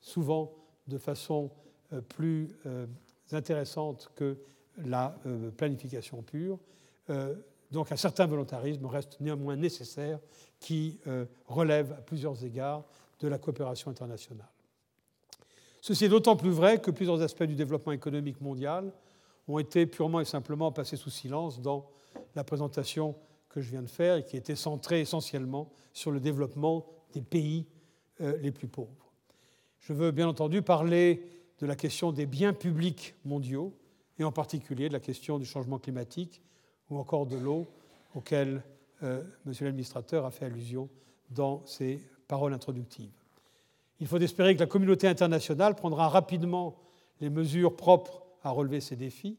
souvent 0.00 0.52
de 0.86 0.98
façon 0.98 1.50
euh, 1.92 2.00
plus 2.00 2.56
euh, 2.66 2.86
intéressante 3.32 4.10
que 4.14 4.38
la 4.78 5.18
euh, 5.26 5.50
planification 5.50 6.22
pure. 6.22 6.58
Donc 7.70 7.90
un 7.92 7.96
certain 7.96 8.26
volontarisme 8.26 8.86
reste 8.86 9.18
néanmoins 9.20 9.56
nécessaire 9.56 10.18
qui 10.60 11.00
relève 11.46 11.92
à 11.92 12.02
plusieurs 12.02 12.44
égards 12.44 12.84
de 13.20 13.28
la 13.28 13.38
coopération 13.38 13.90
internationale. 13.90 14.48
Ceci 15.80 16.06
est 16.06 16.08
d'autant 16.08 16.36
plus 16.36 16.50
vrai 16.50 16.80
que 16.80 16.90
plusieurs 16.90 17.22
aspects 17.22 17.44
du 17.44 17.54
développement 17.54 17.92
économique 17.92 18.40
mondial 18.40 18.92
ont 19.48 19.58
été 19.58 19.86
purement 19.86 20.20
et 20.20 20.24
simplement 20.24 20.72
passés 20.72 20.96
sous 20.96 21.10
silence 21.10 21.60
dans 21.60 21.88
la 22.34 22.44
présentation 22.44 23.14
que 23.48 23.60
je 23.60 23.70
viens 23.70 23.82
de 23.82 23.88
faire 23.88 24.16
et 24.16 24.24
qui 24.24 24.36
était 24.36 24.56
centrée 24.56 25.00
essentiellement 25.00 25.70
sur 25.92 26.10
le 26.10 26.20
développement 26.20 26.86
des 27.12 27.22
pays 27.22 27.66
les 28.18 28.50
plus 28.50 28.68
pauvres. 28.68 29.12
Je 29.80 29.92
veux 29.92 30.10
bien 30.10 30.28
entendu 30.28 30.62
parler 30.62 31.22
de 31.60 31.66
la 31.66 31.76
question 31.76 32.12
des 32.12 32.26
biens 32.26 32.52
publics 32.52 33.14
mondiaux, 33.24 33.72
et 34.18 34.24
en 34.24 34.32
particulier 34.32 34.88
de 34.88 34.94
la 34.94 35.00
question 35.00 35.38
du 35.38 35.44
changement 35.44 35.78
climatique 35.78 36.42
ou 36.90 36.98
encore 36.98 37.26
de 37.26 37.36
l'eau, 37.36 37.66
auquel 38.14 38.62
euh, 39.02 39.22
Monsieur 39.44 39.66
l'administrateur 39.66 40.24
a 40.24 40.30
fait 40.30 40.46
allusion 40.46 40.88
dans 41.30 41.64
ses 41.66 42.00
paroles 42.28 42.54
introductives. 42.54 43.10
Il 44.00 44.06
faut 44.06 44.18
espérer 44.18 44.54
que 44.54 44.60
la 44.60 44.66
communauté 44.66 45.08
internationale 45.08 45.74
prendra 45.74 46.08
rapidement 46.08 46.76
les 47.20 47.30
mesures 47.30 47.76
propres 47.76 48.22
à 48.42 48.50
relever 48.50 48.80
ces 48.80 48.96
défis, 48.96 49.38